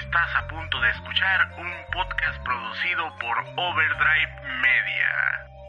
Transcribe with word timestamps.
Estás 0.00 0.34
a 0.34 0.48
punto 0.48 0.80
de 0.80 0.90
escuchar 0.90 1.52
un 1.58 1.70
podcast 1.92 2.42
producido 2.42 3.04
por 3.18 3.38
Overdrive 3.38 4.40
Media. 4.62 5.59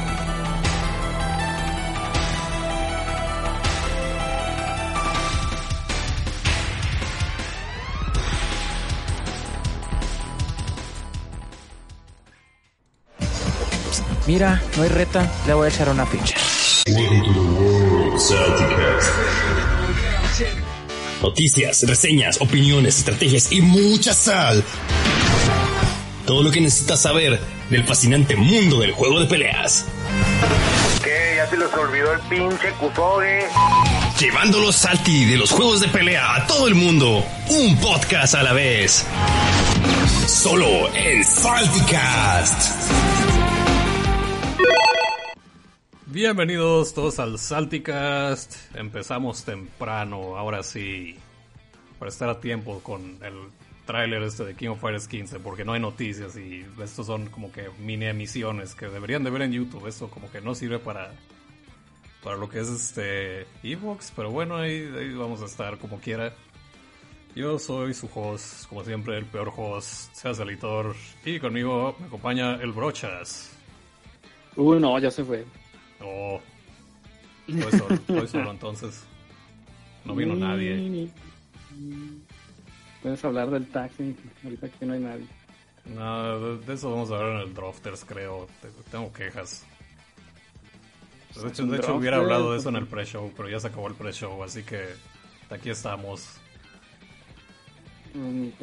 Mira, 14.27 14.61
no 14.77 14.83
hay 14.83 14.89
reta, 14.89 15.31
le 15.47 15.55
voy 15.55 15.67
a 15.67 15.69
echar 15.71 15.89
una 15.89 16.05
ficha. 16.05 16.37
Noticias, 21.23 21.85
reseñas, 21.87 22.41
opiniones, 22.41 22.99
estrategias 22.99 23.53
y 23.53 23.61
mucha 23.61 24.13
sal. 24.13 24.65
Todo 26.27 26.43
lo 26.43 26.51
que 26.51 26.61
necesitas 26.61 27.03
saber 27.03 27.41
del 27.71 27.85
fascinante 27.85 28.35
mundo 28.35 28.81
del 28.81 28.93
juego 28.93 29.21
de 29.21 29.27
peleas. 29.27 29.85
¿Qué? 31.05 31.35
¿Ya 31.37 31.49
se 31.49 31.57
les 31.57 31.73
olvidó 31.73 32.13
el 32.13 32.21
pinche 32.23 32.73
Kusoge? 32.81 33.47
Llevándolo 34.19 34.73
salti 34.73 35.25
de 35.25 35.37
los 35.37 35.53
juegos 35.53 35.81
de 35.81 35.89
pelea 35.89 36.35
a 36.35 36.47
todo 36.49 36.67
el 36.67 36.75
mundo. 36.75 37.25
Un 37.49 37.77
podcast 37.79 38.35
a 38.35 38.43
la 38.43 38.53
vez. 38.53 39.07
Solo 40.27 40.93
en 40.95 41.25
Salticast. 41.25 43.16
Bienvenidos 46.09 46.95
todos 46.95 47.19
al 47.19 47.37
Salticast. 47.37 48.77
Empezamos 48.77 49.45
temprano, 49.45 50.37
ahora 50.37 50.63
sí. 50.63 51.17
Para 51.99 52.11
estar 52.11 52.29
a 52.29 52.41
tiempo 52.41 52.79
con 52.79 53.19
el 53.25 53.35
tráiler 53.87 54.23
este 54.23 54.45
de 54.45 54.55
King 54.55 54.69
of 54.69 54.81
Fighters 54.81 55.09
15, 55.09 55.41
porque 55.41 55.65
no 55.65 55.73
hay 55.73 55.81
noticias 55.81 56.37
y 56.37 56.65
estos 56.81 57.07
son 57.07 57.27
como 57.27 57.51
que 57.51 57.71
mini 57.81 58.07
emisiones 58.07 58.77
que 58.77 58.87
deberían 58.87 59.25
de 59.25 59.31
ver 59.31 59.43
en 59.43 59.53
YouTube. 59.53 59.89
Esto 59.89 60.09
como 60.09 60.31
que 60.31 60.41
no 60.41 60.55
sirve 60.55 60.79
para 60.79 61.13
para 62.23 62.37
lo 62.37 62.49
que 62.49 62.61
es 62.61 62.69
este 62.69 63.45
Evox, 63.65 64.13
pero 64.15 64.31
bueno, 64.31 64.59
ahí, 64.59 64.89
vamos 65.13 65.43
a 65.43 65.47
estar 65.47 65.77
como 65.79 65.99
quiera. 65.99 66.33
Yo 67.35 67.59
soy 67.59 67.95
su 67.95 68.09
host, 68.15 68.69
como 68.69 68.85
siempre, 68.85 69.19
el 69.19 69.27
peor 69.27 69.53
host, 69.57 70.15
seas 70.15 70.39
editor, 70.39 70.95
y 71.25 71.41
conmigo 71.41 71.97
me 71.99 72.07
acompaña 72.07 72.55
el 72.63 72.71
Brochas. 72.71 73.51
Uy, 74.55 74.81
no, 74.81 74.99
ya 75.01 75.11
se 75.11 75.25
fue. 75.25 75.45
Oh, 76.01 76.41
estoy 77.49 77.79
solo, 77.79 77.95
estoy 77.95 78.29
solo 78.29 78.51
entonces. 78.51 79.05
No 80.05 80.15
vino 80.15 80.35
nadie. 80.35 81.11
Puedes 83.03 83.25
hablar 83.25 83.51
del 83.51 83.67
taxi, 83.69 84.17
ahorita 84.45 84.69
que 84.69 84.87
no 84.87 84.95
hay 84.95 85.01
nadie. 85.01 85.27
No, 85.85 86.57
de, 86.59 86.75
eso 86.75 86.91
vamos 86.91 87.11
a 87.11 87.17
hablar 87.17 87.37
en 87.43 87.49
el 87.49 87.55
Drofters, 87.55 88.05
creo. 88.05 88.49
Te- 88.61 88.69
Tengo 88.91 89.13
quejas. 89.13 89.65
De 91.41 91.49
hecho, 91.49 91.67
de 91.67 91.77
hecho 91.77 91.95
hubiera 91.97 92.17
hablado 92.17 92.53
de 92.53 92.59
eso 92.59 92.69
en 92.71 92.77
el 92.77 92.87
pre-show, 92.87 93.31
pero 93.37 93.49
ya 93.49 93.61
se 93.61 93.67
acabó 93.69 93.89
el 93.89 93.95
pre-show, 93.95 94.43
así 94.43 94.63
que 94.63 94.87
aquí 95.51 95.71
estamos. 95.71 96.39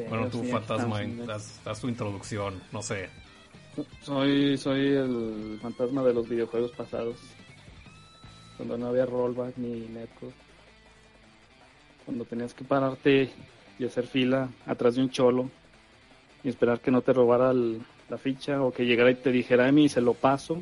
Bueno, 0.10 0.28
tú, 0.30 0.44
fantasma, 0.52 1.02
haz 1.66 1.80
tu 1.80 1.88
introducción, 1.88 2.62
no 2.72 2.82
sé. 2.82 3.10
Soy, 4.01 4.57
soy 4.57 4.88
el 4.88 5.59
fantasma 5.61 6.03
de 6.03 6.13
los 6.13 6.28
videojuegos 6.29 6.72
pasados. 6.72 7.16
Cuando 8.57 8.78
no 8.78 8.88
había 8.88 9.06
rollback 9.06 9.57
ni 9.57 9.88
netcode. 9.88 10.31
Cuando 12.06 12.25
tenías 12.25 12.53
que 12.53 12.63
pararte 12.63 13.31
y 13.79 13.85
hacer 13.85 14.06
fila 14.07 14.50
atrás 14.67 14.95
de 14.95 15.01
un 15.01 15.09
cholo 15.09 15.50
y 16.44 16.50
esperar 16.50 16.79
que 16.81 16.91
no 16.91 17.01
te 17.01 17.13
robara 17.13 17.51
el- 17.51 17.81
la 18.09 18.17
ficha 18.17 18.61
o 18.61 18.72
que 18.72 18.85
llegara 18.85 19.09
y 19.09 19.16
te 19.16 19.31
dijera 19.31 19.67
a 19.67 19.72
mí 19.72 19.90
se 19.90 20.01
lo 20.01 20.13
paso 20.13 20.61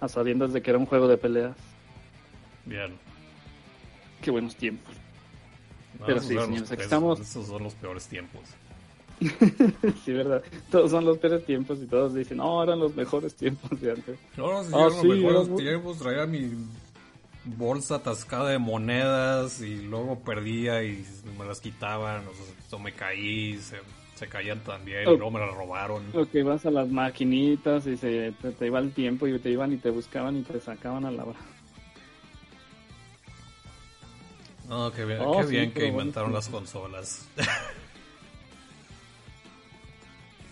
a 0.00 0.08
sabiendas 0.08 0.52
de 0.52 0.62
que 0.62 0.70
era 0.70 0.78
un 0.78 0.86
juego 0.86 1.08
de 1.08 1.18
peleas. 1.18 1.56
Bien. 2.64 2.94
Qué 4.22 4.30
buenos 4.30 4.54
tiempos. 4.56 4.94
No, 5.98 6.06
Pero 6.06 6.20
sí, 6.20 6.28
señores, 6.38 6.70
aquí 6.70 6.82
estamos. 6.82 7.20
Esos 7.20 7.46
son 7.48 7.64
los 7.64 7.74
peores 7.74 8.06
tiempos. 8.06 8.42
sí, 10.04 10.12
verdad. 10.12 10.42
Todos 10.70 10.90
son 10.90 11.04
los 11.04 11.18
peores 11.18 11.44
tiempos 11.44 11.78
y 11.82 11.86
todos 11.86 12.14
dicen, 12.14 12.36
no, 12.38 12.62
eran 12.62 12.78
los 12.78 12.94
mejores 12.94 13.34
tiempos 13.34 13.80
de 13.80 13.92
antes. 13.92 14.18
Ahora 14.36 14.62
sí, 14.64 14.70
Ah, 14.72 14.78
eran 14.78 14.92
los 14.96 15.00
sí, 15.02 15.08
mejores 15.08 15.24
era 15.24 15.40
bu- 15.48 15.56
tiempos, 15.56 15.98
traía 15.98 16.26
mi 16.26 16.50
bolsa 17.44 17.96
atascada 17.96 18.50
de 18.50 18.58
monedas 18.58 19.60
y 19.60 19.76
luego 19.82 20.18
perdía 20.20 20.82
y 20.82 21.04
me 21.38 21.44
las 21.44 21.60
quitaban, 21.60 22.24
o, 22.26 22.30
sea, 22.68 22.78
me 22.78 22.92
caí, 22.92 23.56
se, 23.58 23.78
se 24.16 24.28
caían 24.28 24.60
también 24.60 25.02
y 25.02 25.06
Oh. 25.06 25.16
luego 25.16 25.30
me 25.32 25.40
las 25.40 25.54
robaron. 25.54 26.02
Lo 26.12 26.28
que 26.30 26.40
ibas 26.40 26.66
a 26.66 26.70
las 26.70 26.88
maquinitas 26.88 27.86
y 27.86 27.96
se 27.96 28.32
te, 28.42 28.52
te 28.52 28.66
iba 28.66 28.78
el 28.78 28.92
tiempo 28.92 29.26
y 29.26 29.38
te 29.38 29.50
iban 29.50 29.72
y 29.72 29.76
te 29.78 29.90
buscaban 29.90 30.36
y 30.36 30.42
te 30.42 30.60
sacaban 30.60 31.04
a 31.06 31.10
la 31.10 31.24
hora. 31.24 31.38
No, 34.68 34.92
qué 34.92 35.04
bien, 35.06 35.18
Oh, 35.24 35.38
qué 35.38 35.44
sí, 35.44 35.50
bien 35.52 35.72
que 35.72 35.80
bueno, 35.80 35.98
inventaron 36.00 36.32
las 36.34 36.48
consolas. 36.48 37.26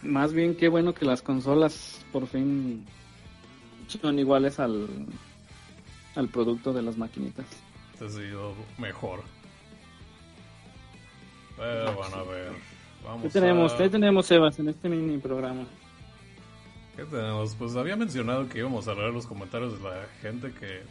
Más 0.06 0.32
bien 0.32 0.54
qué 0.56 0.68
bueno 0.68 0.94
que 0.94 1.04
las 1.04 1.22
consolas 1.22 2.04
por 2.12 2.26
fin 2.26 2.84
son 3.88 4.18
iguales 4.18 4.58
al, 4.58 4.86
al 6.14 6.28
producto 6.28 6.72
de 6.72 6.82
las 6.82 6.96
maquinitas. 6.96 7.46
Ha 8.00 8.08
sido 8.08 8.54
mejor. 8.78 9.22
Pero 11.56 11.92
bueno, 11.94 12.16
a 12.16 12.22
ver. 12.24 12.52
Vamos 13.04 13.22
¿Qué 13.22 13.28
tenemos? 13.30 13.72
a- 13.72 13.76
¿Qué 13.78 13.88
tenemos, 13.88 14.26
Sebas, 14.26 14.58
en 14.58 14.68
este 14.68 14.88
mini 14.88 15.18
programa? 15.18 15.64
¿Qué 16.96 17.04
tenemos? 17.04 17.54
Pues 17.54 17.76
había 17.76 17.96
mencionado 17.96 18.48
que 18.48 18.58
íbamos 18.58 18.88
a 18.88 18.94
leer 18.94 19.12
los 19.12 19.26
comentarios 19.26 19.78
de 19.78 19.84
la 19.88 20.06
gente 20.20 20.52
que 20.52 20.82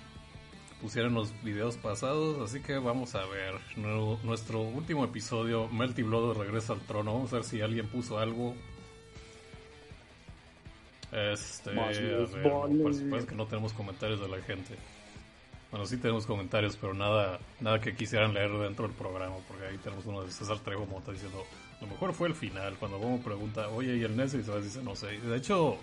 pusieron 0.82 1.14
los 1.14 1.34
videos 1.44 1.78
pasados, 1.78 2.40
así 2.48 2.62
que 2.62 2.78
vamos 2.78 3.16
a 3.16 3.26
ver 3.26 3.56
Nu- 3.76 4.20
nuestro 4.24 4.62
último 4.62 5.04
episodio, 5.04 5.68
Melty 5.70 6.04
Blood 6.04 6.38
regresa 6.38 6.74
al 6.74 6.82
trono. 6.82 7.14
Vamos 7.14 7.34
a 7.34 7.38
ver 7.38 7.46
si 7.46 7.62
alguien 7.62 7.88
puso 7.88 8.18
algo. 8.20 8.56
Este, 11.16 11.72
Más 11.72 11.98
ver, 11.98 12.28
parece 13.10 13.28
que 13.28 13.36
no 13.36 13.46
tenemos 13.46 13.72
comentarios 13.72 14.20
de 14.20 14.28
la 14.28 14.42
gente. 14.42 14.76
Bueno, 15.72 15.86
sí 15.86 15.96
tenemos 15.98 16.26
comentarios, 16.26 16.78
pero 16.80 16.94
nada, 16.94 17.40
nada 17.62 17.80
que 17.80 17.96
quisieran 17.96 18.34
leer 18.34 18.52
dentro 18.52 18.86
del 18.86 18.96
programa, 18.96 19.36
porque 19.48 19.66
ahí 19.66 19.78
tenemos 19.78 20.06
uno 20.06 20.24
de 20.24 20.32
César 20.32 20.60
Trejo 20.60 20.86
Mota 20.86 21.14
diciendo, 21.14 21.46
lo 21.80 21.88
mejor 21.88 22.14
fue 22.14 22.28
el 22.28 22.36
final, 22.36 22.76
cuando 22.80 23.00
Bomo 23.00 23.22
pregunta, 23.22 23.70
oye, 23.70 23.96
¿y 23.96 24.04
el 24.04 24.18
necio? 24.18 24.40
Y 24.40 24.44
Sebas 24.44 24.64
dice, 24.64 24.84
no 24.84 24.96
sé. 24.96 25.18
De 25.20 25.38
hecho, 25.38 25.78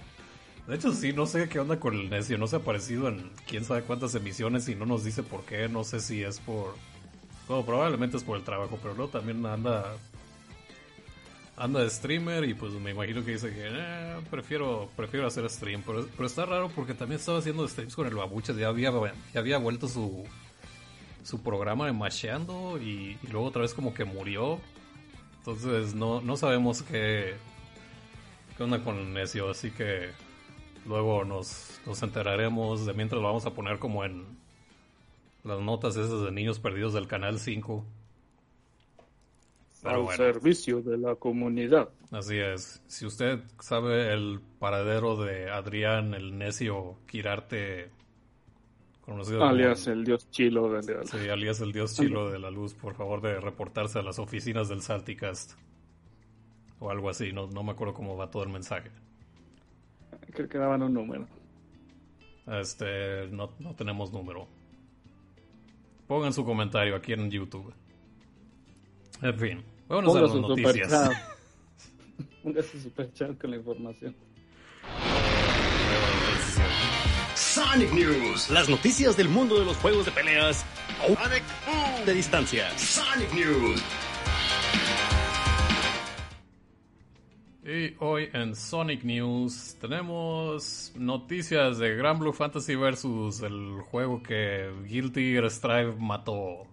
de 0.66 0.76
hecho 0.76 0.92
sí, 0.92 1.14
no 1.14 1.24
sé 1.24 1.48
qué 1.48 1.60
onda 1.60 1.80
con 1.80 1.94
el 1.94 2.10
necio, 2.10 2.36
no 2.36 2.46
se 2.46 2.56
ha 2.56 2.58
aparecido 2.58 3.08
en 3.08 3.30
quién 3.46 3.64
sabe 3.64 3.82
cuántas 3.82 4.14
emisiones 4.14 4.68
y 4.68 4.74
no 4.74 4.84
nos 4.84 5.02
dice 5.02 5.22
por 5.22 5.44
qué, 5.44 5.66
no 5.68 5.82
sé 5.82 6.00
si 6.00 6.22
es 6.22 6.40
por... 6.40 6.74
Bueno, 7.48 7.64
probablemente 7.64 8.18
es 8.18 8.22
por 8.22 8.36
el 8.36 8.44
trabajo, 8.44 8.78
pero 8.82 8.94
luego 8.94 9.10
también 9.10 9.44
anda 9.46 9.96
anda 11.56 11.80
de 11.80 11.90
streamer 11.90 12.44
y 12.44 12.54
pues 12.54 12.72
me 12.72 12.90
imagino 12.90 13.24
que 13.24 13.32
dice 13.32 13.52
que 13.52 13.68
eh, 13.68 14.16
prefiero 14.30 14.88
prefiero 14.96 15.26
hacer 15.26 15.48
stream 15.50 15.82
pero, 15.86 16.06
pero 16.16 16.26
está 16.26 16.46
raro 16.46 16.70
porque 16.74 16.94
también 16.94 17.20
estaba 17.20 17.38
haciendo 17.38 17.68
streams 17.68 17.94
con 17.94 18.06
el 18.06 18.14
babuchas 18.14 18.56
ya 18.56 18.68
había 18.68 18.90
ya 19.34 19.40
había 19.40 19.58
vuelto 19.58 19.86
su 19.86 20.24
su 21.24 21.42
programa 21.42 21.86
de 21.86 21.92
Masheando 21.92 22.78
y, 22.80 23.18
luego 23.30 23.46
otra 23.46 23.62
vez 23.62 23.74
como 23.74 23.94
que 23.94 24.04
murió. 24.04 24.58
Entonces 25.38 25.94
no, 25.94 26.20
no 26.20 26.36
sabemos 26.36 26.82
qué, 26.82 27.34
qué 28.56 28.62
onda 28.62 28.82
con 28.82 29.12
necio, 29.12 29.50
así 29.50 29.70
que 29.70 30.10
luego 30.86 31.24
nos, 31.24 31.80
nos 31.86 32.02
enteraremos. 32.02 32.86
De 32.86 32.92
mientras 32.92 33.20
lo 33.20 33.28
vamos 33.28 33.46
a 33.46 33.54
poner 33.54 33.78
como 33.78 34.04
en 34.04 34.24
las 35.44 35.60
notas 35.60 35.96
esas 35.96 36.22
de 36.22 36.30
niños 36.30 36.60
perdidos 36.60 36.92
del 36.92 37.08
canal 37.08 37.38
5. 37.38 37.84
Pero 39.82 39.96
Al 39.96 40.02
bueno. 40.02 40.16
servicio 40.16 40.80
de 40.80 40.96
la 40.96 41.16
comunidad. 41.16 41.88
Así 42.12 42.38
es. 42.38 42.82
Si 42.86 43.04
usted 43.04 43.40
sabe 43.58 44.12
el 44.12 44.40
paradero 44.60 45.16
de 45.16 45.50
Adrián 45.50 46.14
el 46.14 46.38
necio 46.38 46.98
Quirarte, 47.06 47.90
conocido 49.00 49.40
como- 49.40 49.50
Alias 49.50 49.88
el 49.88 50.04
dios 50.04 50.30
chilo 50.30 50.70
de 50.72 51.04
Sí, 51.06 51.28
alias 51.28 51.60
el 51.60 51.72
dios 51.72 51.96
chilo 51.96 52.30
de 52.30 52.38
la 52.38 52.50
luz, 52.52 52.74
por 52.74 52.94
favor 52.94 53.20
de 53.22 53.40
reportarse 53.40 53.98
a 53.98 54.02
las 54.02 54.20
oficinas 54.20 54.68
del 54.68 54.82
Salticast. 54.82 55.54
O 56.78 56.90
algo 56.90 57.10
así, 57.10 57.32
no, 57.32 57.48
no 57.48 57.62
me 57.64 57.72
acuerdo 57.72 57.92
cómo 57.94 58.16
va 58.16 58.30
todo 58.30 58.44
el 58.44 58.50
mensaje. 58.50 58.90
Creo 60.32 60.48
que 60.48 60.58
daban 60.58 60.82
un 60.82 60.94
número. 60.94 61.26
Este, 62.46 63.26
no, 63.28 63.50
no 63.58 63.74
tenemos 63.74 64.12
número. 64.12 64.46
Pongan 66.06 66.32
su 66.32 66.44
comentario 66.44 66.94
aquí 66.96 67.12
en 67.12 67.30
YouTube. 67.30 67.72
En 69.22 69.38
fin, 69.38 69.62
vámonos 69.92 70.16
a 70.16 70.20
Ponga 70.20 70.20
las 70.22 70.30
su 70.32 70.40
noticias. 70.40 70.90
superchat. 70.90 71.12
Ponga 72.42 72.62
su 72.62 72.80
superchat 72.80 73.38
con 73.40 73.50
la 73.50 73.56
información. 73.56 74.16
Sonic 77.34 77.92
News. 77.92 78.50
Las 78.50 78.68
noticias 78.68 79.16
del 79.16 79.28
mundo 79.28 79.58
de 79.58 79.64
los 79.64 79.76
juegos 79.76 80.06
de 80.06 80.12
peleas 80.12 80.64
a 81.00 82.04
de 82.04 82.14
distancia. 82.14 82.70
Sonic 82.78 83.32
News. 83.34 83.82
Y 87.64 87.94
hoy 88.00 88.28
en 88.32 88.56
Sonic 88.56 89.04
News 89.04 89.76
tenemos 89.80 90.92
noticias 90.96 91.78
de 91.78 91.94
Gran 91.94 92.18
Blue 92.18 92.32
Fantasy 92.32 92.74
versus 92.74 93.40
el 93.42 93.80
juego 93.82 94.20
que 94.22 94.68
Guilty 94.88 95.32
Gear 95.32 95.48
Strive 95.50 95.94
mató. 95.96 96.66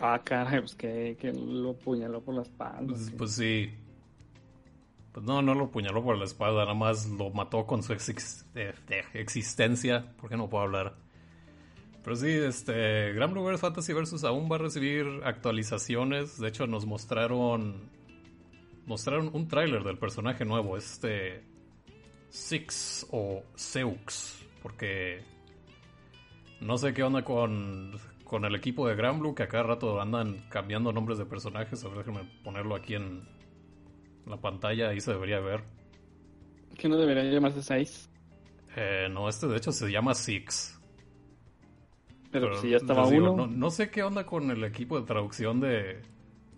Ah, 0.00 0.20
caray, 0.22 0.60
pues 0.60 0.74
que, 0.74 1.16
que 1.18 1.32
lo 1.32 1.74
puñaló 1.74 2.20
por 2.20 2.34
la 2.34 2.42
espalda. 2.42 2.86
Pues, 2.86 3.12
pues 3.16 3.32
sí. 3.32 3.70
Pues 5.12 5.24
no, 5.24 5.40
no 5.40 5.54
lo 5.54 5.70
puñaló 5.70 6.04
por 6.04 6.18
la 6.18 6.24
espalda, 6.26 6.60
nada 6.62 6.74
más 6.74 7.06
lo 7.08 7.30
mató 7.30 7.64
con 7.66 7.82
su 7.82 7.94
exis- 7.94 8.44
eh, 8.54 8.74
existencia. 9.14 10.12
¿Por 10.20 10.28
qué 10.28 10.36
no 10.36 10.48
puedo 10.50 10.64
hablar? 10.64 10.94
Pero 12.04 12.14
sí, 12.16 12.28
este, 12.28 13.12
Gran 13.14 13.32
Blue 13.32 13.42
World 13.42 13.58
Fantasy 13.58 13.92
Versus 13.94 14.22
aún 14.24 14.48
va 14.52 14.56
a 14.56 14.58
recibir 14.58 15.06
actualizaciones. 15.24 16.38
De 16.38 16.48
hecho, 16.48 16.66
nos 16.66 16.84
mostraron 16.86 17.90
mostraron 18.84 19.30
un 19.32 19.48
tráiler 19.48 19.82
del 19.82 19.98
personaje 19.98 20.44
nuevo, 20.44 20.76
este 20.76 21.42
Six 22.28 23.06
o 23.10 23.42
Seux, 23.56 24.44
porque 24.62 25.22
no 26.60 26.78
sé 26.78 26.92
qué 26.94 27.02
onda 27.02 27.22
con, 27.24 27.98
con 28.26 28.44
el 28.44 28.54
equipo 28.54 28.86
de 28.88 28.94
Gran 28.96 29.20
Blue, 29.20 29.34
que 29.34 29.44
a 29.44 29.48
cada 29.48 29.62
rato 29.62 30.00
andan 30.00 30.46
cambiando 30.50 30.92
nombres 30.92 31.16
de 31.18 31.24
personajes. 31.26 31.82
A 31.84 31.88
ver, 31.88 31.98
déjenme 31.98 32.28
ponerlo 32.44 32.74
aquí 32.74 32.94
en 32.94 33.26
la 34.26 34.36
pantalla, 34.36 34.88
ahí 34.90 35.00
se 35.00 35.12
debería 35.12 35.40
ver. 35.40 35.62
¿Que 36.76 36.88
no 36.88 36.96
debería 36.96 37.24
llamarse 37.24 37.62
6? 37.62 38.10
Eh, 38.76 39.08
no, 39.10 39.28
este 39.28 39.46
de 39.46 39.56
hecho 39.56 39.72
se 39.72 39.90
llama 39.90 40.12
Six. 40.14 40.78
Pero, 42.30 42.60
si 42.60 42.70
ya 42.70 42.76
estaba 42.78 43.02
les 43.02 43.10
digo, 43.12 43.32
uno. 43.32 43.46
no, 43.46 43.46
no 43.46 43.70
sé 43.70 43.90
qué 43.90 44.02
onda 44.02 44.26
con 44.26 44.50
el 44.50 44.62
equipo 44.64 44.98
de 45.00 45.06
traducción 45.06 45.60
de, 45.60 46.02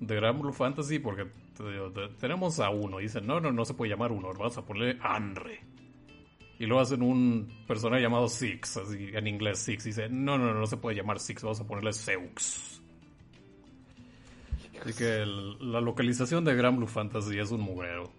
de 0.00 0.14
Gran 0.16 0.40
Blue 0.40 0.52
Fantasy, 0.52 0.98
porque 0.98 1.26
te 1.56 1.70
digo, 1.70 1.92
te- 1.92 2.08
tenemos 2.18 2.58
a 2.58 2.70
uno. 2.70 2.98
Dicen, 2.98 3.26
no, 3.26 3.38
no, 3.40 3.52
no 3.52 3.64
se 3.64 3.74
puede 3.74 3.90
llamar 3.90 4.10
uno, 4.10 4.28
vamos 4.32 4.56
a 4.58 4.64
ponerle 4.64 4.98
Andre. 5.02 5.60
Y 6.60 6.66
luego 6.66 6.80
hacen 6.82 7.02
un 7.02 7.48
personaje 7.66 8.02
llamado 8.02 8.28
Six, 8.28 8.78
así 8.78 9.10
en 9.12 9.26
inglés 9.28 9.60
Six. 9.60 9.86
Y 9.86 9.88
dicen, 9.90 10.24
no, 10.24 10.36
no, 10.38 10.46
no, 10.52 10.60
no 10.60 10.66
se 10.66 10.76
puede 10.76 10.96
llamar 10.96 11.20
Six, 11.20 11.42
vamos 11.42 11.60
a 11.60 11.66
ponerle 11.66 11.92
Seux. 11.92 12.82
Así 14.82 14.92
que 14.96 15.22
el- 15.22 15.72
la 15.72 15.80
localización 15.80 16.44
de 16.44 16.54
Gran 16.54 16.76
Blue 16.76 16.86
Fantasy 16.86 17.38
es 17.38 17.50
un 17.50 17.60
mugrero. 17.60 18.10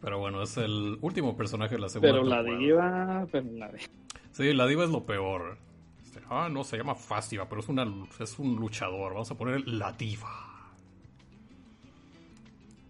Pero 0.00 0.18
bueno, 0.18 0.42
es 0.42 0.56
el 0.56 0.98
último 1.00 1.36
personaje 1.36 1.76
de 1.76 1.80
la 1.80 1.88
segunda 1.88 2.12
Pero 2.12 2.24
la 2.24 2.36
temporada. 2.44 2.58
diva, 2.58 3.26
pero 3.32 3.44
la 3.52 3.68
diva. 3.68 3.88
Sí, 4.32 4.52
la 4.52 4.66
diva 4.66 4.84
es 4.84 4.90
lo 4.90 5.04
peor. 5.06 5.56
Este, 6.02 6.20
ah, 6.28 6.48
no, 6.50 6.62
se 6.64 6.76
llama 6.76 6.94
Fastiva, 6.94 7.48
pero 7.48 7.60
es, 7.60 7.68
una, 7.68 7.86
es 8.20 8.38
un 8.38 8.56
luchador. 8.56 9.12
Vamos 9.14 9.30
a 9.30 9.36
poner 9.38 9.66
la 9.66 9.92
diva. 9.92 10.53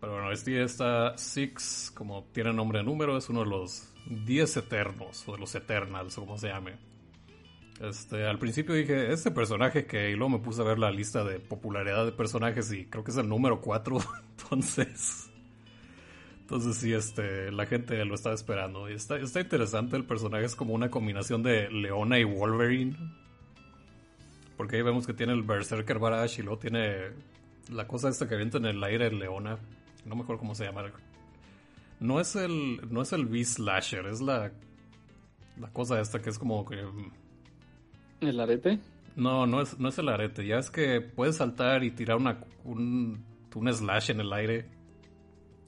Pero 0.05 0.17
bueno, 0.17 0.33
este 0.33 0.63
está 0.63 1.17
Six, 1.17 1.91
como 1.95 2.25
tiene 2.25 2.53
nombre 2.53 2.81
de 2.81 2.85
número, 2.85 3.17
es 3.17 3.31
uno 3.31 3.41
de 3.41 3.49
los 3.49 3.89
10 4.05 4.59
eternos, 4.59 5.27
o 5.27 5.33
de 5.33 5.39
los 5.39 5.55
Eternals, 5.55 6.19
o 6.19 6.27
como 6.27 6.37
se 6.37 6.49
llame. 6.49 6.75
Este, 7.81 8.27
al 8.27 8.39
principio 8.39 8.75
dije, 8.75 9.15
este 9.15 9.31
personaje 9.31 9.87
que, 9.87 10.11
y 10.11 10.15
luego 10.15 10.29
me 10.29 10.39
puse 10.41 10.61
a 10.61 10.65
ver 10.65 10.79
la 10.79 10.91
lista 10.91 11.25
de 11.25 11.41
popularidad 11.41 12.05
de 12.05 12.13
personajes 12.13 12.71
y 12.71 12.85
creo 12.85 13.03
que 13.03 13.13
es 13.13 13.17
el 13.17 13.31
número 13.31 13.63
4, 13.63 13.97
entonces... 14.43 15.31
Entonces 16.41 16.77
sí, 16.77 16.93
este, 16.93 17.51
la 17.51 17.65
gente 17.65 18.05
lo 18.05 18.15
estaba 18.15 18.35
esperando. 18.35 18.89
Está, 18.89 19.17
está 19.17 19.41
interesante 19.41 19.97
el 19.97 20.05
personaje, 20.05 20.45
es 20.45 20.55
como 20.55 20.75
una 20.75 20.91
combinación 20.91 21.43
de 21.43 21.71
Leona 21.71 22.19
y 22.19 22.25
Wolverine. 22.25 22.95
Porque 24.59 24.77
ahí 24.77 24.83
vemos 24.83 25.07
que 25.07 25.15
tiene 25.15 25.33
el 25.33 25.45
Berserker 25.45 25.99
Barrage 25.99 26.43
y 26.43 26.45
luego 26.45 26.59
tiene 26.59 27.13
la 27.73 27.87
cosa 27.89 28.11
esta 28.11 28.29
que 28.29 28.35
avienta 28.35 28.59
en 28.59 28.67
el 28.67 28.85
aire 28.85 29.11
Leona. 29.11 29.59
No 30.05 30.15
me 30.17 30.23
acuerdo 30.23 30.41
cómo 30.41 30.55
se 30.55 30.65
llama. 30.65 30.85
No 32.01 32.21
es 32.21 32.37
el, 32.37 32.81
no 32.91 33.03
es 33.03 33.13
el 33.13 33.27
V-Slasher, 33.27 34.07
es 34.07 34.21
la, 34.21 34.53
la 35.59 35.69
cosa 35.73 36.01
esta 36.01 36.21
que 36.21 36.31
es 36.31 36.39
como 36.39 36.65
que... 36.65 36.85
¿El 38.21 38.41
arete? 38.41 38.81
No, 39.17 39.47
no 39.47 39.61
es, 39.63 39.79
no 39.79 39.89
es 39.89 39.99
el 39.99 40.09
arete. 40.09 40.47
Ya 40.47 40.59
es 40.59 40.71
que 40.71 41.01
puedes 41.01 41.37
saltar 41.37 41.85
y 41.85 41.91
tirar 41.93 42.17
una, 42.17 42.45
un, 42.65 43.25
un 43.55 43.73
slash 43.73 44.11
en 44.11 44.21
el 44.21 44.33
aire. 44.33 44.67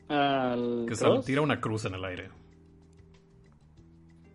¿Al 0.09 0.87
Que 0.89 0.95
sal- 0.97 1.25
tira 1.25 1.41
una 1.43 1.61
cruz 1.61 1.85
en 1.85 1.95
el 1.95 2.05
aire. 2.05 2.31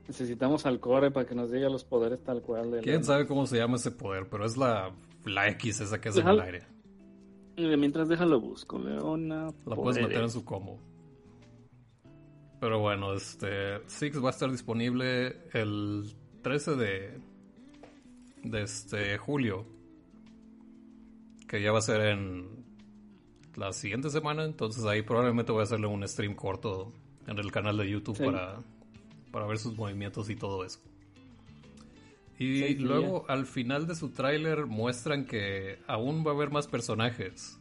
Necesitamos 0.07 0.65
al 0.65 0.80
core 0.80 1.12
para 1.12 1.25
que 1.25 1.36
nos 1.36 1.51
diga 1.51 1.69
los 1.69 1.86
poderes 1.86 2.21
tal 2.24 2.42
cual. 2.42 2.71
de 2.71 2.81
¿Quién 2.81 3.04
sabe 3.04 3.25
cómo 3.27 3.45
se 3.45 3.57
llama 3.57 3.75
ese 3.77 3.92
poder? 3.92 4.27
Pero 4.30 4.45
es 4.45 4.57
la, 4.57 4.92
la 5.25 5.47
X 5.50 5.80
esa 5.81 6.02
que 6.02 6.09
es 6.09 6.18
en 6.18 6.28
el 6.28 6.40
aire. 6.42 6.64
Mientras 7.77 8.07
déjalo 8.09 8.39
busco. 8.39 8.80
Leona. 8.80 9.47
La 9.65 9.75
puedes 9.75 10.01
meter 10.01 10.21
en 10.23 10.30
su 10.30 10.44
combo. 10.45 10.80
Pero 12.59 12.80
bueno, 12.80 13.13
este 13.13 13.80
Six 13.87 14.23
va 14.23 14.27
a 14.27 14.31
estar 14.31 14.51
disponible 14.51 15.35
el 15.53 16.13
13 16.44 16.75
de, 16.75 17.19
de 18.44 18.61
este 18.61 19.18
julio. 19.18 19.65
Que 21.47 21.61
ya 21.61 21.71
va 21.71 21.80
a 21.80 21.81
ser 21.81 22.01
en 22.01 22.63
la 23.56 23.73
siguiente 23.73 24.09
semana. 24.09 24.44
Entonces 24.45 24.85
ahí 24.85 25.01
probablemente 25.01 25.51
voy 25.51 25.61
a 25.61 25.63
hacerle 25.63 25.87
un 25.87 26.07
stream 26.07 26.35
corto 26.35 26.94
en 27.27 27.37
el 27.39 27.51
canal 27.51 27.77
de 27.77 27.89
YouTube 27.89 28.18
Sí. 28.18 28.23
para, 28.25 28.59
para 29.31 29.45
ver 29.47 29.57
sus 29.57 29.75
movimientos 29.75 30.30
y 30.30 30.35
todo 30.35 30.63
eso. 30.63 30.80
Y 32.42 32.57
Sí, 32.57 32.68
sí, 32.69 32.76
luego 32.80 33.24
al 33.30 33.45
final 33.45 33.86
de 33.86 33.94
su 33.94 34.10
tráiler 34.10 34.66
muestran 34.66 35.26
que 35.28 35.78
aún 35.86 36.26
va 36.26 36.31
a 36.31 36.33
haber 36.33 36.50
más 36.50 36.66
personajes. 36.66 37.60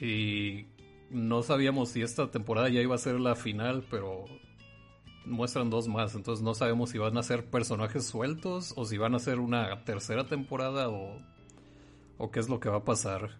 Y 0.00 0.64
no 1.10 1.42
sabíamos 1.42 1.90
si 1.90 2.00
esta 2.00 2.30
temporada 2.30 2.70
ya 2.70 2.80
iba 2.80 2.94
a 2.94 2.98
ser 2.98 3.20
la 3.20 3.34
final, 3.34 3.84
pero 3.90 4.24
muestran 5.26 5.68
dos 5.68 5.86
más. 5.86 6.14
Entonces 6.14 6.42
no 6.42 6.54
sabemos 6.54 6.88
si 6.88 6.96
van 6.96 7.18
a 7.18 7.22
ser 7.22 7.44
personajes 7.44 8.06
sueltos 8.06 8.72
o 8.74 8.86
si 8.86 8.96
van 8.96 9.14
a 9.14 9.18
ser 9.18 9.38
una 9.38 9.84
tercera 9.84 10.24
temporada 10.24 10.88
o, 10.88 11.20
o 12.16 12.30
qué 12.30 12.40
es 12.40 12.48
lo 12.48 12.58
que 12.58 12.70
va 12.70 12.78
a 12.78 12.84
pasar. 12.84 13.36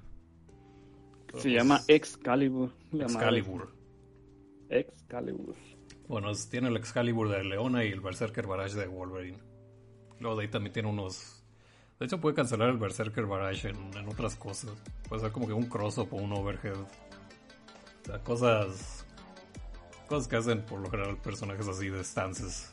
Se 1.38 1.50
llama 1.50 1.80
Excalibur. 1.88 2.70
Excalibur. 2.92 3.74
Excalibur. 4.68 5.54
Bueno, 6.06 6.32
tiene 6.50 6.68
el 6.68 6.76
Excalibur 6.76 7.30
de 7.30 7.44
Leona 7.44 7.82
y 7.86 7.92
el 7.92 8.02
Berserker 8.02 8.46
Barrage 8.46 8.76
de 8.76 8.88
Wolverine. 8.88 9.55
Luego 10.20 10.36
de 10.36 10.42
ahí 10.44 10.48
también 10.50 10.72
tiene 10.72 10.88
unos... 10.88 11.42
De 11.98 12.06
hecho 12.06 12.20
puede 12.20 12.34
cancelar 12.34 12.68
el 12.68 12.76
Berserker 12.78 13.24
Barrage 13.26 13.70
en, 13.70 14.08
otras 14.08 14.36
cosas. 14.36 14.70
Puede 15.08 15.22
ser 15.22 15.32
como 15.32 15.46
que 15.46 15.52
un 15.52 15.66
cross-up 15.66 16.08
o 16.12 16.16
un 16.16 16.32
overhead. 16.32 16.76
O 16.76 16.86
sea, 18.04 18.18
cosas... 18.20 19.04
Cosas 20.08 20.28
que 20.28 20.36
hacen 20.36 20.62
por 20.64 20.80
lo 20.80 20.90
general 20.90 21.16
personajes 21.16 21.66
así 21.66 21.88
de 21.88 22.04
stances. 22.04 22.70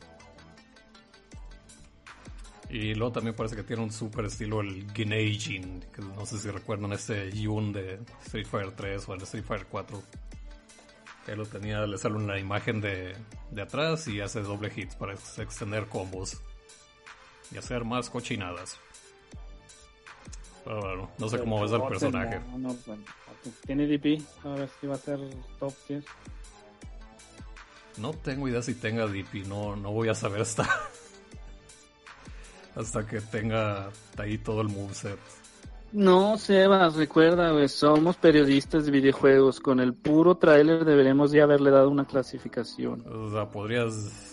Y 2.69 2.95
luego 2.95 3.12
también 3.13 3.35
parece 3.35 3.55
que 3.55 3.63
tiene 3.63 3.83
un 3.83 3.91
super 3.91 4.25
estilo 4.25 4.62
el 4.62 4.88
Ginei-Jin, 4.93 5.81
que 5.91 6.01
no 6.01 6.25
sé 6.25 6.39
si 6.39 6.50
recuerdan 6.50 6.91
este 6.93 7.31
Yun 7.31 7.71
de 7.71 8.00
Street 8.25 8.47
Fighter 8.47 8.71
3 8.75 9.09
o 9.09 9.13
el 9.13 9.21
Street 9.23 9.43
Fighter 9.45 9.67
4. 9.69 10.01
Que 11.25 11.35
lo 11.35 11.45
tenía, 11.45 11.85
le 11.85 11.97
sale 11.97 12.15
una 12.15 12.39
imagen 12.39 12.81
de, 12.81 13.15
de 13.51 13.62
atrás 13.62 14.07
y 14.07 14.21
hace 14.21 14.41
doble 14.41 14.69
hit 14.71 14.93
para 14.95 15.13
ex- 15.13 15.39
extender 15.39 15.88
combos. 15.88 16.41
Y 17.53 17.57
hacer 17.57 17.86
más 17.86 18.10
cochinadas. 18.10 18.77
Pero 20.63 20.81
bueno, 20.81 21.10
no 21.17 21.29
sé 21.29 21.39
cómo 21.39 21.62
ves 21.62 21.74
al 21.74 21.88
personaje. 21.88 22.39
No, 22.51 22.57
no, 22.57 22.77
bueno, 22.86 23.03
Tiene 23.65 23.86
DP, 23.86 24.22
a 24.45 24.50
ver 24.50 24.69
si 24.79 24.88
va 24.88 24.95
a 24.95 24.98
ser 24.98 25.19
top 25.60 25.74
tier. 25.88 26.03
No 27.98 28.13
tengo 28.13 28.48
idea 28.48 28.62
si 28.62 28.74
tenga 28.74 29.05
DP, 29.05 29.45
no, 29.48 29.75
no 29.75 29.91
voy 29.91 30.10
a 30.10 30.15
saber 30.15 30.41
hasta. 30.41 30.67
hasta 32.75 33.05
que 33.05 33.22
tenga 33.22 33.89
ahí 34.17 34.38
todo 34.38 34.62
el 34.62 34.69
moveset. 34.69 35.19
No, 35.91 36.39
Sebas, 36.39 36.95
recuerda, 36.95 37.67
somos 37.67 38.17
periodistas 38.17 38.86
de 38.86 38.91
videojuegos. 38.91 39.60
Con 39.60 39.79
el 39.79 39.93
puro 39.93 40.38
tráiler 40.38 40.86
deberemos 40.86 41.31
ya 41.31 41.43
haberle 41.43 41.69
dado 41.69 41.89
una 41.89 42.05
clasificación. 42.05 43.05
O 43.07 43.31
sea, 43.31 43.51
podrías. 43.51 44.33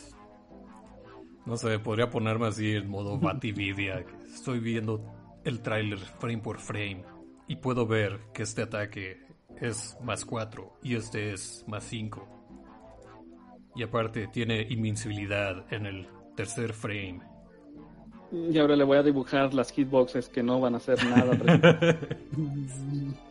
No 1.47 1.57
sé, 1.57 1.79
podría 1.79 2.11
ponerme 2.11 2.47
así 2.47 2.73
en 2.73 2.89
modo 2.89 3.19
Batividia. 3.19 4.05
Estoy 4.33 4.61
viendo 4.61 5.03
el 5.45 5.61
tráiler 5.61 5.99
frame 5.99 6.39
por 6.39 6.59
frame 6.59 7.03
y 7.49 7.57
puedo 7.57 7.87
ver 7.87 8.21
que 8.33 8.43
este 8.43 8.63
ataque 8.63 9.19
es 9.61 9.97
más 10.03 10.25
4 10.25 10.79
y 10.83 10.95
este 10.95 11.33
es 11.33 11.65
más 11.67 11.85
5. 11.85 12.27
Y 13.77 13.83
aparte 13.83 14.29
tiene 14.29 14.67
invincibilidad 14.69 15.65
en 15.73 15.87
el 15.87 16.09
tercer 16.37 16.73
frame. 16.73 17.21
Y 18.33 18.59
ahora 18.59 18.77
le 18.77 18.85
voy 18.85 18.99
a 18.99 19.03
dibujar 19.03 19.53
las 19.55 19.73
hitboxes 19.73 20.29
que 20.29 20.43
no 20.43 20.61
van 20.61 20.75
a 20.75 20.77
hacer 20.77 20.99
nada. 21.05 21.37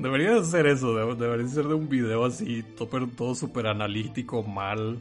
Debería 0.00 0.42
ser 0.42 0.66
eso, 0.66 1.14
debería 1.14 1.46
ser 1.46 1.68
de 1.68 1.74
un 1.74 1.86
video 1.86 2.24
así, 2.24 2.62
todo, 2.62 3.06
todo 3.08 3.34
súper 3.34 3.66
analítico, 3.66 4.42
mal. 4.42 4.98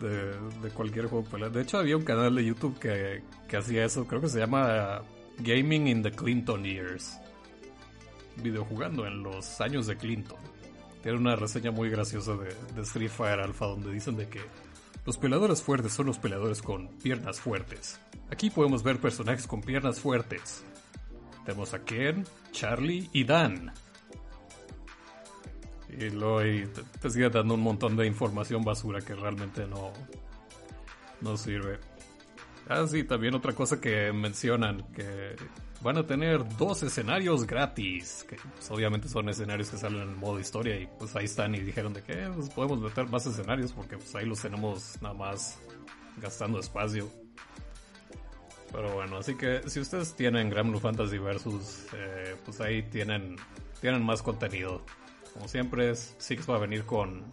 De, 0.00 0.70
cualquier 0.70 1.06
juego 1.06 1.24
pelea. 1.24 1.48
De 1.48 1.62
hecho, 1.62 1.78
había 1.78 1.96
un 1.96 2.04
canal 2.04 2.34
de 2.34 2.44
YouTube 2.44 2.78
que, 2.78 3.22
que 3.48 3.56
hacía 3.56 3.84
eso, 3.84 4.06
creo 4.06 4.20
que 4.20 4.28
se 4.28 4.38
llama 4.38 5.02
Gaming 5.38 5.86
in 5.86 6.02
the 6.02 6.10
Clinton 6.10 6.64
Years. 6.64 7.18
Videojugando 8.36 9.06
en 9.06 9.22
los 9.22 9.60
años 9.60 9.86
de 9.86 9.96
Clinton. 9.96 10.38
Tiene 11.02 11.18
una 11.18 11.36
reseña 11.36 11.70
muy 11.70 11.90
graciosa 11.90 12.36
de, 12.36 12.54
de 12.74 12.82
Street 12.82 13.10
Fighter 13.10 13.40
Alpha 13.40 13.66
donde 13.66 13.92
dicen 13.92 14.16
de 14.16 14.28
que 14.28 14.40
los 15.06 15.18
peleadores 15.18 15.62
fuertes 15.62 15.92
son 15.92 16.06
los 16.06 16.18
peleadores 16.18 16.62
con 16.62 16.88
piernas 16.88 17.38
fuertes. 17.38 18.00
Aquí 18.30 18.48
podemos 18.50 18.82
ver 18.82 19.00
personajes 19.00 19.46
con 19.46 19.60
piernas 19.60 20.00
fuertes. 20.00 20.64
Tenemos 21.44 21.74
a 21.74 21.84
Ken, 21.84 22.24
Charlie 22.52 23.10
y 23.12 23.24
Dan. 23.24 23.72
Y 25.98 26.10
luego 26.10 26.40
te, 26.40 26.82
te, 27.00 27.10
sigue 27.10 27.30
dando 27.30 27.54
un 27.54 27.60
montón 27.60 27.96
de 27.96 28.06
información 28.06 28.64
basura 28.64 29.00
que 29.00 29.14
realmente 29.14 29.66
no, 29.66 29.92
no 31.20 31.36
sirve. 31.36 31.78
Ah, 32.68 32.86
sí, 32.88 33.04
también 33.04 33.34
otra 33.34 33.52
cosa 33.52 33.80
que 33.80 34.12
mencionan, 34.12 34.82
que 34.94 35.36
van 35.82 35.98
a 35.98 36.06
tener 36.06 36.42
dos 36.56 36.82
escenarios 36.82 37.46
gratis, 37.46 38.24
que 38.28 38.36
pues, 38.36 38.70
obviamente 38.70 39.06
son 39.06 39.28
escenarios 39.28 39.68
que 39.68 39.76
salen 39.76 40.00
en 40.00 40.16
modo 40.16 40.40
historia 40.40 40.80
y 40.80 40.88
pues 40.98 41.14
ahí 41.14 41.26
están 41.26 41.54
y 41.54 41.60
dijeron 41.60 41.92
de 41.92 42.02
que 42.02 42.14
pues, 42.34 42.48
podemos 42.48 42.80
meter 42.80 43.06
más 43.08 43.26
escenarios 43.26 43.72
porque 43.72 43.98
pues 43.98 44.14
ahí 44.14 44.24
los 44.24 44.40
tenemos 44.40 44.96
nada 45.02 45.14
más 45.14 45.58
gastando 46.16 46.58
espacio. 46.58 47.10
Pero 48.72 48.94
bueno, 48.94 49.18
así 49.18 49.36
que 49.36 49.60
si 49.68 49.78
ustedes 49.78 50.14
tienen 50.16 50.48
Grand 50.48 50.70
Blue 50.70 50.80
Fantasy 50.80 51.18
Versus, 51.18 51.86
eh, 51.92 52.34
pues 52.44 52.60
ahí 52.60 52.82
tienen, 52.82 53.36
tienen 53.80 54.02
más 54.02 54.22
contenido. 54.22 54.82
Como 55.34 55.48
siempre, 55.48 55.94
Six 55.94 56.48
va 56.48 56.56
a 56.56 56.60
venir 56.60 56.84
con, 56.84 57.24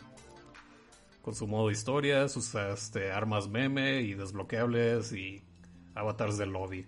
con 1.21 1.35
su 1.35 1.47
modo 1.47 1.69
historia, 1.71 2.27
sus 2.27 2.53
este, 2.55 3.11
armas 3.11 3.47
meme 3.47 4.01
y 4.01 4.15
desbloqueables 4.15 5.13
y 5.13 5.41
avatars 5.95 6.37
del 6.37 6.49
lobby. 6.49 6.85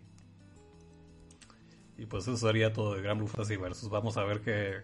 Y 1.98 2.08
pues 2.08 2.27
eso 2.27 2.36
sería 2.36 2.74
todo 2.74 2.96
de 2.96 3.01
Gran 3.01 3.20
Blue 3.20 3.27
Fantasy 3.27 3.55
Versus. 3.55 3.89
Vamos 3.89 4.17
a 4.17 4.24
ver 4.24 4.41
qué, 4.41 4.82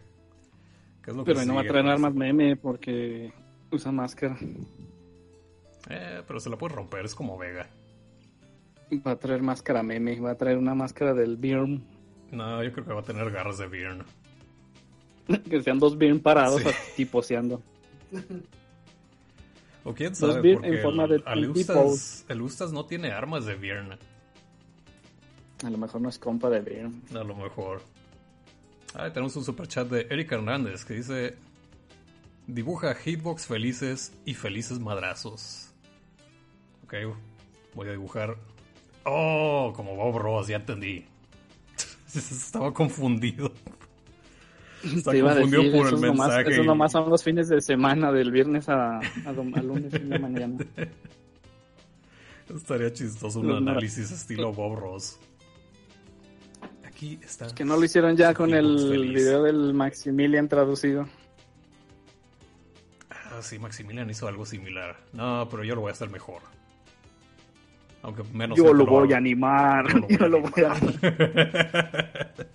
qué 1.03 1.11
es 1.11 1.17
lo 1.17 1.23
pero 1.23 1.39
que 1.39 1.45
no 1.47 1.55
va 1.55 1.61
a 1.61 1.65
traer 1.65 1.87
armas 1.87 2.13
meme 2.13 2.55
porque 2.55 3.33
usa 3.71 3.91
máscara. 3.91 4.37
Eh, 5.89 6.21
pero 6.27 6.39
se 6.39 6.49
la 6.49 6.57
puede 6.57 6.75
romper, 6.75 7.05
es 7.05 7.15
como 7.15 7.37
Vega. 7.37 7.67
Va 9.05 9.11
a 9.11 9.15
traer 9.19 9.41
máscara 9.41 9.81
meme, 9.81 10.19
va 10.19 10.31
a 10.31 10.37
traer 10.37 10.57
una 10.57 10.75
máscara 10.75 11.15
del 11.15 11.37
Birn. 11.37 11.83
No, 12.31 12.63
yo 12.63 12.71
creo 12.71 12.85
que 12.85 12.93
va 12.93 12.99
a 12.99 13.03
tener 13.03 13.31
garras 13.31 13.57
de 13.57 13.67
Birn. 13.67 14.03
que 15.49 15.61
sean 15.61 15.79
dos 15.79 15.97
Birn 15.97 16.19
parados 16.19 16.61
sí. 16.61 16.69
tiposeando. 16.97 17.61
O 19.83 19.93
quién 19.93 20.15
sabe, 20.15 20.53
porque 20.53 20.67
en 20.67 20.81
forma 20.81 21.07
de 21.07 21.23
el, 21.25 21.49
Ustas, 21.49 22.25
el 22.27 22.41
Ustas 22.41 22.71
no 22.71 22.85
tiene 22.85 23.11
armas 23.11 23.45
de 23.45 23.55
Birn. 23.55 23.97
A 25.63 25.69
lo 25.69 25.77
mejor 25.77 26.01
no 26.01 26.09
es 26.09 26.19
compa 26.19 26.49
de 26.49 26.61
Birn. 26.61 27.03
A 27.13 27.23
lo 27.23 27.35
mejor. 27.35 27.81
Ah, 28.93 29.11
tenemos 29.11 29.35
un 29.35 29.43
super 29.43 29.67
chat 29.67 29.87
de 29.87 30.07
Eric 30.09 30.31
Hernández 30.31 30.83
que 30.83 30.95
dice: 30.95 31.35
Dibuja 32.47 32.95
hitbox 32.95 33.45
felices 33.45 34.13
y 34.25 34.33
felices 34.33 34.79
madrazos. 34.79 35.71
Ok, 36.83 36.95
voy 37.75 37.87
a 37.87 37.91
dibujar. 37.91 38.37
Oh, 39.05 39.71
como 39.75 39.95
Bob 39.95 40.17
Ross, 40.17 40.47
ya 40.47 40.57
entendí. 40.57 41.05
Estaba 42.13 42.73
confundido. 42.73 43.51
Está 44.83 45.11
confundido 45.11 45.63
decir, 45.63 45.77
por 45.77 45.87
el 45.87 45.97
mensaje. 45.97 46.07
Nomás, 46.07 46.47
eso 46.47 46.63
nomás 46.63 46.91
son 46.91 47.09
los 47.09 47.23
fines 47.23 47.49
de 47.49 47.61
semana, 47.61 48.11
del 48.11 48.31
viernes 48.31 48.69
a, 48.69 48.97
a, 48.97 49.01
a 49.25 49.61
lunes 49.61 49.93
en 49.93 50.09
la 50.09 50.19
mañana. 50.19 50.57
Estaría 52.55 52.91
chistoso 52.91 53.41
un 53.41 53.51
análisis 53.51 54.09
estilo 54.11 54.51
Bob 54.51 54.79
Ross. 54.79 55.19
Aquí 56.83 57.19
está. 57.23 57.45
Es 57.45 57.53
que 57.53 57.63
no 57.63 57.77
lo 57.77 57.85
hicieron 57.85 58.17
ya 58.17 58.33
con 58.33 58.53
el 58.53 58.77
feliz. 58.89 59.13
video 59.13 59.43
del 59.43 59.73
Maximilian 59.73 60.47
traducido. 60.47 61.07
Ah, 63.09 63.41
sí, 63.41 63.59
Maximilian 63.59 64.09
hizo 64.09 64.27
algo 64.27 64.45
similar. 64.45 64.97
No, 65.13 65.47
pero 65.49 65.63
yo 65.63 65.75
lo 65.75 65.81
voy 65.81 65.89
a 65.89 65.93
hacer 65.93 66.09
mejor. 66.09 66.41
Aunque 68.01 68.23
menos. 68.33 68.57
Yo 68.57 68.73
lo 68.73 68.85
voy 68.85 69.13
a 69.13 69.17
animar. 69.17 69.85
Yo 70.09 70.27
lo 70.27 70.41
voy 70.41 70.63
a 70.63 70.71
animar. 70.71 72.49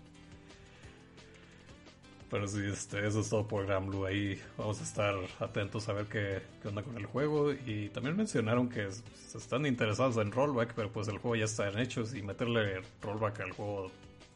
Pero 2.34 2.48
sí, 2.48 2.62
este, 2.66 3.06
eso 3.06 3.20
es 3.20 3.30
todo 3.30 3.46
por 3.46 3.64
Gran 3.64 3.86
Blue. 3.86 4.06
Ahí 4.06 4.36
vamos 4.58 4.80
a 4.80 4.82
estar 4.82 5.14
atentos 5.38 5.88
a 5.88 5.92
ver 5.92 6.06
qué, 6.06 6.42
qué, 6.60 6.66
onda 6.66 6.82
con 6.82 6.96
el 6.96 7.06
juego. 7.06 7.52
Y 7.52 7.90
también 7.90 8.16
mencionaron 8.16 8.68
que 8.68 8.88
están 8.88 9.64
interesados 9.66 10.16
en 10.16 10.32
rollback, 10.32 10.74
pero 10.74 10.90
pues 10.90 11.06
el 11.06 11.18
juego 11.18 11.36
ya 11.36 11.44
está 11.44 11.68
en 11.68 11.78
hechos 11.78 12.12
y 12.12 12.22
meterle 12.22 12.82
rollback 13.02 13.38
al 13.38 13.52
juego 13.52 13.92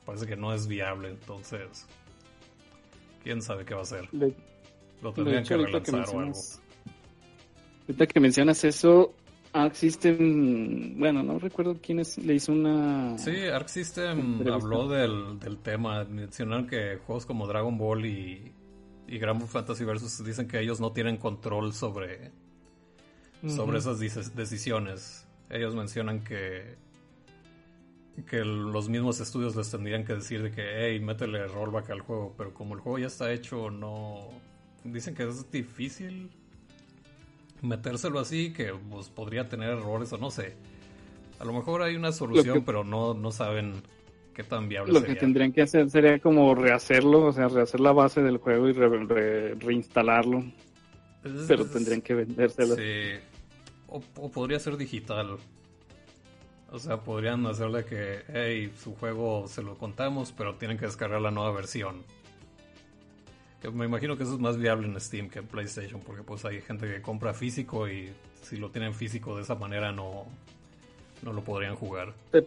parece 0.06 0.26
que 0.26 0.36
no 0.36 0.54
es 0.54 0.68
viable. 0.68 1.08
Entonces, 1.08 1.88
quién 3.24 3.42
sabe 3.42 3.64
qué 3.64 3.74
va 3.74 3.80
a 3.80 3.82
hacer. 3.82 4.08
De, 4.12 4.32
Lo 5.02 5.12
tendrían 5.12 5.42
hecho, 5.42 5.58
que 5.58 5.66
relanzar 5.66 6.14
o 6.14 6.20
algo. 6.20 6.38
Ahorita 7.88 8.06
que 8.06 8.20
mencionas 8.20 8.62
eso, 8.62 9.12
Arc 9.52 9.74
System, 9.74 10.98
bueno, 10.98 11.22
no 11.22 11.38
recuerdo 11.38 11.78
quién 11.80 12.00
es, 12.00 12.18
le 12.18 12.34
hizo 12.34 12.52
una... 12.52 13.16
Sí, 13.18 13.46
Arc 13.46 13.68
System 13.68 14.46
habló 14.48 14.88
del, 14.88 15.38
del 15.38 15.58
tema. 15.58 16.04
Mencionaron 16.04 16.66
que 16.66 16.98
juegos 17.06 17.26
como 17.26 17.46
Dragon 17.46 17.76
Ball 17.78 18.06
y, 18.06 18.52
y 19.06 19.18
Grand 19.18 19.38
Blue 19.38 19.48
Fantasy 19.48 19.84
Versus 19.84 20.24
dicen 20.24 20.46
que 20.46 20.60
ellos 20.60 20.80
no 20.80 20.92
tienen 20.92 21.16
control 21.16 21.72
sobre, 21.72 22.30
sobre 23.46 23.78
esas 23.78 23.98
decisiones. 24.34 25.26
Ellos 25.50 25.74
mencionan 25.74 26.22
que 26.22 26.76
que 28.26 28.44
los 28.44 28.88
mismos 28.88 29.20
estudios 29.20 29.54
les 29.54 29.70
tendrían 29.70 30.04
que 30.04 30.14
decir 30.14 30.42
de 30.42 30.50
que, 30.50 30.62
hey, 30.62 30.98
métele 31.00 31.46
rollback 31.46 31.90
al 31.90 32.00
juego, 32.00 32.34
pero 32.36 32.52
como 32.52 32.74
el 32.74 32.80
juego 32.80 32.98
ya 32.98 33.06
está 33.06 33.32
hecho, 33.32 33.70
no... 33.70 34.28
Dicen 34.84 35.14
que 35.14 35.24
es 35.24 35.50
difícil 35.50 36.30
metérselo 37.62 38.20
así, 38.20 38.52
que 38.52 38.72
pues, 38.90 39.08
podría 39.08 39.48
tener 39.48 39.70
errores 39.70 40.12
o 40.12 40.18
no 40.18 40.30
sé. 40.30 40.54
A 41.38 41.44
lo 41.44 41.52
mejor 41.52 41.82
hay 41.82 41.96
una 41.96 42.12
solución, 42.12 42.58
que- 42.60 42.64
pero 42.64 42.84
no, 42.84 43.14
no 43.14 43.30
saben 43.30 43.74
qué 44.34 44.42
tan 44.44 44.68
viable 44.68 44.92
Lo 44.92 45.00
que 45.00 45.06
sería. 45.08 45.20
tendrían 45.20 45.52
que 45.52 45.62
hacer 45.62 45.90
sería 45.90 46.18
como 46.18 46.54
rehacerlo, 46.54 47.26
o 47.26 47.32
sea, 47.32 47.48
rehacer 47.48 47.80
la 47.80 47.92
base 47.92 48.22
del 48.22 48.38
juego 48.38 48.68
y 48.68 48.72
re- 48.72 49.04
re- 49.04 49.54
reinstalarlo, 49.54 50.44
Es- 51.24 51.32
pero 51.48 51.64
tendrían 51.66 52.00
que 52.00 52.14
vendérselo. 52.14 52.74
Sí. 52.76 53.18
O, 53.88 54.02
o 54.16 54.30
podría 54.30 54.58
ser 54.60 54.76
digital. 54.76 55.38
O 56.70 56.78
sea, 56.78 56.98
podrían 56.98 57.46
hacerle 57.46 57.84
que, 57.86 58.18
hey, 58.28 58.70
su 58.78 58.94
juego 58.94 59.48
se 59.48 59.62
lo 59.62 59.76
contamos, 59.78 60.32
pero 60.36 60.56
tienen 60.56 60.76
que 60.76 60.84
descargar 60.84 61.20
la 61.20 61.30
nueva 61.30 61.50
versión. 61.52 62.02
Que 63.60 63.70
me 63.70 63.86
imagino 63.86 64.16
que 64.16 64.22
eso 64.22 64.34
es 64.34 64.40
más 64.40 64.56
viable 64.56 64.86
en 64.86 65.00
Steam 65.00 65.28
que 65.28 65.40
en 65.40 65.46
PlayStation, 65.46 66.00
porque 66.00 66.22
pues 66.22 66.44
hay 66.44 66.60
gente 66.60 66.86
que 66.86 67.02
compra 67.02 67.34
físico 67.34 67.88
y 67.88 68.12
si 68.42 68.56
lo 68.56 68.70
tienen 68.70 68.94
físico 68.94 69.36
de 69.36 69.42
esa 69.42 69.56
manera 69.56 69.90
no, 69.90 70.26
no 71.22 71.32
lo 71.32 71.42
podrían 71.42 71.74
jugar. 71.74 72.14
Te, 72.30 72.46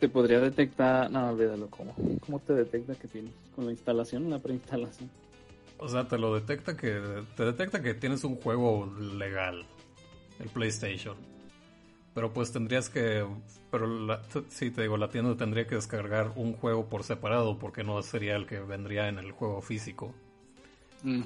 te 0.00 0.08
podría 0.08 0.40
detectar, 0.40 1.10
no, 1.10 1.30
olvídalo, 1.30 1.68
¿cómo? 1.68 1.94
¿Cómo 2.20 2.40
te 2.40 2.54
detecta 2.54 2.94
que 2.94 3.06
tienes? 3.06 3.32
¿Con 3.54 3.66
la 3.66 3.70
instalación, 3.70 4.28
la 4.28 4.40
preinstalación? 4.40 5.08
O 5.78 5.88
sea, 5.88 6.08
te 6.08 6.18
lo 6.18 6.34
detecta 6.34 6.76
que 6.76 7.00
te 7.36 7.44
detecta 7.44 7.82
que 7.82 7.94
tienes 7.94 8.24
un 8.24 8.36
juego 8.36 8.92
legal, 9.16 9.64
el 10.40 10.48
PlayStation. 10.48 11.16
Pero 12.16 12.32
pues 12.32 12.50
tendrías 12.50 12.88
que, 12.88 13.26
pero 13.70 13.86
la, 13.86 14.22
sí 14.48 14.70
te 14.70 14.80
digo, 14.80 14.96
la 14.96 15.10
tienda 15.10 15.36
tendría 15.36 15.66
que 15.66 15.74
descargar 15.74 16.32
un 16.34 16.54
juego 16.54 16.86
por 16.86 17.04
separado 17.04 17.58
porque 17.58 17.84
no 17.84 18.00
sería 18.02 18.36
el 18.36 18.46
que 18.46 18.58
vendría 18.58 19.08
en 19.10 19.18
el 19.18 19.32
juego 19.32 19.60
físico. 19.60 20.14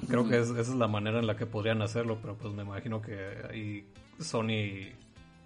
Creo 0.09 0.27
que 0.27 0.37
es, 0.37 0.49
esa 0.49 0.59
es 0.59 0.75
la 0.75 0.89
manera 0.89 1.19
en 1.19 1.27
la 1.27 1.37
que 1.37 1.45
podrían 1.45 1.81
hacerlo, 1.81 2.17
pero 2.21 2.35
pues 2.35 2.53
me 2.53 2.63
imagino 2.63 3.01
que 3.01 3.15
ahí 3.49 3.87
Sony 4.19 4.91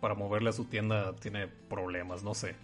para 0.02 0.16
moverle 0.16 0.50
a 0.50 0.54
su 0.54 0.66
tienda 0.66 1.14
tiene 1.16 1.48
problemas, 1.48 2.24
no 2.24 2.34
sé. 2.34 2.56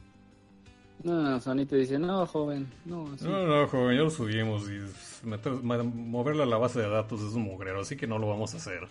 No, 1.03 1.39
Sony 1.39 1.65
te 1.67 1.75
dice, 1.77 1.99
no, 1.99 2.25
joven, 2.25 2.67
no. 2.85 3.15
sí". 3.17 3.25
No, 3.25 3.45
no, 3.45 3.67
joven, 3.67 3.95
ya 3.95 4.03
lo 4.03 4.09
subimos 4.09 4.63
y 4.69 4.79
meter- 5.27 5.61
ma- 5.63 5.83
moverle 5.83 6.43
a 6.43 6.47
la 6.47 6.57
base 6.57 6.79
de 6.79 6.89
datos 6.89 7.21
es 7.21 7.33
un 7.33 7.43
mugrero, 7.43 7.81
así 7.81 7.95
que 7.95 8.07
no 8.07 8.17
lo 8.17 8.27
vamos 8.27 8.55
a 8.55 8.57
hacer. 8.57 8.87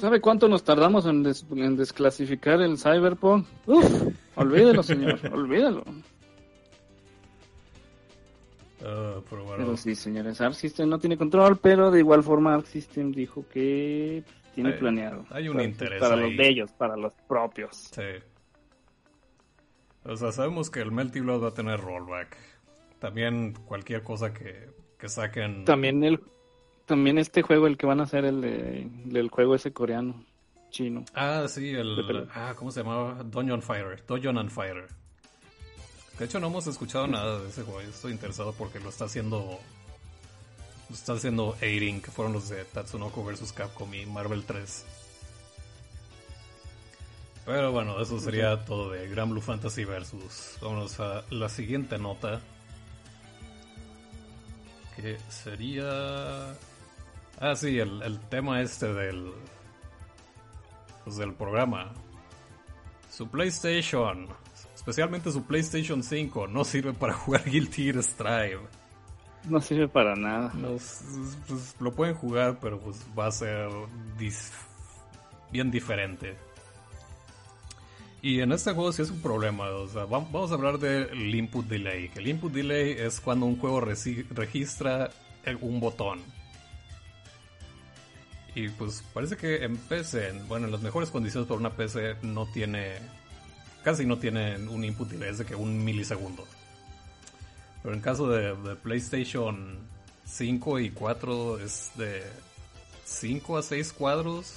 ¿Sabe 0.00 0.20
cuánto 0.20 0.48
nos 0.48 0.62
tardamos 0.64 1.06
en, 1.06 1.22
des- 1.22 1.46
en 1.50 1.76
desclasificar 1.76 2.60
el 2.60 2.78
Cyberpunk? 2.78 3.46
Uf, 3.66 4.02
olvídelo, 4.36 4.82
señor, 4.82 5.18
olvídalo. 5.32 5.82
Ah, 8.84 9.20
pero 9.28 9.44
bueno, 9.44 9.56
Pero 9.64 9.76
sí, 9.76 9.94
señores, 9.94 10.40
Arc 10.40 10.54
System 10.54 10.88
no 10.88 10.98
tiene 10.98 11.16
control, 11.16 11.56
pero 11.58 11.90
de 11.90 12.00
igual 12.00 12.22
forma 12.22 12.54
Arc 12.54 12.66
System 12.66 13.10
dijo 13.12 13.44
que 13.48 14.22
tiene 14.54 14.72
Hay- 14.74 14.78
planeado. 14.78 15.24
hay 15.30 15.48
un 15.48 15.54
Para- 15.56 15.68
interés 15.68 16.00
Para 16.00 16.14
ahí. 16.14 16.20
los 16.30 16.36
de 16.36 16.48
ellos, 16.48 16.72
para 16.72 16.96
los 16.96 17.12
propios. 17.28 17.76
sí. 17.92 18.02
O 20.08 20.14
sea, 20.16 20.30
sabemos 20.30 20.70
que 20.70 20.80
el 20.80 20.92
Melty 20.92 21.18
Blood 21.18 21.42
va 21.42 21.48
a 21.48 21.54
tener 21.54 21.80
rollback. 21.80 22.36
También 23.00 23.54
cualquier 23.66 24.04
cosa 24.04 24.32
que, 24.32 24.70
que 25.00 25.08
saquen. 25.08 25.64
También 25.64 26.04
el 26.04 26.20
también 26.86 27.18
este 27.18 27.42
juego, 27.42 27.66
el 27.66 27.76
que 27.76 27.86
van 27.86 28.00
a 28.00 28.04
hacer, 28.04 28.24
el, 28.24 28.40
de- 28.40 28.88
del 29.04 29.28
juego 29.28 29.54
ese 29.54 29.72
coreano, 29.72 30.24
chino. 30.70 31.04
Ah, 31.14 31.46
sí, 31.48 31.70
el. 31.70 32.28
Ah, 32.34 32.54
¿cómo 32.56 32.70
se 32.70 32.82
llamaba? 32.82 33.22
Dungeon 33.22 33.60
Fighter. 33.62 34.02
Dungeon 34.06 34.38
and 34.38 34.50
Fighter. 34.50 34.88
De 36.18 36.24
hecho, 36.24 36.40
no 36.40 36.46
hemos 36.46 36.66
escuchado 36.66 37.06
nada 37.06 37.40
de 37.40 37.48
ese 37.50 37.62
juego. 37.62 37.80
Estoy 37.82 38.12
interesado 38.12 38.52
porque 38.54 38.80
lo 38.80 38.88
está 38.88 39.04
haciendo. 39.04 39.58
Lo 40.88 40.94
está 40.94 41.12
haciendo 41.14 41.56
Eirin, 41.60 42.00
que 42.00 42.10
fueron 42.10 42.32
los 42.32 42.48
de 42.48 42.64
Tatsunoko 42.64 43.24
vs 43.24 43.52
Capcom 43.52 43.92
y 43.92 44.06
Marvel 44.06 44.44
3. 44.44 44.84
Pero 47.44 47.70
bueno, 47.72 48.00
eso 48.00 48.18
sería 48.18 48.64
todo 48.64 48.90
de 48.90 49.08
Gran 49.08 49.30
Blue 49.30 49.40
Fantasy 49.40 49.84
Versus. 49.84 50.56
Vámonos 50.60 50.98
a 51.00 51.24
la 51.30 51.48
siguiente 51.48 51.98
nota. 51.98 52.40
Que 54.96 55.18
sería. 55.28 56.54
Ah, 57.38 57.54
sí, 57.54 57.78
el, 57.78 58.02
el 58.02 58.18
tema 58.20 58.60
este 58.62 58.92
del. 58.92 59.32
Pues 61.04 61.16
del 61.16 61.34
programa. 61.34 61.92
Su 63.10 63.28
PlayStation, 63.28 64.26
especialmente 64.74 65.30
su 65.30 65.44
PlayStation 65.44 66.02
5, 66.02 66.48
no 66.48 66.64
sirve 66.64 66.92
para 66.92 67.12
jugar 67.14 67.44
Guilty 67.44 67.84
Gear 67.92 68.02
Strive. 68.02 68.60
No 69.44 69.60
sirve 69.60 69.86
para 69.88 70.16
nada. 70.16 70.50
No, 70.54 70.74
s- 70.74 71.04
pues, 71.46 71.76
lo 71.78 71.92
pueden 71.92 72.14
jugar, 72.16 72.58
pero 72.60 72.80
pues 72.80 72.98
va 73.18 73.26
a 73.26 73.30
ser 73.30 73.68
dis- 74.18 74.50
bien 75.52 75.70
diferente. 75.70 76.36
Y 78.22 78.40
en 78.40 78.50
este 78.50 78.72
juego 78.72 78.90
sí 78.92 79.02
es 79.02 79.10
un 79.10 79.22
problema. 79.22 79.68
O 79.68 79.86
sea, 79.86 80.02
vam- 80.06 80.26
vamos 80.32 80.50
a 80.50 80.54
hablar 80.54 80.78
del 80.78 81.32
input 81.34 81.66
delay. 81.66 82.10
El 82.16 82.26
input 82.26 82.52
delay 82.52 82.92
es 82.98 83.20
cuando 83.20 83.46
un 83.46 83.56
juego 83.58 83.80
registra 83.80 85.10
un 85.60 85.78
botón. 85.78 86.20
Y 88.56 88.70
pues 88.70 89.04
parece 89.12 89.36
que 89.36 89.64
en 89.64 89.76
PC, 89.76 90.30
en- 90.30 90.48
bueno, 90.48 90.64
en 90.64 90.72
las 90.72 90.80
mejores 90.80 91.10
condiciones 91.10 91.46
para 91.46 91.60
una 91.60 91.76
PC 91.76 92.16
no 92.22 92.46
tiene, 92.46 92.94
casi 93.84 94.06
no 94.06 94.18
tiene 94.18 94.56
un 94.56 94.82
input 94.82 95.08
delay, 95.10 95.36
de 95.36 95.44
que 95.44 95.54
un 95.54 95.84
milisegundo. 95.84 96.44
Pero 97.82 97.94
en 97.94 98.00
caso 98.00 98.28
de, 98.30 98.54
PlayStation 98.76 99.78
5 100.24 100.80
y 100.80 100.90
4 100.90 101.58
es 101.60 101.90
de 101.96 102.24
5 103.04 103.58
a 103.58 103.62
6 103.62 103.92
cuadros. 103.92 104.54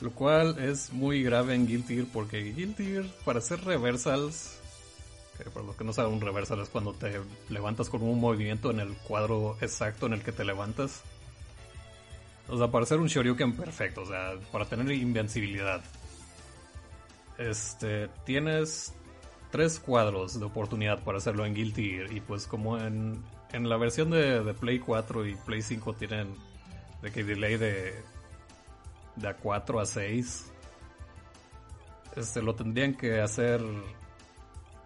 Lo 0.00 0.12
cual 0.12 0.56
es 0.60 0.92
muy 0.92 1.24
grave 1.24 1.56
en 1.56 1.66
Guilty 1.66 1.96
Gear 1.96 2.06
porque 2.12 2.40
Guilty 2.52 2.84
Gear 2.84 3.04
para 3.24 3.40
hacer 3.40 3.64
reversals, 3.64 4.56
que 5.36 5.50
para 5.50 5.66
los 5.66 5.74
que 5.74 5.82
no 5.82 5.92
saben 5.92 6.12
un 6.12 6.20
reversal 6.20 6.60
es 6.60 6.68
cuando 6.68 6.92
te 6.94 7.20
levantas 7.48 7.90
con 7.90 8.02
un 8.02 8.20
movimiento 8.20 8.70
en 8.70 8.78
el 8.78 8.92
cuadro 8.94 9.56
exacto 9.60 10.06
en 10.06 10.12
el 10.12 10.22
que 10.22 10.30
te 10.30 10.44
levantas. 10.44 11.02
O 12.48 12.56
sea, 12.56 12.68
para 12.68 12.84
hacer 12.84 12.98
un 12.98 13.08
Shoryuken 13.08 13.52
perfecto, 13.52 14.02
o 14.02 14.06
sea, 14.06 14.32
para 14.50 14.64
tener 14.64 14.90
invencibilidad. 14.92 15.82
Este, 17.36 18.08
tienes 18.24 18.94
tres 19.50 19.78
cuadros 19.78 20.38
de 20.38 20.44
oportunidad 20.44 21.02
para 21.04 21.18
hacerlo 21.18 21.44
en 21.44 21.54
Guilty. 21.54 22.00
Y 22.10 22.20
pues 22.20 22.46
como 22.46 22.78
en, 22.78 23.22
en 23.52 23.68
la 23.68 23.76
versión 23.76 24.10
de, 24.10 24.42
de 24.42 24.54
Play 24.54 24.78
4 24.78 25.26
y 25.26 25.34
Play 25.34 25.62
5 25.62 25.92
tienen 25.94 26.34
de 27.02 27.12
que 27.12 27.22
delay 27.22 27.56
de, 27.56 27.94
de 29.16 29.28
a 29.28 29.34
4 29.34 29.80
a 29.80 29.86
6. 29.86 30.52
Este, 32.16 32.42
lo 32.42 32.54
tendrían 32.54 32.94
que 32.94 33.20
hacer 33.20 33.62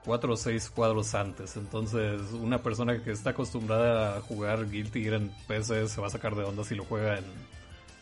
4 0.04 0.32
o 0.32 0.36
6 0.36 0.70
cuadros 0.70 1.14
antes. 1.14 1.56
Entonces 1.56 2.20
una 2.32 2.62
persona 2.62 3.02
que 3.02 3.12
está 3.12 3.30
acostumbrada 3.30 4.16
a 4.16 4.20
jugar 4.20 4.68
Guilty 4.68 5.02
Gear 5.02 5.14
en 5.14 5.30
PC 5.46 5.88
se 5.88 6.00
va 6.00 6.08
a 6.08 6.10
sacar 6.10 6.34
de 6.34 6.44
onda 6.44 6.64
si 6.64 6.74
lo 6.74 6.84
juega 6.84 7.18
en, 7.18 7.24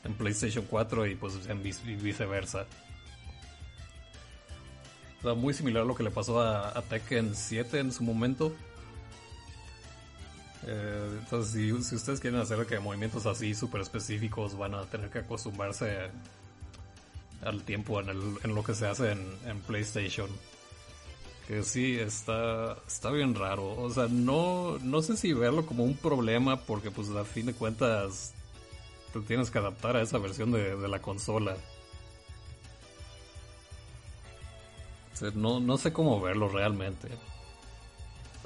en 0.04 0.14
PlayStation 0.14 0.64
4 0.68 1.06
y 1.06 1.14
pues 1.14 1.46
en 1.48 1.62
viceversa. 1.62 2.66
Sea, 5.22 5.34
muy 5.34 5.52
similar 5.52 5.82
a 5.82 5.86
lo 5.86 5.94
que 5.94 6.02
le 6.02 6.10
pasó 6.10 6.40
a, 6.40 6.80
Tekken 6.82 7.34
7 7.34 7.78
en 7.78 7.92
su 7.92 8.02
momento. 8.02 8.54
Eh, 10.66 11.18
entonces, 11.20 11.52
si, 11.52 11.94
ustedes 11.94 12.20
quieren 12.20 12.40
hacer 12.40 12.64
que 12.66 12.78
movimientos 12.78 13.26
así 13.26 13.54
súper 13.54 13.82
específicos, 13.82 14.56
van 14.56 14.74
a 14.74 14.84
tener 14.86 15.10
que 15.10 15.18
acostumbrarse 15.18 16.10
al 17.42 17.62
tiempo 17.64 18.00
en, 18.00 18.08
el, 18.10 18.38
en 18.42 18.54
lo 18.54 18.64
que 18.64 18.74
se 18.74 18.86
hace 18.86 19.12
en 19.12 19.60
PlayStation. 19.66 20.30
Que 21.50 21.64
sí, 21.64 21.98
está, 21.98 22.76
está 22.86 23.10
bien 23.10 23.34
raro. 23.34 23.72
O 23.72 23.90
sea, 23.90 24.06
no, 24.06 24.78
no 24.84 25.02
sé 25.02 25.16
si 25.16 25.32
verlo 25.32 25.66
como 25.66 25.82
un 25.82 25.96
problema, 25.96 26.60
porque 26.60 26.92
pues 26.92 27.10
a 27.10 27.24
fin 27.24 27.46
de 27.46 27.54
cuentas 27.54 28.32
te 29.12 29.18
tienes 29.22 29.50
que 29.50 29.58
adaptar 29.58 29.96
a 29.96 30.02
esa 30.02 30.18
versión 30.18 30.52
de, 30.52 30.76
de 30.76 30.86
la 30.86 31.02
consola. 31.02 31.56
O 35.12 35.16
sea, 35.16 35.32
no, 35.34 35.58
no 35.58 35.76
sé 35.76 35.92
cómo 35.92 36.20
verlo 36.20 36.48
realmente. 36.48 37.08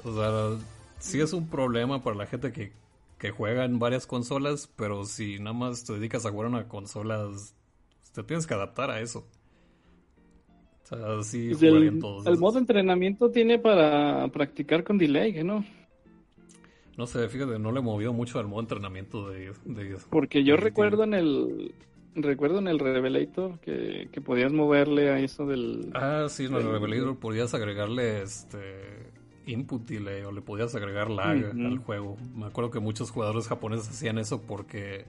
O 0.03 0.11
sea, 0.11 0.65
sí 0.97 1.21
es 1.21 1.31
un 1.33 1.47
problema 1.47 2.01
para 2.01 2.15
la 2.15 2.25
gente 2.25 2.51
que, 2.51 2.73
que 3.19 3.29
juega 3.29 3.65
en 3.65 3.77
varias 3.77 4.07
consolas, 4.07 4.67
pero 4.75 5.05
si 5.05 5.37
nada 5.37 5.53
más 5.53 5.83
te 5.83 5.93
dedicas 5.93 6.25
a 6.25 6.31
jugar 6.31 6.47
una 6.47 6.67
consola, 6.67 7.29
te 8.13 8.23
tienes 8.23 8.47
que 8.47 8.55
adaptar 8.55 8.89
a 8.89 8.99
eso. 8.99 9.27
O 10.85 10.87
sea, 10.87 11.23
sí 11.23 11.49
Pues 11.49 11.63
el, 11.63 11.99
todos. 11.99 12.27
el 12.27 12.37
modo 12.37 12.59
entrenamiento 12.59 13.31
tiene 13.31 13.57
para 13.57 14.27
practicar 14.29 14.83
con 14.83 14.97
delay, 14.99 15.43
¿no? 15.43 15.65
No 16.97 17.07
sé, 17.07 17.27
fíjate, 17.27 17.59
no 17.59 17.71
le 17.71 17.79
he 17.79 17.83
movido 17.83 18.13
mucho 18.13 18.39
al 18.39 18.47
modo 18.47 18.61
entrenamiento 18.61 19.27
de... 19.29 19.51
de- 19.65 19.97
Porque 20.09 20.43
yo 20.43 20.55
de- 20.55 20.61
recuerdo 20.61 21.03
en 21.03 21.13
el 21.13 21.73
recuerdo 22.15 22.59
en 22.59 22.67
el 22.69 22.79
Revelator 22.79 23.59
que, 23.59 24.07
que 24.11 24.21
podías 24.21 24.53
moverle 24.53 25.09
a 25.09 25.19
eso 25.19 25.45
del 25.45 25.91
Ah, 25.93 26.27
sí, 26.29 26.45
en 26.45 26.53
el 26.53 26.63
Revelator 26.63 27.17
podías 27.17 27.53
agregarle 27.53 28.21
este 28.21 29.11
input 29.47 29.85
delay 29.85 30.23
o 30.23 30.31
le 30.31 30.41
podías 30.41 30.73
agregar 30.75 31.09
lag 31.11 31.51
al 31.51 31.77
juego. 31.79 32.15
Me 32.35 32.45
acuerdo 32.45 32.71
que 32.71 32.79
muchos 32.79 33.11
jugadores 33.11 33.47
japoneses 33.49 33.89
hacían 33.89 34.17
eso 34.17 34.41
porque 34.41 35.03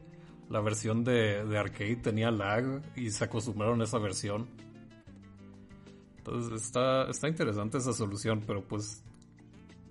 la 0.51 0.61
versión 0.61 1.05
de, 1.05 1.45
de 1.45 1.59
arcade 1.59 1.97
tenía 1.97 2.31
lag 2.33 2.83
y 2.97 3.11
se 3.11 3.23
acostumbraron 3.25 3.81
a 3.83 3.85
esa 3.85 3.99
versión. 3.99 4.47
Entonces 6.27 6.63
está, 6.63 7.09
está 7.09 7.29
interesante 7.29 7.79
esa 7.79 7.93
solución, 7.93 8.43
pero 8.47 8.63
pues 8.63 9.03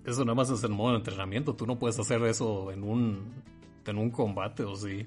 eso 0.04 0.24
nada 0.24 0.34
más 0.34 0.50
es 0.50 0.62
en 0.64 0.72
modo 0.72 0.92
de 0.92 0.98
entrenamiento. 0.98 1.54
Tú 1.54 1.66
no 1.66 1.78
puedes 1.78 1.98
hacer 1.98 2.22
eso 2.24 2.70
en 2.72 2.82
un, 2.84 3.32
en 3.86 3.98
un 3.98 4.10
combate 4.10 4.62
o 4.62 4.76
sí. 4.76 5.06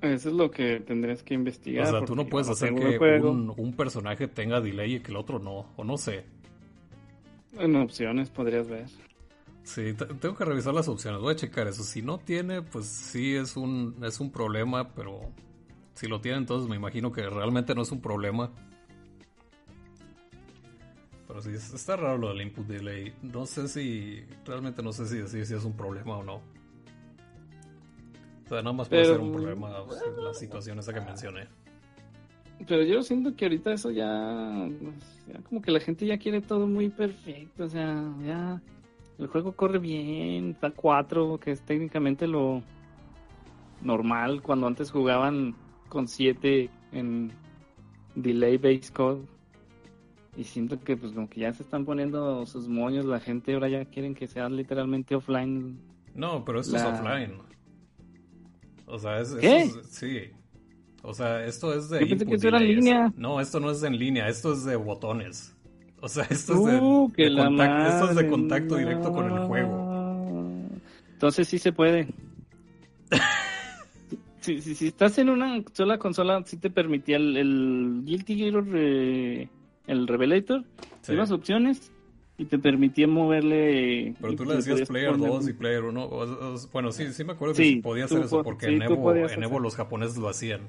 Eso 0.00 0.28
es 0.30 0.34
lo 0.34 0.50
que 0.50 0.80
tendrías 0.80 1.22
que 1.22 1.34
investigar. 1.34 1.88
O 1.88 1.98
sea, 1.98 2.06
tú 2.06 2.14
no 2.16 2.26
puedes 2.26 2.48
hacer 2.48 2.74
que 2.74 2.96
el 2.96 3.22
un, 3.24 3.52
un 3.56 3.72
personaje 3.74 4.28
tenga 4.28 4.60
delay 4.60 4.96
y 4.96 5.00
que 5.00 5.10
el 5.10 5.16
otro 5.16 5.38
no, 5.38 5.66
o 5.76 5.84
no 5.84 5.96
sé. 5.98 6.24
En 7.58 7.76
opciones 7.76 8.30
podrías 8.30 8.68
ver. 8.68 8.86
Sí, 9.62 9.94
te- 9.94 10.06
tengo 10.06 10.34
que 10.34 10.44
revisar 10.44 10.74
las 10.74 10.88
opciones, 10.88 11.20
voy 11.20 11.32
a 11.32 11.36
checar 11.36 11.68
eso. 11.68 11.82
Si 11.82 12.02
no 12.02 12.18
tiene, 12.18 12.62
pues 12.62 12.86
sí 12.86 13.34
es 13.34 13.56
un, 13.56 13.96
es 14.02 14.20
un 14.20 14.30
problema, 14.30 14.92
pero 14.94 15.20
si 15.94 16.06
lo 16.06 16.20
tiene, 16.20 16.38
entonces 16.38 16.68
me 16.68 16.76
imagino 16.76 17.12
que 17.12 17.22
realmente 17.28 17.74
no 17.74 17.82
es 17.82 17.92
un 17.92 18.00
problema. 18.00 18.50
Pero 21.34 21.42
sí, 21.42 21.50
es- 21.50 21.74
está 21.74 21.96
raro 21.96 22.16
lo 22.16 22.28
del 22.28 22.42
input 22.42 22.64
delay. 22.64 23.12
No 23.22 23.44
sé 23.44 23.66
si, 23.66 24.22
realmente 24.46 24.84
no 24.84 24.92
sé 24.92 25.04
si 25.06 25.16
decir 25.16 25.44
si 25.44 25.54
es 25.54 25.64
un 25.64 25.72
problema 25.72 26.18
o 26.18 26.22
no. 26.22 26.34
O 26.36 26.40
sea, 28.48 28.58
nada 28.58 28.72
más 28.72 28.88
puede 28.88 29.02
Pero- 29.02 29.14
ser 29.14 29.20
un 29.24 29.32
problema 29.32 29.80
o 29.80 29.92
sea, 29.92 30.02
la 30.22 30.32
situación 30.32 30.78
esa 30.78 30.94
que 30.94 31.00
mencioné. 31.00 31.48
Pero 32.68 32.84
yo 32.84 33.02
siento 33.02 33.34
que 33.34 33.46
ahorita 33.46 33.72
eso 33.72 33.90
ya, 33.90 34.68
pues, 34.80 35.24
ya 35.26 35.40
como 35.48 35.60
que 35.60 35.72
la 35.72 35.80
gente 35.80 36.06
ya 36.06 36.18
quiere 36.18 36.40
todo 36.40 36.68
muy 36.68 36.88
perfecto, 36.88 37.64
o 37.64 37.68
sea, 37.68 38.00
ya 38.24 38.62
el 39.18 39.26
juego 39.26 39.50
corre 39.56 39.80
bien, 39.80 40.50
está 40.50 40.70
4, 40.70 41.40
que 41.40 41.50
es 41.50 41.62
técnicamente 41.62 42.28
lo 42.28 42.62
normal 43.82 44.40
cuando 44.40 44.68
antes 44.68 44.92
jugaban 44.92 45.56
con 45.88 46.06
7 46.06 46.70
en 46.92 47.32
delay 48.14 48.56
base 48.56 48.92
code. 48.92 49.22
Y 50.36 50.44
siento 50.44 50.80
que 50.80 50.96
pues 50.96 51.12
como 51.12 51.28
que 51.28 51.40
ya 51.40 51.52
se 51.52 51.62
están 51.62 51.84
poniendo 51.84 52.44
sus 52.46 52.66
moños, 52.68 53.04
la 53.04 53.20
gente 53.20 53.54
ahora 53.54 53.68
ya 53.68 53.84
quieren 53.84 54.14
que 54.14 54.26
sea 54.26 54.48
literalmente 54.48 55.14
offline. 55.14 55.78
No, 56.14 56.44
pero 56.44 56.60
esto 56.60 56.76
es 56.76 56.82
offline. 56.82 57.34
O 58.86 58.98
sea, 58.98 59.20
es, 59.20 59.32
¿Qué? 59.34 59.62
esto 59.62 59.80
es- 59.80 59.86
sí. 59.88 60.18
O 61.02 61.12
sea, 61.14 61.44
esto 61.44 61.72
es 61.74 61.88
de 61.90 62.00
Yo 62.00 62.08
pensé 62.08 62.26
que 62.26 62.48
era 62.48 62.58
en 62.58 62.66
línea. 62.66 63.12
No, 63.16 63.40
esto 63.40 63.60
no 63.60 63.70
es 63.70 63.82
en 63.82 63.96
línea, 63.98 64.28
esto 64.28 64.52
es 64.54 64.64
de 64.64 64.74
botones. 64.76 65.54
O 66.00 66.08
sea, 66.08 66.24
esto 66.30 66.54
es 66.54 66.64
de, 66.64 66.80
Uh, 66.80 67.12
de 67.16 67.34
contacto, 67.34 67.88
esto 67.88 68.10
es 68.10 68.16
de 68.16 68.26
contacto 68.28 68.76
directo 68.76 69.12
con 69.12 69.30
el 69.32 69.38
juego. 69.46 70.70
Entonces 71.12 71.46
sí 71.48 71.58
se 71.58 71.72
puede. 71.72 72.08
si, 74.40 74.60
si, 74.60 74.74
si 74.74 74.88
estás 74.88 75.16
en 75.18 75.30
una 75.30 75.62
sola 75.72 75.98
consola, 75.98 76.42
sí 76.44 76.56
te 76.56 76.70
permitía 76.70 77.16
el, 77.16 77.36
el 77.36 78.02
Guilty 78.04 78.36
Gear, 78.36 78.64
eh, 78.74 79.48
el 79.86 80.06
Revelator, 80.06 80.64
Sí. 81.02 81.12
ibas 81.12 81.30
opciones 81.30 81.90
y 82.38 82.46
te 82.46 82.58
permitía 82.58 83.06
moverle. 83.06 84.14
Pero 84.20 84.34
tú 84.34 84.44
le 84.44 84.56
decías 84.56 84.88
Player 84.88 85.12
poner- 85.12 85.28
2 85.28 85.48
y 85.48 85.52
Player 85.52 85.84
1. 85.84 86.04
o- 86.04 86.54
o- 86.54 86.56
bueno, 86.72 86.90
sí, 86.92 87.12
sí 87.12 87.24
me 87.24 87.32
acuerdo 87.32 87.54
que 87.54 87.62
Sí, 87.62 87.76
podía 87.76 88.06
hacer 88.06 88.22
eso 88.22 88.38
po- 88.38 88.44
porque 88.44 88.66
sí, 88.66 88.74
en, 88.74 88.82
Evo, 88.82 89.14
en 89.14 89.42
Evo 89.42 89.60
los 89.60 89.76
japoneses 89.76 90.16
lo 90.16 90.28
hacían. 90.28 90.62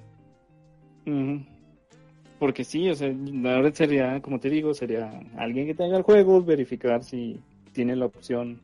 Porque 2.40 2.64
sí, 2.64 2.90
o 2.90 2.96
sea, 2.96 3.14
ahora 3.46 3.72
sería, 3.74 4.22
como 4.22 4.40
te 4.40 4.50
digo, 4.50 4.74
sería 4.74 5.22
alguien 5.38 5.66
que 5.68 5.74
tenga 5.74 5.96
el 5.98 6.04
juego, 6.04 6.44
verificar 6.44 7.04
si 7.04 7.40
tiene 7.72 7.96
la 7.96 8.06
opción. 8.06 8.60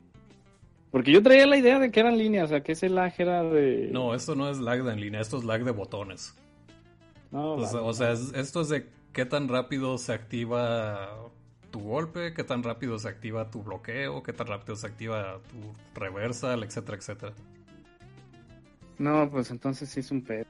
Porque 0.92 1.12
yo 1.14 1.24
traía 1.24 1.48
la 1.48 1.58
idea 1.58 1.80
de 1.80 1.90
que 1.90 2.02
eran 2.02 2.18
líneas, 2.18 2.46
o 2.46 2.48
sea, 2.50 2.62
que 2.64 2.74
ese 2.74 2.90
lag 2.90 3.14
era 3.18 3.44
de... 3.44 3.90
No, 3.94 4.14
esto 4.14 4.36
no 4.36 4.50
es 4.50 4.60
lag 4.60 4.84
de 4.84 4.92
en 4.92 5.00
línea, 5.00 5.22
esto 5.22 5.38
es 5.38 5.46
lag 5.46 5.64
de 5.64 5.72
botones. 5.72 6.36
No, 7.32 7.54
O 7.54 7.66
sea, 7.66 7.80
vale. 7.80 7.90
o 7.90 7.94
sea, 7.94 8.12
es- 8.12 8.34
esto 8.36 8.60
es 8.62 8.70
de 8.70 8.86
qué 9.14 9.26
tan 9.26 9.48
rápido 9.48 9.98
se 9.98 10.14
activa 10.14 11.10
tu 11.72 11.80
golpe, 11.80 12.34
qué 12.34 12.44
tan 12.44 12.64
rápido 12.64 13.00
se 13.00 13.08
activa 13.08 13.50
tu 13.50 13.64
bloqueo, 13.64 14.24
qué 14.24 14.34
tan 14.34 14.48
rápido 14.48 14.76
se 14.76 14.88
activa 14.88 15.40
tu 15.50 16.00
reversal, 16.00 16.64
etcétera, 16.64 16.98
etcétera. 16.98 17.34
No, 18.98 19.30
pues 19.32 19.50
entonces 19.52 19.90
sí 19.90 20.02
es 20.02 20.12
un 20.12 20.22
pedo. 20.22 20.46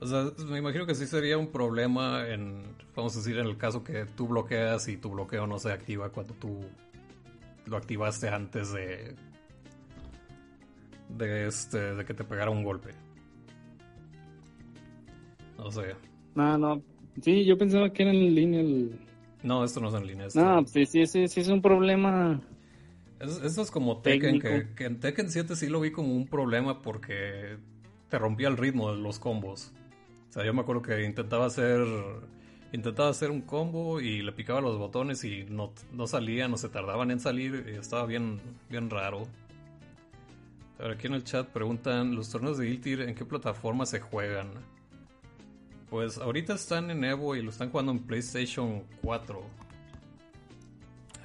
O 0.00 0.06
sea, 0.06 0.24
me 0.46 0.58
imagino 0.58 0.84
que 0.84 0.94
sí 0.96 1.06
sería 1.06 1.38
un 1.38 1.52
problema 1.52 2.28
en, 2.28 2.62
vamos 2.96 3.14
a 3.14 3.20
decir, 3.20 3.38
en 3.38 3.46
el 3.46 3.56
caso 3.56 3.84
que 3.84 4.04
tú 4.04 4.26
bloqueas 4.26 4.88
y 4.88 4.96
tu 4.96 5.10
bloqueo 5.10 5.46
no 5.46 5.58
se 5.58 5.72
activa 5.72 6.10
cuando 6.10 6.34
tú 6.34 6.60
lo 7.66 7.76
activaste 7.76 8.28
antes 8.28 8.72
de 8.72 9.14
de 11.08 11.46
este 11.46 11.94
de 11.94 12.04
que 12.04 12.14
te 12.14 12.24
pegara 12.24 12.50
un 12.50 12.64
golpe. 12.64 12.90
No 15.56 15.70
sé. 15.70 15.94
No, 16.34 16.58
no. 16.58 16.82
Sí, 17.20 17.44
yo 17.44 17.58
pensaba 17.58 17.92
que 17.92 18.02
era 18.02 18.12
en 18.12 18.34
línea 18.34 18.60
el... 18.60 18.98
No, 19.42 19.64
esto 19.64 19.80
no 19.80 19.88
es 19.88 19.94
en 19.94 20.06
línea. 20.06 20.26
esto- 20.26 20.40
No, 20.44 20.64
pues 20.64 20.88
sí, 20.90 21.06
sí, 21.06 21.28
sí 21.28 21.40
es 21.40 21.48
un 21.48 21.60
problema. 21.60 22.40
Es- 23.20 23.42
Esto 23.42 23.62
es 23.62 23.70
como 23.70 23.98
Tekken, 24.00 24.40
que, 24.40 24.68
que 24.74 24.84
en 24.84 25.00
Tekken 25.00 25.30
7 25.30 25.54
sí 25.56 25.68
lo 25.68 25.80
vi 25.80 25.90
como 25.92 26.14
un 26.14 26.26
problema 26.26 26.80
porque 26.82 27.56
te 28.08 28.18
rompía 28.18 28.48
el 28.48 28.56
ritmo 28.56 28.92
de 28.92 28.98
los 29.00 29.18
combos. 29.18 29.72
O 30.30 30.32
sea, 30.32 30.44
yo 30.44 30.54
me 30.54 30.62
acuerdo 30.62 30.82
que 30.82 31.04
intentaba 31.04 31.46
hacer 31.46 31.86
intentaba 32.72 33.10
hacer 33.10 33.30
un 33.30 33.42
combo 33.42 34.00
y 34.00 34.22
le 34.22 34.32
picaba 34.32 34.62
los 34.62 34.78
botones 34.78 35.24
y 35.24 35.44
no, 35.44 35.74
no 35.92 36.06
salían 36.06 36.54
o 36.54 36.56
se 36.56 36.70
tardaban 36.70 37.10
en 37.10 37.20
salir 37.20 37.66
y 37.70 37.76
estaba 37.76 38.06
bien, 38.06 38.40
bien 38.70 38.88
raro. 38.88 39.24
A 40.78 40.84
ver, 40.84 40.92
aquí 40.92 41.06
en 41.06 41.12
el 41.12 41.22
chat 41.22 41.46
preguntan, 41.48 42.14
¿los 42.14 42.30
torneos 42.30 42.56
de 42.56 42.64
Guilty 42.66 42.92
en 42.94 43.14
qué 43.14 43.26
plataforma 43.26 43.84
se 43.84 44.00
juegan? 44.00 44.48
Pues 45.92 46.16
ahorita 46.16 46.54
están 46.54 46.90
en 46.90 47.04
Evo 47.04 47.36
y 47.36 47.42
lo 47.42 47.50
están 47.50 47.68
jugando 47.68 47.92
en 47.92 47.98
PlayStation 47.98 48.82
4. 49.02 49.42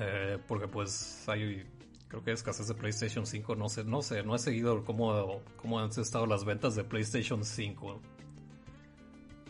Eh, 0.01 0.37
porque 0.45 0.67
pues 0.67 1.23
hay 1.29 1.65
creo 2.09 2.21
que 2.21 2.33
escasez 2.33 2.67
de 2.67 2.73
PlayStation 2.73 3.25
5, 3.25 3.55
no 3.55 3.69
sé, 3.69 3.85
no 3.85 4.01
sé, 4.01 4.23
no 4.23 4.35
he 4.35 4.39
seguido 4.39 4.83
cómo, 4.83 5.41
cómo 5.55 5.79
han 5.79 5.89
estado 5.89 6.25
las 6.25 6.43
ventas 6.43 6.75
de 6.75 6.83
PlayStation 6.83 7.45
5. 7.45 8.01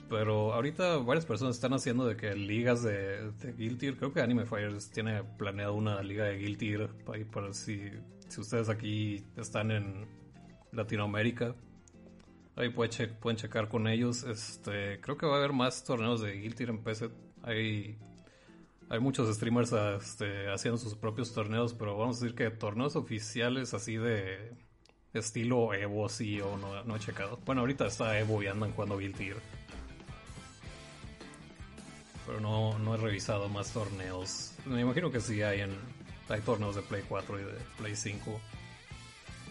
Pero 0.08 0.54
ahorita 0.54 0.98
varias 0.98 1.26
personas 1.26 1.56
están 1.56 1.74
haciendo 1.74 2.06
de 2.06 2.16
que 2.16 2.36
ligas 2.36 2.84
de, 2.84 3.32
de 3.32 3.54
Guilty 3.54 3.94
creo 3.94 4.14
que 4.14 4.22
Anime 4.22 4.46
Fires 4.46 4.92
tiene 4.92 5.24
planeado 5.24 5.74
una 5.74 6.04
liga 6.04 6.26
de 6.26 6.38
Guilty 6.38 6.76
para, 7.08 7.26
para 7.26 7.54
si, 7.54 7.90
si 8.28 8.40
ustedes 8.40 8.70
aquí 8.70 9.26
están 9.36 9.72
en 9.72 10.06
Latinoamérica. 10.72 11.56
Ahí 12.58 12.70
pueden, 12.70 12.92
che- 12.92 13.08
pueden 13.08 13.38
checar 13.38 13.70
con 13.70 13.88
ellos. 13.88 14.24
Este, 14.24 15.00
creo 15.00 15.18
que 15.18 15.26
va 15.26 15.36
a 15.36 15.38
haber 15.38 15.54
más 15.54 15.84
torneos 15.84 16.22
de 16.22 16.34
Guilty 16.34 16.64
en 16.64 16.84
PC. 16.84 17.10
Hay 17.44 17.98
hay 18.90 19.00
muchos 19.02 19.34
streamers 19.36 19.74
este, 19.74 20.50
haciendo 20.50 20.78
sus 20.78 20.96
propios 20.96 21.34
torneos, 21.34 21.74
pero 21.74 21.98
vamos 21.98 22.18
a 22.18 22.20
decir 22.22 22.36
que 22.36 22.50
torneos 22.52 22.96
oficiales 22.96 23.74
así 23.74 23.98
de 23.98 24.54
estilo 25.14 25.74
Evo 25.74 26.08
sí 26.08 26.40
o 26.40 26.58
no, 26.58 26.84
no 26.86 26.96
he 26.96 27.00
checado. 27.00 27.38
Bueno, 27.46 27.62
ahorita 27.62 27.86
está 27.88 28.18
Evo 28.18 28.42
y 28.42 28.48
andan 28.48 28.72
jugando 28.72 28.98
Guilty. 28.98 29.32
Pero 32.26 32.40
no, 32.40 32.80
no 32.80 32.96
he 32.96 32.98
revisado 32.98 33.50
más 33.50 33.72
torneos. 33.74 34.54
Me 34.66 34.82
imagino 34.82 35.12
que 35.12 35.20
sí 35.20 35.42
hay 35.42 35.62
en 35.62 35.72
hay 36.30 36.42
torneos 36.42 36.76
de 36.76 36.82
Play 36.82 37.04
4 37.08 37.40
y 37.40 37.44
de 37.44 37.54
Play 37.78 37.96
5. 37.96 38.40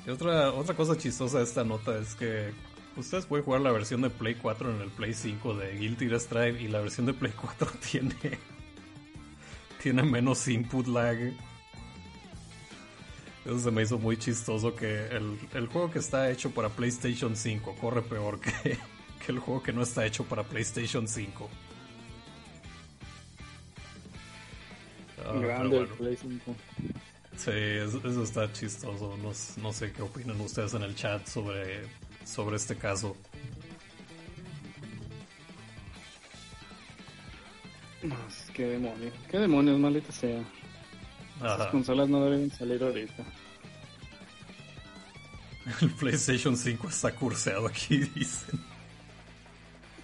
Y 0.07 0.11
otra, 0.11 0.53
otra 0.53 0.75
cosa 0.75 0.97
chistosa 0.97 1.38
de 1.38 1.45
esta 1.45 1.64
nota 1.64 1.99
es 1.99 2.14
que 2.14 2.53
ustedes 2.97 3.27
pueden 3.27 3.45
jugar 3.45 3.61
la 3.61 3.73
versión 3.73 4.03
de 4.03 4.11
Play 4.11 4.35
4 4.35 4.75
en 4.75 4.81
el 4.81 4.91
Play 4.91 5.15
5 5.15 5.55
de 5.55 5.77
Guilty 5.77 6.09
Gear 6.09 6.21
Strive 6.21 6.63
y 6.63 6.69
la 6.69 6.81
versión 6.81 7.07
de 7.07 7.15
Play 7.15 7.33
4 7.33 7.71
tiene 7.91 8.15
tiene 9.83 10.03
menos 10.03 10.49
input 10.49 10.87
lag. 10.89 11.17
Eso 13.45 13.61
se 13.61 13.71
me 13.71 13.83
hizo 13.83 13.99
muy 13.99 14.17
chistoso 14.17 14.75
que 14.75 15.07
el, 15.07 15.39
el 15.55 15.69
juego 15.69 15.91
que 15.93 16.01
está 16.01 16.29
hecho 16.31 16.51
para 16.51 16.69
PlayStation 16.69 17.37
5 17.37 17.77
corre 17.81 18.03
peor 18.03 18.41
que, 18.41 18.51
que 19.25 19.33
el 19.33 19.39
juego 19.39 19.63
que 19.63 19.73
no 19.73 19.83
está 19.83 20.05
hecho 20.05 20.25
para 20.25 20.43
PlayStation 20.43 21.07
5. 21.07 21.49
Ah, 25.19 25.31
pero 25.35 25.41
Grande 25.41 25.77
el 25.79 25.87
bueno. 25.87 25.95
Play 25.95 26.17
5. 26.17 26.57
Sí, 27.37 27.51
eso, 27.51 27.99
eso 27.99 28.23
está 28.23 28.53
chistoso. 28.53 29.17
No, 29.19 29.31
no 29.63 29.73
sé 29.73 29.93
qué 29.93 30.03
opinan 30.03 30.41
ustedes 30.41 30.75
en 30.75 30.83
el 30.83 30.97
chat 30.97 31.27
sobre, 31.27 31.83
sobre 32.27 32.57
este 32.57 32.77
caso. 32.77 33.17
No, 38.03 38.15
es 38.29 38.51
que 38.53 38.67
demonio. 38.67 39.11
¿Qué 39.31 39.39
demonios, 39.39 39.79
maldita 39.79 40.12
sea? 40.12 40.43
Las 41.41 41.61
Ajá. 41.61 41.71
consolas 41.71 42.09
no 42.09 42.25
deben 42.25 42.51
salir 42.51 42.83
ahorita. 42.83 43.25
El 45.83 45.91
PlayStation 45.91 46.57
5 46.57 46.89
está 46.89 47.12
curseado 47.15 47.67
aquí, 47.67 47.99
dicen. 48.15 48.61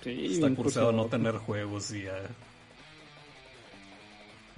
Sí, 0.03 0.35
Está 0.35 0.51
curseado 0.55 0.91
no 0.93 1.05
cursioso. 1.05 1.09
tener 1.25 1.37
juegos 1.41 1.93
y 1.93 2.07
a, 2.09 2.21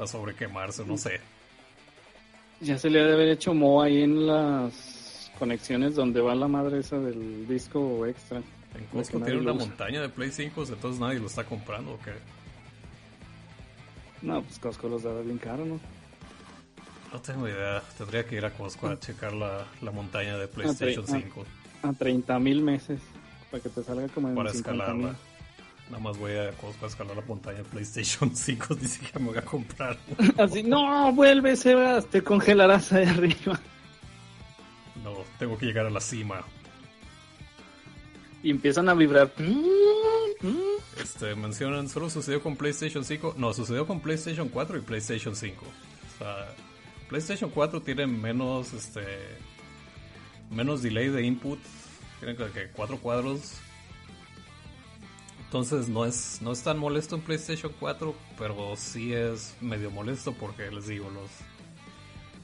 a 0.03 0.07
sobrequemarse, 0.07 0.85
no 0.87 0.96
sé. 0.96 1.20
Ya 2.61 2.79
se 2.79 2.88
le 2.88 3.00
ha 3.03 3.07
de 3.07 3.12
haber 3.12 3.29
hecho 3.29 3.53
mo 3.53 3.83
ahí 3.83 4.03
en 4.03 4.27
las 4.27 4.72
conexiones 5.38 5.94
donde 5.94 6.20
va 6.20 6.35
la 6.35 6.49
madre 6.49 6.81
esa 6.81 6.99
del 6.99 7.47
disco 7.47 8.07
extra. 8.07 8.38
En 8.38 8.85
Costco 8.87 9.20
tiene 9.20 9.40
una 9.40 9.53
usa. 9.53 9.66
montaña 9.66 10.01
de 10.01 10.09
Play 10.09 10.31
5, 10.31 10.64
entonces 10.68 11.01
nadie 11.01 11.20
lo 11.20 11.27
está 11.27 11.44
comprando, 11.44 11.92
¿o 11.92 11.99
qué? 12.01 12.12
No, 14.23 14.42
pues 14.42 14.59
Costco 14.59 14.88
los 14.88 15.03
daba 15.03 15.20
bien 15.20 15.38
caro, 15.38 15.64
¿no? 15.64 15.79
No 17.12 17.20
tengo 17.20 17.47
idea. 17.47 17.83
Tendría 17.97 18.27
que 18.27 18.37
ir 18.37 18.44
a 18.44 18.51
Costco 18.51 18.88
a 18.88 18.99
checar 18.99 19.33
la, 19.33 19.64
la 19.83 19.90
montaña 19.92 20.37
de 20.37 20.49
PlayStation 20.49 21.05
ah. 21.09 21.20
5 21.23 21.44
A 21.83 21.92
30 21.92 22.38
mil 22.40 22.61
meses. 22.61 23.01
Para 23.51 23.62
que 23.62 23.68
te 23.68 23.85
salga 23.85 24.09
como 24.09 24.31
en 24.31 24.35
para 24.35 24.51
50 24.51 24.83
escalarla. 24.83 25.16
Nada 25.90 26.03
más 26.03 26.18
voy 26.18 26.33
a 26.33 26.51
Costco 26.53 26.87
a 26.87 26.88
escalar 26.88 27.14
la 27.14 27.23
montaña 27.23 27.59
de 27.59 27.64
PlayStation 27.64 28.35
5, 28.35 28.77
ni 28.81 28.88
siquiera 28.88 29.20
me 29.20 29.27
voy 29.27 29.38
a 29.38 29.42
comprar. 29.42 29.97
Así, 30.38 30.62
no, 30.62 31.12
vuelve, 31.12 31.55
Sebas, 31.55 32.07
te 32.07 32.23
congelarás 32.23 32.92
ahí 32.92 33.05
arriba. 33.07 33.61
No, 35.05 35.12
tengo 35.38 35.59
que 35.59 35.67
llegar 35.67 35.87
a 35.87 35.90
la 35.90 36.01
cima. 36.01 36.43
Y 38.43 38.51
empiezan 38.51 38.88
a 38.88 38.95
vibrar. 38.95 39.31
Este, 41.01 41.35
mencionan, 41.35 41.88
solo 41.88 42.09
sucedió 42.11 42.43
con 42.43 42.57
PlayStation 42.57 43.05
5. 43.05 43.35
No, 43.37 43.53
sucedió 43.53 43.87
con 43.87 44.01
PlayStation 44.01 44.49
4 44.49 44.79
y 44.79 44.81
PlayStation 44.81 45.37
5. 45.37 45.64
O 45.64 46.19
sea, 46.19 46.55
PlayStation 47.09 47.51
4 47.51 47.83
tiene 47.83 48.07
menos, 48.07 48.73
este, 48.73 49.03
menos 50.51 50.83
delay 50.83 51.09
de 51.09 51.23
input. 51.23 51.59
Tienen 52.19 52.37
como 52.37 52.53
que 52.53 52.69
cuatro 52.69 52.99
cuadros. 52.99 53.59
Entonces 55.45 55.88
no 55.88 56.05
es, 56.05 56.40
no 56.43 56.53
es 56.53 56.62
tan 56.62 56.79
molesto 56.79 57.14
en 57.14 57.23
PlayStation 57.23 57.73
4, 57.79 58.14
pero 58.37 58.75
sí 58.77 59.12
es 59.12 59.55
medio 59.61 59.90
molesto 59.90 60.33
porque 60.33 60.71
les 60.71 60.88
digo, 60.88 61.11
los, 61.11 61.31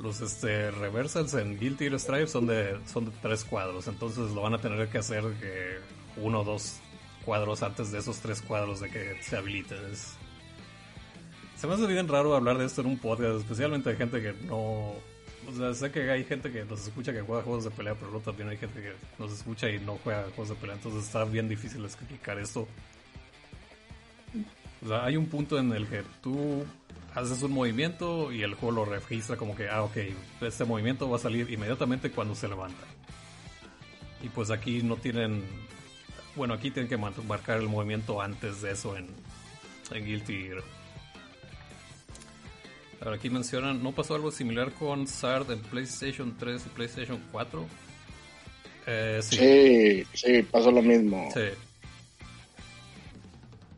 los 0.01 0.21
este, 0.21 0.71
reversals 0.71 1.35
en 1.35 1.59
Guilty 1.59 1.89
Gear 1.89 2.01
Strive 2.01 2.27
son 2.27 2.47
de, 2.47 2.79
son 2.87 3.07
de 3.07 3.13
tres 3.23 3.45
cuadros, 3.45 3.87
entonces 3.87 4.31
lo 4.31 4.43
van 4.43 4.55
a 4.55 4.59
tener 4.59 4.89
que 4.89 4.99
hacer 4.99 5.23
que 5.41 5.79
uno 6.17 6.41
o 6.41 6.45
dos 6.45 6.79
cuadros 7.25 7.63
antes 7.63 7.93
de 7.93 7.99
esos 7.99 8.19
tres 8.19 8.41
cuadros 8.41 8.81
de 8.81 8.91
que 8.91 9.23
se 9.23 9.37
habiliten. 9.37 9.79
Se 11.57 11.67
me 11.67 11.75
hace 11.75 11.87
bien 11.87 12.09
raro 12.09 12.35
hablar 12.35 12.57
de 12.57 12.65
esto 12.65 12.81
en 12.81 12.87
un 12.87 12.99
podcast, 12.99 13.41
especialmente 13.41 13.91
de 13.91 13.97
gente 13.97 14.23
que 14.23 14.33
no... 14.47 14.95
O 15.49 15.53
sea, 15.57 15.75
sé 15.75 15.91
que 15.91 16.11
hay 16.11 16.25
gente 16.25 16.51
que 16.51 16.65
nos 16.65 16.87
escucha 16.87 17.13
que 17.13 17.23
juega 17.23 17.43
juegos 17.43 17.65
de 17.65 17.71
pelea, 17.71 17.95
pero 17.95 18.11
luego 18.11 18.25
también 18.25 18.49
hay 18.49 18.57
gente 18.57 18.81
que 18.81 18.93
nos 19.19 19.33
escucha 19.33 19.69
y 19.69 19.79
no 19.81 19.99
juega 20.03 20.25
juegos 20.35 20.51
de 20.51 20.55
pelea, 20.55 20.77
entonces 20.77 21.05
está 21.05 21.25
bien 21.25 21.49
difícil 21.49 21.85
explicar 21.85 22.39
esto. 22.39 22.67
O 24.83 24.89
sea, 24.89 25.05
hay 25.05 25.17
un 25.17 25.27
punto 25.27 25.59
en 25.59 25.73
el 25.73 25.87
que 25.87 26.03
tú 26.23 26.65
haces 27.21 27.43
un 27.43 27.53
movimiento 27.53 28.33
y 28.33 28.43
el 28.43 28.55
juego 28.55 28.77
lo 28.77 28.85
registra 28.85 29.37
como 29.37 29.55
que, 29.55 29.69
ah, 29.69 29.83
ok, 29.83 29.97
este 30.41 30.65
movimiento 30.65 31.09
va 31.09 31.17
a 31.17 31.21
salir 31.21 31.51
inmediatamente 31.51 32.11
cuando 32.11 32.35
se 32.35 32.49
levanta. 32.49 32.85
Y 34.23 34.29
pues 34.29 34.51
aquí 34.51 34.83
no 34.83 34.97
tienen... 34.97 35.43
Bueno, 36.37 36.55
aquí 36.55 36.71
tienen 36.71 36.89
que 36.89 36.97
mar- 36.97 37.13
marcar 37.27 37.59
el 37.59 37.69
movimiento 37.69 38.21
antes 38.21 38.63
de 38.63 38.73
eso 38.73 38.97
en, 38.97 39.09
en 39.93 40.05
Guilty 40.05 40.43
Gear. 40.45 40.63
Ahora 43.03 43.17
aquí 43.17 43.31
mencionan, 43.31 43.83
¿no 43.83 43.93
pasó 43.93 44.15
algo 44.15 44.31
similar 44.31 44.73
con 44.73 45.07
SARD 45.07 45.53
en 45.53 45.61
PlayStation 45.61 46.37
3 46.39 46.67
y 46.67 46.69
PlayStation 46.69 47.21
4? 47.33 47.67
Eh, 48.87 49.21
sí. 49.23 49.37
Sí, 49.37 50.05
sí, 50.13 50.43
pasó 50.43 50.71
lo 50.71 50.83
mismo. 50.83 51.31
Sí. 51.33 51.41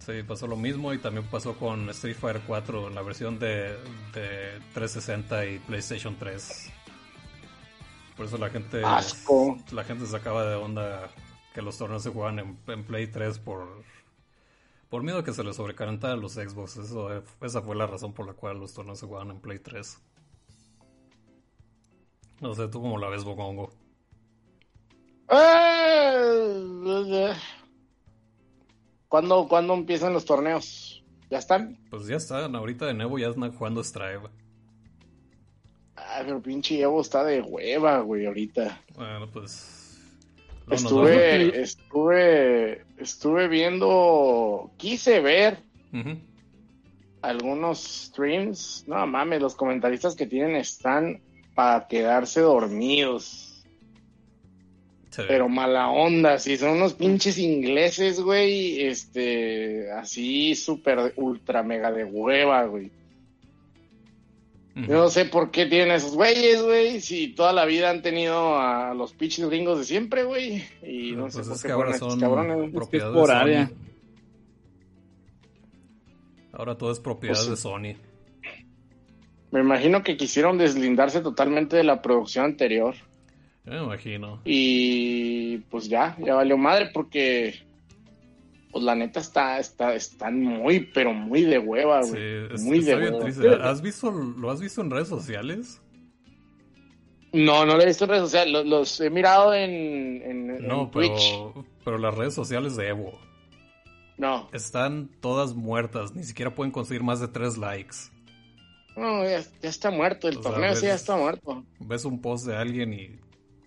Sí, 0.05 0.25
pasó 0.25 0.49
lo 0.49 0.57
mismo 0.57 0.93
y 0.93 0.99
también 0.99 1.25
pasó 1.27 1.55
con 1.57 1.89
Street 1.91 2.17
Fighter 2.17 2.43
4 2.45 2.89
en 2.89 2.95
la 2.97 3.03
versión 3.03 3.39
de, 3.39 3.77
de 4.13 4.61
360 4.75 5.47
y 5.47 5.59
PlayStation 5.61 6.17
3. 6.19 6.73
Por 8.17 8.27
eso 8.27 8.37
la 8.37 8.51
gente 8.51 8.83
Asco. 8.85 9.59
la 9.71 9.85
gente 9.85 10.07
sacaba 10.07 10.45
de 10.45 10.57
onda 10.57 11.09
que 11.55 11.63
los 11.63 11.79
torneos 11.79 12.03
se 12.03 12.11
juegan 12.11 12.41
en, 12.41 12.59
en 12.67 12.85
Play 12.85 13.07
3 13.07 13.39
por 13.39 13.85
por 14.91 15.05
miedo 15.05 15.19
a 15.19 15.25
que 15.25 15.33
se 15.33 15.45
les 15.45 15.55
sobrecalentaran 15.55 16.21
los 16.21 16.33
Xbox. 16.33 16.79
Eso, 16.79 17.17
eh, 17.17 17.23
esa 17.41 17.63
fue 17.63 17.77
la 17.77 17.87
razón 17.87 18.13
por 18.13 18.27
la 18.27 18.35
cual 18.35 18.59
los 18.59 18.75
torneos 18.75 18.99
se 18.99 19.07
jugaban 19.07 19.31
en 19.31 19.41
Play 19.41 19.61
3. 19.61 19.99
No 22.41 22.55
sé, 22.55 22.67
¿tú 22.67 22.83
cómo 22.83 22.99
la 22.99 23.09
ves, 23.09 23.23
Bogongo? 23.23 23.73
Eh, 29.13 29.15
¿Cuándo, 29.15 29.47
¿Cuándo 29.47 29.75
empiezan 29.75 30.15
los 30.15 30.25
torneos? 30.25 31.05
¿Ya 31.31 31.37
están? 31.39 31.79
Pues 31.91 32.07
ya 32.07 32.17
están, 32.17 32.57
ahorita 32.57 32.87
de 32.87 32.95
nuevo 32.95 33.19
ya 33.19 33.29
están 33.29 33.53
jugando 33.53 33.85
Strive. 33.85 34.31
Ay, 35.97 36.25
pero 36.25 36.41
pinche 36.41 36.81
Evo 36.81 37.03
está 37.03 37.23
de 37.23 37.43
hueva, 37.43 38.01
güey, 38.01 38.25
ahorita. 38.25 38.81
Bueno, 38.95 39.29
pues. 39.31 40.01
no, 40.67 40.75
Estuve, 40.75 41.61
estuve, 41.61 42.87
estuve 42.97 43.49
viendo, 43.49 44.71
quise 44.79 45.21
ver 45.21 45.59
algunos 47.21 47.81
streams. 47.81 48.85
No 48.87 49.07
mames, 49.07 49.43
los 49.43 49.55
comentaristas 49.55 50.15
que 50.15 50.27
tienen 50.27 50.57
están 50.57 51.21
para 51.55 51.87
quedarse 51.87 52.41
dormidos. 52.41 53.52
Sí. 55.13 55.23
Pero 55.29 55.47
mala 55.47 55.91
onda, 55.91 56.39
sí, 56.39 56.57
son 56.57 56.71
unos 56.71 56.95
pinches 56.95 57.37
ingleses, 57.37 58.19
güey, 58.19 58.81
este, 58.87 59.91
así 59.93 60.55
súper 60.55 61.13
ultra 61.17 61.63
mega 61.63 61.93
de 61.93 62.03
hueva, 62.05 62.65
güey. 62.65 62.91
Yo 64.75 64.95
no 64.95 65.09
sé 65.11 65.27
por 65.27 65.51
qué 65.51 65.67
tienen 65.67 65.91
esos 65.95 66.15
güeyes, 66.15 66.63
güey, 66.63 67.03
si 67.03 67.29
toda 67.29 67.53
la 67.53 67.67
vida 67.67 67.91
han 67.91 68.01
tenido 68.01 68.57
a 68.59 68.95
los 68.95 69.13
pinches 69.13 69.47
gringos 69.51 69.79
de 69.81 69.85
siempre, 69.85 70.25
güey, 70.25 70.65
y 70.83 71.13
no 71.13 71.25
Pues 71.25 71.35
sé 71.35 71.43
por 71.43 71.53
es 71.57 71.63
qué 71.63 71.69
que 71.69 71.73
ahora 71.73 71.99
son 71.99 72.19
cabrones. 72.19 72.73
propiedad 72.73 73.11
Es 73.11 73.15
por 73.15 73.29
de 73.29 73.35
área. 73.35 73.67
Sony. 73.69 73.75
Ahora 76.55 76.79
todo 76.79 76.91
es 76.91 77.01
propiedad 77.01 77.35
Pues 77.35 77.51
de 77.51 77.57
Sony. 77.57 77.97
Me 79.51 79.61
imagino 79.61 80.03
que 80.03 80.17
quisieron 80.17 80.57
deslindarse 80.57 81.21
totalmente 81.21 81.77
de 81.77 81.85
la 81.85 82.01
producción 82.01 82.47
anterior. 82.47 82.95
Yo 83.65 83.73
me 83.73 83.85
imagino. 83.85 84.41
Y 84.45 85.59
pues 85.71 85.89
ya, 85.89 86.17
ya 86.25 86.35
valió 86.35 86.57
madre 86.59 86.91
porque 86.93 87.55
pues 88.73 88.85
la 88.85 88.95
neta 88.95 89.21
está, 89.21 89.59
está, 89.59 89.95
están 89.95 90.41
muy, 90.43 90.81
pero 90.95 91.13
muy 91.13 91.43
de 91.43 91.59
hueva, 91.59 92.03
Sí, 92.05 92.11
güey. 92.11 92.55
es- 92.55 92.63
muy 92.63 92.81
de 92.81 92.97
hueva. 92.97 93.19
triste. 93.21 93.49
¿Has 93.61 93.83
visto, 93.83 94.11
¿Lo 94.11 94.51
has 94.51 94.61
visto 94.61 94.81
en 94.81 94.91
redes 94.91 95.09
sociales? 95.09 95.81
No, 97.33 97.65
no 97.65 97.77
lo 97.77 97.83
he 97.83 97.87
visto 97.87 98.05
en 98.05 98.11
redes 98.11 98.25
sociales, 98.25 98.53
los, 98.53 98.67
los 98.67 99.01
he 99.01 99.09
mirado 99.11 99.55
en, 99.55 99.71
en, 100.23 100.51
en 100.51 100.67
No, 100.67 100.89
Twitch. 100.91 101.31
pero, 101.33 101.65
pero 101.85 101.99
las 101.99 102.15
redes 102.15 102.35
sociales 102.35 102.77
de 102.77 102.89
Evo 102.89 103.19
No, 104.19 104.49
están 104.53 105.09
todas 105.21 105.55
muertas. 105.55 106.15
Ni 106.15 106.25
siquiera 106.25 106.55
pueden 106.55 106.73
conseguir 106.73 107.03
más 107.03 107.21
de 107.21 107.29
tres 107.29 107.57
likes. 107.57 107.97
no, 108.97 109.25
ya, 109.25 109.41
ya 109.63 109.69
está 109.69 109.91
muerto, 109.91 110.29
el 110.29 110.37
O 110.39 110.43
sea, 110.43 110.51
torneo 110.53 110.75
sí 110.77 110.87
ya 110.87 110.95
está 110.95 111.17
muerto. 111.17 111.65
Ves 111.81 112.05
un 112.05 112.21
post 112.21 112.47
de 112.47 112.55
alguien 112.57 112.93
y 112.93 113.19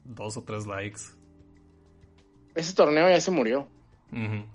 dos 0.05 0.37
o 0.37 0.43
tres 0.43 0.65
likes. 0.65 1.01
Ese 2.55 2.73
torneo 2.73 3.09
ya 3.09 3.19
se 3.19 3.31
murió. 3.31 3.67
Ujú. 4.11 4.45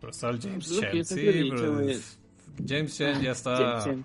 Pero 0.00 0.10
está 0.10 0.30
el 0.30 0.40
James 0.40 0.68
que 0.68 0.80
Chen. 0.80 1.04
Sí, 1.04 1.20
dicho, 1.20 1.54
pero 1.56 1.88
James 2.66 2.96
Chen 2.96 3.20
ya 3.20 3.32
está. 3.32 3.80
Chen, 3.84 3.92
Chen. 3.92 4.04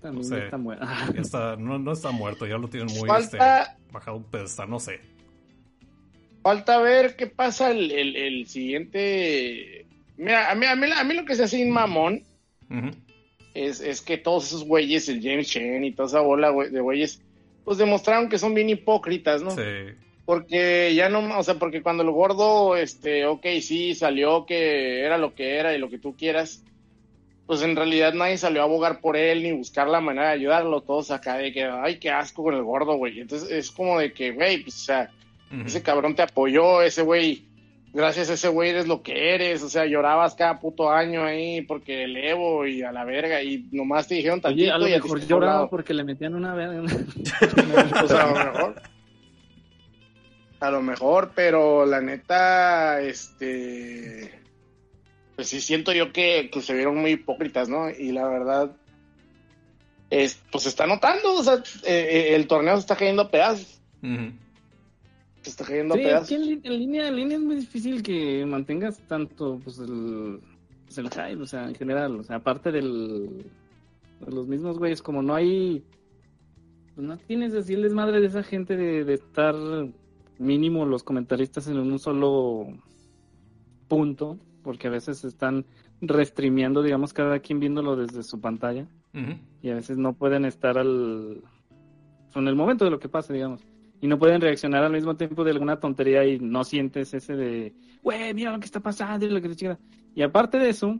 También 0.00 0.28
no 0.30 0.36
sé. 0.36 0.44
está 0.44 0.56
muerto. 0.58 0.86
Ya 1.14 1.20
está, 1.20 1.56
no, 1.56 1.78
no 1.78 1.92
está 1.92 2.10
muerto, 2.10 2.46
ya 2.46 2.56
lo 2.56 2.68
tienen 2.68 2.88
muy 2.96 3.06
Falta- 3.06 3.62
este, 3.62 3.76
bajado 3.92 4.16
un 4.16 4.24
pedestal, 4.24 4.68
no 4.70 4.80
sé. 4.80 5.00
Falta 6.42 6.78
ver 6.80 7.16
qué 7.16 7.26
pasa 7.26 7.70
el, 7.70 7.90
el, 7.90 8.16
el 8.16 8.46
siguiente. 8.46 9.86
Mira, 10.16 10.50
a 10.50 10.54
mí, 10.54 10.64
a, 10.66 10.74
mí, 10.74 10.86
a 10.90 11.04
mí 11.04 11.14
lo 11.14 11.24
que 11.26 11.34
se 11.34 11.44
hace 11.44 11.62
un 11.62 11.70
mamón 11.70 12.22
es, 13.54 13.80
es 13.80 14.00
que 14.00 14.16
todos 14.16 14.46
esos 14.46 14.64
güeyes, 14.64 15.08
el 15.10 15.22
James 15.22 15.48
Chen 15.50 15.84
y 15.84 15.92
toda 15.92 16.08
esa 16.08 16.20
bola 16.20 16.50
de 16.50 16.80
güeyes, 16.80 17.22
pues 17.70 17.78
demostraron 17.78 18.28
que 18.28 18.36
son 18.36 18.52
bien 18.52 18.68
hipócritas, 18.68 19.42
¿no? 19.42 19.52
Sí. 19.52 19.94
Porque 20.24 20.92
ya 20.92 21.08
no, 21.08 21.38
o 21.38 21.42
sea, 21.44 21.54
porque 21.54 21.82
cuando 21.82 22.02
el 22.02 22.10
gordo, 22.10 22.74
este, 22.74 23.26
ok, 23.26 23.46
sí, 23.62 23.94
salió 23.94 24.44
que 24.44 25.02
era 25.02 25.18
lo 25.18 25.36
que 25.36 25.54
era 25.54 25.72
y 25.72 25.78
lo 25.78 25.88
que 25.88 26.00
tú 26.00 26.16
quieras, 26.16 26.64
pues 27.46 27.62
en 27.62 27.76
realidad 27.76 28.12
nadie 28.12 28.38
salió 28.38 28.62
a 28.62 28.64
abogar 28.64 29.00
por 29.00 29.16
él 29.16 29.44
ni 29.44 29.52
buscar 29.52 29.86
la 29.86 30.00
manera 30.00 30.30
de 30.30 30.34
ayudarlo, 30.34 30.80
todos 30.80 31.12
acá 31.12 31.36
de 31.36 31.52
que, 31.52 31.62
ay, 31.62 32.00
qué 32.00 32.10
asco 32.10 32.42
con 32.42 32.54
el 32.54 32.64
gordo, 32.64 32.96
güey. 32.96 33.20
Entonces 33.20 33.48
es 33.48 33.70
como 33.70 34.00
de 34.00 34.12
que, 34.12 34.32
güey, 34.32 34.64
pues, 34.64 34.74
o 34.74 34.84
sea, 34.86 35.10
ese 35.64 35.80
cabrón 35.80 36.16
te 36.16 36.22
apoyó, 36.22 36.82
ese 36.82 37.02
güey, 37.02 37.44
gracias 37.92 38.30
a 38.30 38.34
ese 38.34 38.48
güey 38.48 38.70
eres 38.70 38.86
lo 38.86 39.02
que 39.02 39.34
eres, 39.34 39.62
o 39.62 39.68
sea, 39.68 39.86
llorabas 39.86 40.34
cada 40.34 40.60
puto 40.60 40.90
año 40.90 41.24
ahí 41.24 41.62
porque 41.62 42.04
el 42.04 42.16
Evo 42.16 42.66
y 42.66 42.82
a 42.82 42.92
la 42.92 43.04
verga 43.04 43.42
y 43.42 43.68
nomás 43.72 44.06
te 44.06 44.14
dijeron 44.16 44.40
tantito 44.40 44.62
Oye, 44.64 44.72
a 44.72 44.78
lo 44.78 44.88
y 44.88 44.92
a 44.92 44.96
ti 44.96 45.02
mejor 45.02 45.20
lloraba 45.26 45.52
colado. 45.52 45.70
porque 45.70 45.94
le 45.94 46.04
metían 46.04 46.34
una 46.34 46.54
verga. 46.54 46.82
Pues 48.00 48.12
a 48.12 48.26
lo 48.26 48.34
mejor. 48.34 48.82
A 50.60 50.70
lo 50.70 50.82
mejor, 50.82 51.32
pero 51.34 51.86
la 51.86 52.00
neta, 52.02 53.00
este. 53.00 54.38
Pues 55.34 55.48
sí, 55.48 55.58
siento 55.60 55.92
yo 55.92 56.12
que, 56.12 56.50
que 56.52 56.60
se 56.60 56.74
vieron 56.74 56.98
muy 56.98 57.12
hipócritas, 57.12 57.68
¿no? 57.68 57.88
Y 57.90 58.12
la 58.12 58.28
verdad. 58.28 58.70
Es, 60.10 60.38
pues 60.50 60.64
se 60.64 60.70
está 60.70 60.86
notando, 60.86 61.34
o 61.34 61.42
sea, 61.42 61.54
eh, 61.54 62.08
eh, 62.10 62.34
el 62.34 62.46
torneo 62.48 62.74
se 62.74 62.80
está 62.80 62.96
cayendo 62.96 63.22
a 63.22 63.30
pedazos. 63.30 63.80
Ujú. 64.02 64.32
Se 65.42 65.50
está 65.50 65.64
cayendo 65.64 65.94
Sí, 65.94 66.02
a 66.02 66.04
pedazos. 66.04 66.32
en, 66.32 66.42
línea, 66.46 67.08
en 67.08 67.16
línea 67.16 67.36
es 67.36 67.42
muy 67.42 67.56
difícil 67.56 68.02
que 68.02 68.44
mantengas 68.46 68.98
tanto 69.08 69.58
pues 69.62 69.78
el, 69.78 70.40
pues, 70.84 70.98
el 70.98 71.08
hype, 71.10 71.42
o 71.42 71.46
sea, 71.46 71.66
en 71.68 71.74
general, 71.74 72.16
o 72.20 72.22
sea, 72.22 72.36
aparte 72.36 72.70
del, 72.70 73.46
de 74.20 74.30
los 74.30 74.46
mismos 74.46 74.78
güeyes, 74.78 75.02
como 75.02 75.22
no 75.22 75.34
hay, 75.34 75.82
pues 76.94 77.06
no 77.06 77.16
tienes 77.16 77.54
así 77.54 77.74
el 77.74 77.82
desmadre 77.82 78.20
de 78.20 78.26
esa 78.26 78.42
gente 78.42 78.76
de, 78.76 79.04
de 79.04 79.14
estar 79.14 79.54
mínimo 80.38 80.84
los 80.86 81.02
comentaristas 81.02 81.68
en 81.68 81.78
un 81.78 81.98
solo 81.98 82.66
punto, 83.88 84.38
porque 84.62 84.88
a 84.88 84.90
veces 84.90 85.24
están 85.24 85.64
restreameando, 86.00 86.82
digamos, 86.82 87.12
cada 87.12 87.38
quien 87.40 87.60
viéndolo 87.60 87.96
desde 87.96 88.22
su 88.22 88.40
pantalla 88.40 88.86
y 89.60 89.70
a 89.70 89.74
veces 89.74 89.98
no 89.98 90.12
pueden 90.12 90.44
estar 90.44 90.78
al 90.78 91.42
en 92.34 92.46
el 92.48 92.54
momento 92.54 92.84
de 92.84 92.92
lo 92.92 93.00
que 93.00 93.08
pasa, 93.08 93.32
digamos. 93.32 93.60
Y 94.00 94.06
no 94.06 94.18
pueden 94.18 94.40
reaccionar 94.40 94.82
al 94.82 94.92
mismo 94.92 95.14
tiempo 95.16 95.44
de 95.44 95.50
alguna 95.50 95.78
tontería 95.78 96.24
y 96.24 96.38
no 96.38 96.64
sientes 96.64 97.12
ese 97.12 97.36
de, 97.36 97.74
güey, 98.02 98.32
mira 98.32 98.50
lo 98.52 98.58
que 98.58 98.64
está 98.66 98.80
pasando 98.80 99.26
y 99.26 99.30
lo 99.30 99.40
que 99.42 99.48
te 99.50 99.56
chica. 99.56 99.78
Y 100.14 100.22
aparte 100.22 100.58
de 100.58 100.70
eso, 100.70 100.98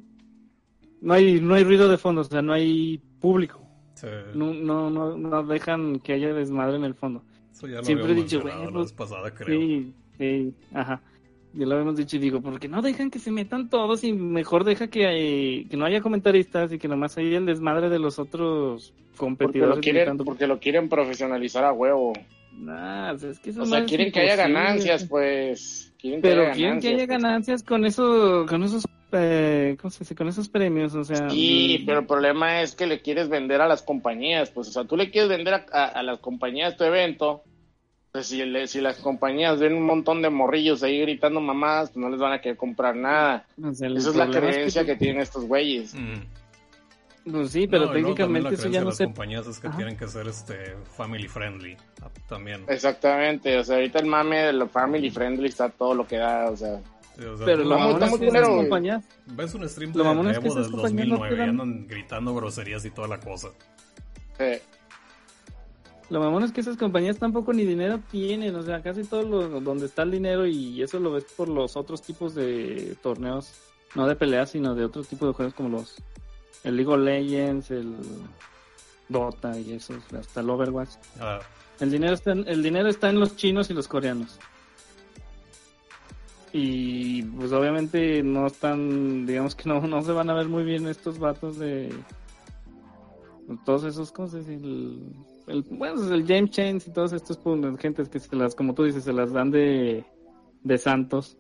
no 1.00 1.14
hay, 1.14 1.40
no 1.40 1.54
hay 1.54 1.64
ruido 1.64 1.88
de 1.88 1.96
fondo, 1.96 2.20
o 2.20 2.24
sea, 2.24 2.42
no 2.42 2.52
hay 2.52 3.00
público. 3.20 3.66
Sí. 3.94 4.06
No, 4.34 4.52
no, 4.52 4.90
no, 4.90 5.16
no 5.16 5.42
dejan 5.44 5.98
que 6.00 6.12
haya 6.12 6.32
desmadre 6.34 6.76
en 6.76 6.84
el 6.84 6.94
fondo. 6.94 7.22
Eso 7.52 7.66
ya 7.66 7.76
lo 7.78 7.84
Siempre 7.84 8.12
he 8.12 8.14
dicho, 8.14 8.40
güey, 8.40 8.54
la 8.54 8.70
pues, 8.70 8.84
vez 8.84 8.92
pasada, 8.92 9.34
creo. 9.34 9.58
Sí, 9.60 9.92
sí, 10.18 10.54
ajá. 10.74 11.02
Ya 11.52 11.66
lo 11.66 11.72
habíamos 11.74 11.96
dicho 11.96 12.16
y 12.16 12.20
digo, 12.20 12.40
¿por 12.40 12.60
qué 12.60 12.68
no 12.68 12.80
dejan 12.80 13.10
que 13.10 13.18
se 13.18 13.30
metan 13.32 13.68
todos 13.68 14.04
y 14.04 14.12
mejor 14.12 14.62
deja 14.64 14.88
que, 14.88 15.06
hay- 15.06 15.64
que 15.64 15.76
no 15.76 15.84
haya 15.84 16.00
comentaristas 16.00 16.70
y 16.72 16.78
que 16.78 16.86
nomás 16.86 17.18
haya 17.18 17.38
el 17.38 17.46
desmadre 17.46 17.88
de 17.88 17.98
los 17.98 18.18
otros 18.20 18.92
Porque 18.96 19.16
competidores? 19.16 19.76
lo, 19.76 19.82
quieren, 19.82 20.16
porque 20.18 20.46
lo 20.46 20.60
quieren 20.60 20.88
profesionalizar 20.88 21.64
a 21.64 21.72
huevo. 21.72 22.12
Nah, 22.60 23.10
pues 23.12 23.22
es 23.24 23.38
que 23.38 23.50
eso 23.50 23.62
O 23.62 23.66
sea, 23.66 23.78
es 23.80 23.84
quieren 23.86 24.12
que 24.12 24.20
haya 24.20 24.36
ganancias, 24.36 25.04
pues. 25.06 25.92
Quieren 25.98 26.20
que 26.22 26.28
Pero 26.28 26.42
haya 26.42 26.52
quieren 26.52 26.80
que 26.80 26.88
haya 26.88 27.06
ganancias, 27.06 27.62
pues. 27.62 27.68
con 27.68 27.84
eso, 27.86 28.46
con 28.48 28.62
esos, 28.62 28.84
eh, 29.12 29.76
¿cómo 29.80 29.90
se 29.90 30.00
dice? 30.00 30.14
Con 30.14 30.28
esos 30.28 30.48
premios, 30.48 30.94
o 30.94 31.04
sea. 31.04 31.28
Sí, 31.30 31.78
mm, 31.80 31.86
pero 31.86 32.00
el 32.00 32.06
problema 32.06 32.62
es 32.62 32.74
que 32.74 32.86
le 32.86 33.00
quieres 33.00 33.28
vender 33.28 33.60
a 33.60 33.68
las 33.68 33.82
compañías, 33.82 34.50
pues, 34.50 34.68
o 34.68 34.72
sea, 34.72 34.84
tú 34.84 34.96
le 34.96 35.10
quieres 35.10 35.28
vender 35.30 35.54
a, 35.54 35.66
a- 35.72 35.86
a 35.86 36.02
las 36.02 36.18
compañías 36.18 36.76
tu 36.76 36.84
evento, 36.84 37.42
pues 38.12 38.26
si, 38.26 38.44
le- 38.44 38.66
si 38.66 38.80
las 38.80 38.96
compañías 38.98 39.58
ven 39.60 39.74
un 39.74 39.84
montón 39.84 40.20
de 40.20 40.30
morrillos 40.30 40.82
ahí 40.82 41.00
gritando 41.00 41.40
mamadas, 41.40 41.90
pues 41.90 42.02
no 42.02 42.10
les 42.10 42.20
van 42.20 42.32
a 42.32 42.40
querer 42.40 42.56
comprar 42.58 42.96
nada. 42.96 43.46
o 43.62 43.72
sea, 43.72 43.88
el 43.88 43.96
Esa 43.96 44.10
es 44.10 44.16
la 44.16 44.28
creencia 44.30 44.82
que, 44.84 44.92
que- 44.92 44.96
tienen 44.96 45.22
estos 45.22 45.44
güeyes. 45.46 45.94
Mm. 45.94 46.20
Pues 47.30 47.50
sí, 47.50 47.66
pero 47.66 47.86
No, 47.86 47.92
técnicamente 47.92 48.54
eso 48.54 48.68
ya 48.68 48.80
no 48.80 48.86
las 48.86 48.96
se. 48.96 49.04
compañías 49.04 49.46
es 49.46 49.58
que 49.58 49.68
Ajá. 49.68 49.76
tienen 49.76 49.96
que 49.96 50.08
ser 50.08 50.26
este 50.26 50.74
family 50.96 51.28
friendly 51.28 51.76
también. 52.28 52.64
Exactamente, 52.68 53.58
o 53.58 53.64
sea, 53.64 53.76
ahorita 53.76 53.98
el 54.00 54.06
mame 54.06 54.38
de 54.46 54.52
lo 54.52 54.68
family 54.68 55.10
friendly 55.10 55.48
está 55.48 55.68
todo 55.68 55.94
lo 55.94 56.06
que 56.06 56.16
da, 56.16 56.50
o 56.50 56.56
sea. 56.56 56.80
Sí, 57.18 57.24
o 57.24 57.36
sea, 57.36 57.44
Pero 57.46 57.64
lo 57.64 57.78
mamón 57.78 58.02
es 58.02 58.18
que 58.18 58.26
esas 58.28 58.48
compañías, 58.48 59.04
ves 59.26 59.54
un 59.54 59.68
stream 59.68 59.92
lo 59.92 59.98
de 59.98 60.08
mamón 60.08 60.28
es 60.28 60.38
que 60.38 60.46
Evo 60.46 60.54
esas 60.54 60.70
del 60.70 60.80
compañías 60.80 61.08
no 61.08 61.18
2009 61.18 61.44
y 61.44 61.48
andan 61.48 61.86
gritando 61.86 62.34
groserías 62.34 62.84
y 62.84 62.90
toda 62.90 63.08
la 63.08 63.20
cosa. 63.20 63.48
eh, 64.38 64.62
lo 66.08 66.18
mamón 66.18 66.42
es 66.42 66.50
que 66.50 66.60
esas 66.60 66.76
compañías 66.76 67.18
tampoco 67.18 67.52
ni 67.52 67.64
dinero 67.64 68.00
tienen, 68.10 68.56
o 68.56 68.62
sea, 68.62 68.82
casi 68.82 69.04
todo 69.04 69.22
lo, 69.22 69.60
donde 69.60 69.86
está 69.86 70.02
el 70.02 70.10
dinero 70.10 70.44
y 70.46 70.82
eso 70.82 70.98
lo 70.98 71.12
ves 71.12 71.24
por 71.36 71.48
los 71.48 71.76
otros 71.76 72.02
tipos 72.02 72.34
de 72.34 72.96
torneos, 73.00 73.52
no 73.94 74.08
de 74.08 74.16
peleas, 74.16 74.50
sino 74.50 74.74
de 74.74 74.84
otro 74.84 75.04
tipo 75.04 75.26
de 75.28 75.32
juegos 75.34 75.54
como 75.54 75.68
los, 75.68 75.94
el 76.64 76.76
League 76.76 76.92
of 76.92 77.00
Legends, 77.00 77.70
el 77.70 77.96
Dota 79.08 79.58
y 79.58 79.72
eso, 79.72 79.94
hasta 80.18 80.40
el 80.40 80.50
Overwatch. 80.50 80.90
Ah, 81.20 81.40
El 81.80 81.90
dinero 81.90 82.14
está 82.14 82.32
en, 82.32 82.46
el 82.46 82.62
dinero 82.62 82.88
está 82.88 83.10
en 83.10 83.20
los 83.20 83.36
chinos 83.36 83.70
y 83.70 83.74
los 83.74 83.88
coreanos. 83.88 84.38
Y 86.52 87.22
pues 87.22 87.52
obviamente 87.52 88.22
no 88.22 88.46
están, 88.46 89.26
digamos 89.26 89.54
que 89.54 89.68
no, 89.68 89.80
no 89.80 90.02
se 90.02 90.12
van 90.12 90.30
a 90.30 90.34
ver 90.34 90.48
muy 90.48 90.64
bien 90.64 90.88
estos 90.88 91.18
vatos 91.18 91.58
de 91.58 91.92
todos 93.64 93.84
esos 93.84 94.12
cosas, 94.12 94.46
el, 94.48 95.12
el, 95.46 95.62
bueno, 95.62 96.14
el 96.14 96.26
James 96.26 96.50
Chains 96.50 96.86
y 96.86 96.92
todos 96.92 97.12
estos 97.12 97.36
pues, 97.38 97.58
gentes 97.78 98.08
que 98.08 98.20
se 98.20 98.34
las, 98.36 98.54
como 98.54 98.74
tú 98.74 98.84
dices, 98.84 99.04
se 99.04 99.12
las 99.12 99.32
dan 99.32 99.50
de, 99.50 100.04
de 100.62 100.78
santos 100.78 101.36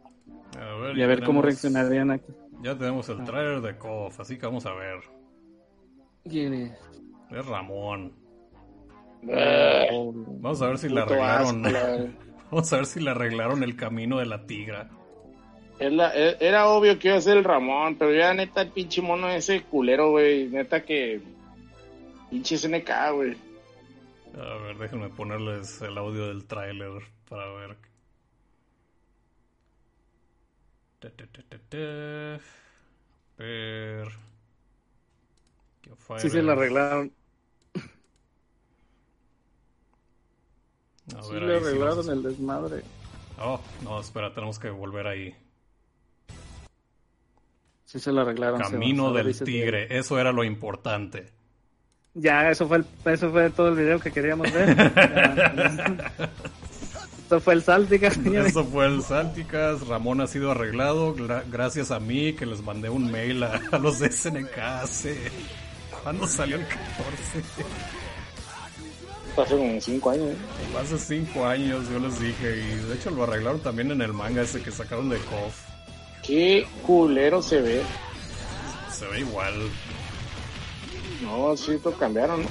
a 0.58 0.74
ver, 0.76 0.98
y 0.98 1.02
a 1.02 1.06
ver 1.06 1.22
cómo 1.24 1.42
reaccionarían 1.42 2.10
aquí. 2.10 2.32
Ya 2.62 2.76
tenemos 2.76 3.08
el 3.08 3.24
trailer 3.24 3.60
de 3.60 3.76
KOF, 3.78 4.20
así 4.20 4.38
que 4.38 4.46
vamos 4.46 4.66
a 4.66 4.74
ver. 4.74 5.00
¿Quién 6.28 6.52
es? 6.54 6.72
Es 7.30 7.46
Ramón. 7.46 8.12
Vamos 9.22 10.60
a 10.62 10.66
ver 10.68 10.78
si 10.78 10.88
le 10.88 11.00
arreglaron. 11.00 11.62
Vamos 12.50 12.72
a 12.72 12.76
ver 12.76 12.86
si 12.86 12.98
le 13.00 13.10
arreglaron 13.10 13.62
el 13.62 13.76
camino 13.76 14.18
de 14.18 14.26
la 14.26 14.44
tigra. 14.44 14.88
E- 15.78 16.36
era 16.40 16.68
obvio 16.68 16.98
que 16.98 17.08
iba 17.08 17.16
a 17.16 17.20
ser 17.20 17.36
el 17.36 17.44
Ramón, 17.44 17.94
pero 17.96 18.12
ya 18.12 18.34
neta 18.34 18.62
el 18.62 18.68
pinche 18.70 19.00
mono 19.00 19.28
ese 19.28 19.62
culero, 19.62 20.10
güey. 20.10 20.48
Neta 20.48 20.82
que. 20.84 21.20
Pinche 22.28 22.58
SNK, 22.58 22.90
güey. 23.14 23.36
A 24.34 24.54
ver, 24.62 24.76
déjenme 24.78 25.08
ponerles 25.10 25.80
el 25.82 25.96
audio 25.96 26.26
del 26.26 26.44
tráiler 26.46 26.90
para 27.28 27.50
ver. 27.52 27.76
Que 35.82 35.90
Sí 36.18 36.28
se 36.30 36.42
la 36.42 36.52
arreglaron. 36.52 37.12
A 41.16 41.22
Sí 41.22 41.32
ver, 41.32 41.42
le 41.42 41.58
sí 41.58 41.64
arreglaron 41.66 41.96
nos- 41.96 42.08
el 42.08 42.22
desmadre. 42.22 42.82
Oh, 43.38 43.60
no, 43.82 44.00
espera, 44.00 44.32
tenemos 44.34 44.58
que 44.58 44.68
volver 44.70 45.06
ahí. 45.06 45.34
Sí 47.86 47.98
se 47.98 48.12
lo 48.12 48.20
arreglaron. 48.20 48.60
Camino 48.60 49.08
Sebas, 49.08 49.24
del 49.24 49.44
tigre, 49.44 49.98
eso 49.98 50.18
era 50.20 50.30
lo 50.32 50.44
importante. 50.44 51.32
Ya, 52.14 52.50
eso 52.50 52.68
fue, 52.68 52.78
el, 52.78 52.86
eso 53.06 53.30
fue 53.30 53.50
todo 53.50 53.68
el 53.70 53.76
video 53.76 53.98
que 53.98 54.12
queríamos 54.12 54.52
ver. 54.52 54.76
Ya. 54.76 56.30
Esto 57.30 57.40
fue 57.40 57.54
el 57.54 57.62
Saltica, 57.62 58.10
señores. 58.14 58.50
Eso 58.50 58.64
fue 58.64 58.86
el 58.86 59.04
Salticas, 59.04 59.86
Ramón 59.86 60.20
ha 60.20 60.26
sido 60.26 60.50
arreglado 60.50 61.14
gra- 61.14 61.44
gracias 61.48 61.92
a 61.92 62.00
mí 62.00 62.32
que 62.32 62.44
les 62.44 62.60
mandé 62.60 62.90
un 62.90 63.08
mail 63.08 63.44
a, 63.44 63.60
a 63.70 63.78
los 63.78 64.00
de 64.00 64.10
SNK 64.10 64.58
hace... 64.58 65.30
¿Cuándo 66.02 66.26
salió 66.26 66.56
el 66.56 66.66
14? 66.66 67.44
Hace 69.40 69.56
como 69.56 69.80
cinco 69.80 70.10
años. 70.10 70.26
¿eh? 70.30 70.36
Hace 70.82 70.98
5 70.98 71.46
años 71.46 71.88
yo 71.88 72.00
les 72.00 72.18
dije 72.18 72.56
y 72.56 72.88
de 72.88 72.94
hecho 72.96 73.10
lo 73.10 73.22
arreglaron 73.22 73.60
también 73.60 73.92
en 73.92 74.02
el 74.02 74.12
manga 74.12 74.42
ese 74.42 74.60
que 74.60 74.72
sacaron 74.72 75.08
de 75.08 75.18
KOF. 75.18 75.54
Qué 76.26 76.66
culero 76.84 77.40
se 77.42 77.60
ve. 77.60 77.82
Se 78.90 79.06
ve 79.06 79.20
igual. 79.20 79.54
No, 81.22 81.56
sí, 81.56 81.78
lo 81.84 81.92
cambiaron, 81.92 82.42
¿no? 82.42 82.48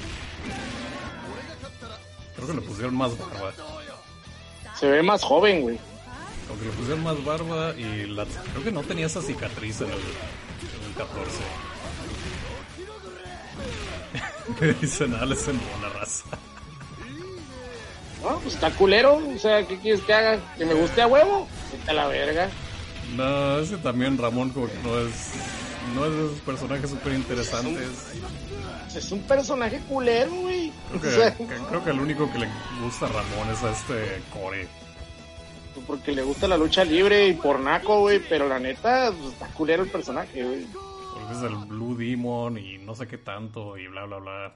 Creo 2.34 2.48
que 2.48 2.54
le 2.54 2.60
pusieron 2.62 2.94
más 2.94 3.10
barba. 3.18 3.52
Se 4.80 4.88
ve 4.88 5.02
más 5.02 5.22
joven, 5.22 5.60
güey. 5.60 5.78
Aunque 6.48 6.64
le 6.64 6.70
pusieron 6.72 7.02
más 7.02 7.22
barba 7.22 7.74
y 7.76 8.06
la... 8.06 8.24
creo 8.24 8.64
que 8.64 8.72
no 8.72 8.82
tenía 8.82 9.04
esa 9.06 9.20
cicatriz 9.20 9.82
en 9.82 9.88
el, 9.88 9.92
en 9.92 9.98
el 10.88 10.94
14. 10.96 11.42
Dicen 14.80 15.14
Alex 15.14 15.48
en 15.48 15.60
buena 15.60 15.90
raza. 15.98 16.24
No, 18.22 18.38
pues 18.38 18.54
está 18.54 18.70
culero. 18.70 19.16
O 19.16 19.38
sea, 19.38 19.66
¿qué 19.66 19.76
quieres 19.78 20.00
que 20.02 20.14
haga? 20.14 20.38
¿Que 20.56 20.64
me 20.64 20.72
guste 20.74 21.02
a 21.02 21.06
huevo? 21.06 21.46
A 21.86 21.92
la 21.92 22.08
verga. 22.08 22.48
No, 23.16 23.58
ese 23.58 23.76
también 23.76 24.16
Ramón 24.16 24.48
como 24.50 24.66
que 24.66 24.78
no 24.82 24.98
es... 24.98 25.32
No 25.94 26.04
es 26.06 26.12
de 26.12 26.24
esos 26.26 26.40
personajes 26.40 26.90
súper 26.90 27.12
interesantes. 27.14 27.88
Es 28.94 29.12
un 29.12 29.20
personaje 29.22 29.80
culero, 29.88 30.30
güey. 30.32 30.72
Creo 30.88 30.98
O 30.98 31.02
que, 31.02 31.10
sea, 31.10 31.36
que- 31.36 31.46
creo 31.46 31.84
que 31.84 31.90
el 31.90 32.00
único 32.00 32.30
que 32.32 32.38
le 32.40 32.48
gusta 32.82 33.06
a 33.06 33.08
Ramón 33.08 33.50
es 33.52 33.62
a 33.62 33.70
este 33.70 34.22
Core. 34.32 34.66
porque 35.86 36.12
le 36.12 36.22
gusta 36.22 36.46
la 36.46 36.56
lucha 36.58 36.84
libre 36.84 37.28
y 37.28 37.32
por 37.32 37.58
naco, 37.60 38.00
güey. 38.00 38.20
Pero 38.28 38.48
la 38.48 38.58
neta, 38.58 39.12
pues, 39.18 39.32
está 39.32 39.46
culero 39.48 39.82
el 39.84 39.90
personaje, 39.90 40.42
güey. 40.44 40.66
Porque 41.14 41.32
es 41.34 41.42
el 41.42 41.56
Blue 41.66 41.96
Demon 41.96 42.58
y 42.58 42.78
no 42.78 42.94
sé 42.94 43.06
qué 43.06 43.18
tanto 43.18 43.76
y 43.78 43.86
bla 43.86 44.04
bla 44.04 44.18
bla. 44.18 44.54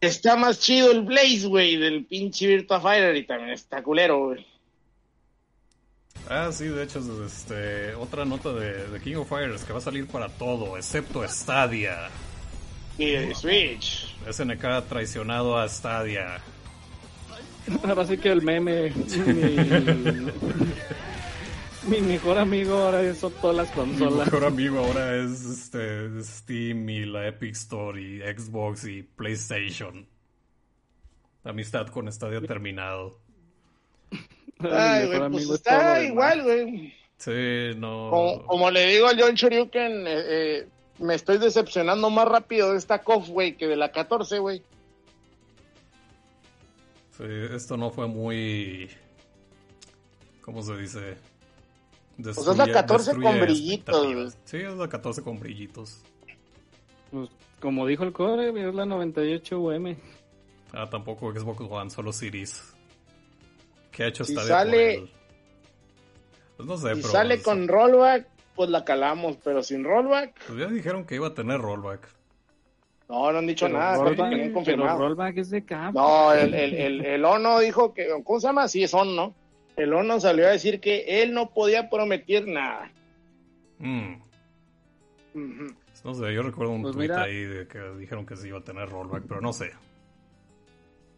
Está 0.00 0.34
más 0.36 0.58
chido 0.58 0.90
el 0.90 1.02
Blaze, 1.02 1.46
güey, 1.46 1.76
del 1.76 2.04
pinche 2.06 2.46
Virtua 2.46 2.80
Fighter 2.80 3.14
y 3.16 3.24
también 3.26 3.50
está 3.50 3.82
culero, 3.82 4.26
güey. 4.26 4.46
Ah, 6.28 6.50
sí, 6.52 6.66
de 6.66 6.84
hecho, 6.84 7.00
es, 7.00 7.06
este, 7.32 7.94
otra 7.94 8.24
nota 8.24 8.52
de, 8.52 8.86
de 8.88 9.00
King 9.00 9.16
of 9.16 9.28
Fighters 9.28 9.64
que 9.64 9.72
va 9.72 9.78
a 9.80 9.82
salir 9.82 10.06
para 10.06 10.28
todo, 10.28 10.76
excepto 10.76 11.26
Stadia. 11.28 12.08
Y 12.98 13.10
de 13.10 13.34
Switch. 13.34 14.14
SNK 14.30 14.64
ha 14.64 14.82
traicionado 14.86 15.58
a 15.58 15.68
Stadia. 15.68 16.40
Ahora 17.84 18.04
sí 18.06 18.18
que 18.18 18.30
el 18.30 18.42
meme. 18.42 18.92
Mi, 21.88 22.00
mi 22.00 22.00
mejor 22.00 22.38
amigo 22.38 22.74
ahora 22.76 23.14
son 23.14 23.32
todas 23.40 23.56
las 23.56 23.68
Mi 23.70 23.74
consolas. 23.74 24.26
mejor 24.26 24.44
amigo 24.44 24.78
ahora 24.78 25.16
es 25.16 25.44
este, 25.44 26.22
Steam 26.22 26.88
y 26.88 27.04
la 27.06 27.26
Epic 27.28 27.52
Store 27.52 28.00
y 28.00 28.20
Xbox 28.20 28.84
y 28.86 29.02
PlayStation. 29.02 30.06
Amistad 31.44 31.88
con 31.88 32.10
Stadia 32.12 32.40
terminado. 32.42 33.21
Ay, 34.58 35.06
güey, 35.06 35.30
pues 35.30 35.50
está 35.50 36.02
igual, 36.02 36.42
güey. 36.42 36.94
Sí, 37.18 37.70
no. 37.76 38.10
Como, 38.10 38.46
como 38.46 38.70
le 38.70 38.86
digo 38.86 39.06
al 39.06 39.20
John 39.20 39.34
Shoryuken, 39.34 40.06
eh, 40.06 40.22
eh, 40.26 40.68
me 40.98 41.14
estoy 41.14 41.38
decepcionando 41.38 42.10
más 42.10 42.26
rápido 42.26 42.72
de 42.72 42.78
esta 42.78 43.02
KOF, 43.02 43.28
güey, 43.28 43.56
que 43.56 43.66
de 43.66 43.76
la 43.76 43.92
14, 43.92 44.38
güey. 44.38 44.62
Sí, 47.16 47.24
esto 47.54 47.76
no 47.76 47.90
fue 47.90 48.06
muy. 48.06 48.90
¿Cómo 50.40 50.62
se 50.62 50.76
dice? 50.76 51.16
Pues 52.20 52.38
es 52.38 52.56
la 52.56 52.70
14 52.70 53.12
con 53.12 53.20
destruye 53.20 53.40
brillitos, 53.40 53.94
expectativas. 53.94 54.38
Sí, 54.44 54.56
es 54.58 54.74
la 54.74 54.88
14 54.88 55.22
con 55.22 55.38
brillitos. 55.38 56.02
Pues, 57.10 57.30
como 57.60 57.86
dijo 57.86 58.04
el 58.04 58.12
core, 58.12 58.48
es 58.48 58.74
la 58.74 58.86
98 58.86 59.60
UM. 59.60 59.96
Ah, 60.72 60.88
tampoco 60.90 61.32
Xbox 61.32 61.60
One, 61.60 61.90
solo 61.90 62.12
Series. 62.12 62.71
¿Qué 63.92 64.04
ha 64.04 64.06
hecho 64.08 64.24
Si 64.24 64.34
sale- 64.34 64.98
por 64.98 65.04
él? 65.04 65.10
Pues 66.56 66.68
no 66.68 66.76
sé, 66.76 66.88
Si 66.96 67.00
pero. 67.02 67.08
sale 67.12 67.34
pues, 67.36 67.44
con 67.44 67.68
rollback, 67.68 68.26
pues 68.56 68.70
la 68.70 68.84
calamos, 68.84 69.36
pero 69.44 69.62
sin 69.62 69.84
rollback, 69.84 70.34
pues 70.46 70.58
ya 70.58 70.66
dijeron 70.66 71.04
que 71.04 71.14
iba 71.14 71.28
a 71.28 71.34
tener 71.34 71.60
rollback. 71.60 72.08
no, 73.08 73.30
no 73.30 73.38
han 73.38 73.46
dicho 73.46 73.66
Pero 73.66 73.78
nada, 73.78 73.96
rollback- 73.98 74.08
que 74.10 74.16
tenían 74.16 74.38
pero 74.40 74.54
confirmado. 74.54 74.98
rollback 74.98 75.36
es 75.38 75.50
de 75.50 75.64
cap. 75.64 75.94
No, 75.94 76.32
el, 76.32 76.54
el, 76.54 76.74
el, 76.74 77.04
el 77.04 77.24
ONO 77.24 77.58
dijo 77.60 77.92
que, 77.94 78.08
¿cómo 78.24 78.40
se 78.40 78.46
llama? 78.46 78.68
Sí, 78.68 78.82
es 78.82 78.94
ON, 78.94 79.14
¿no? 79.14 79.34
el 79.76 79.92
ONU 79.94 80.20
salió 80.20 80.46
a 80.46 80.50
decir 80.50 80.80
que 80.80 81.22
él 81.22 81.32
no 81.32 81.48
podía 81.50 81.88
prometer 81.88 82.46
nada. 82.46 82.90
Mm. 83.78 84.14
Ujú. 85.34 85.66
No 86.04 86.14
sé, 86.14 86.34
yo 86.34 86.42
recuerdo 86.42 86.72
un 86.72 86.82
Pues 86.82 86.94
tweet 86.94 87.08
mira. 87.08 87.22
ahí 87.22 87.36
de 87.44 87.66
que 87.66 87.78
dijeron 87.98 88.26
que 88.26 88.36
sí 88.36 88.48
iba 88.48 88.58
a 88.58 88.64
tener 88.64 88.88
rollback, 88.90 89.24
pero 89.26 89.40
no 89.40 89.52
sé. 89.52 89.70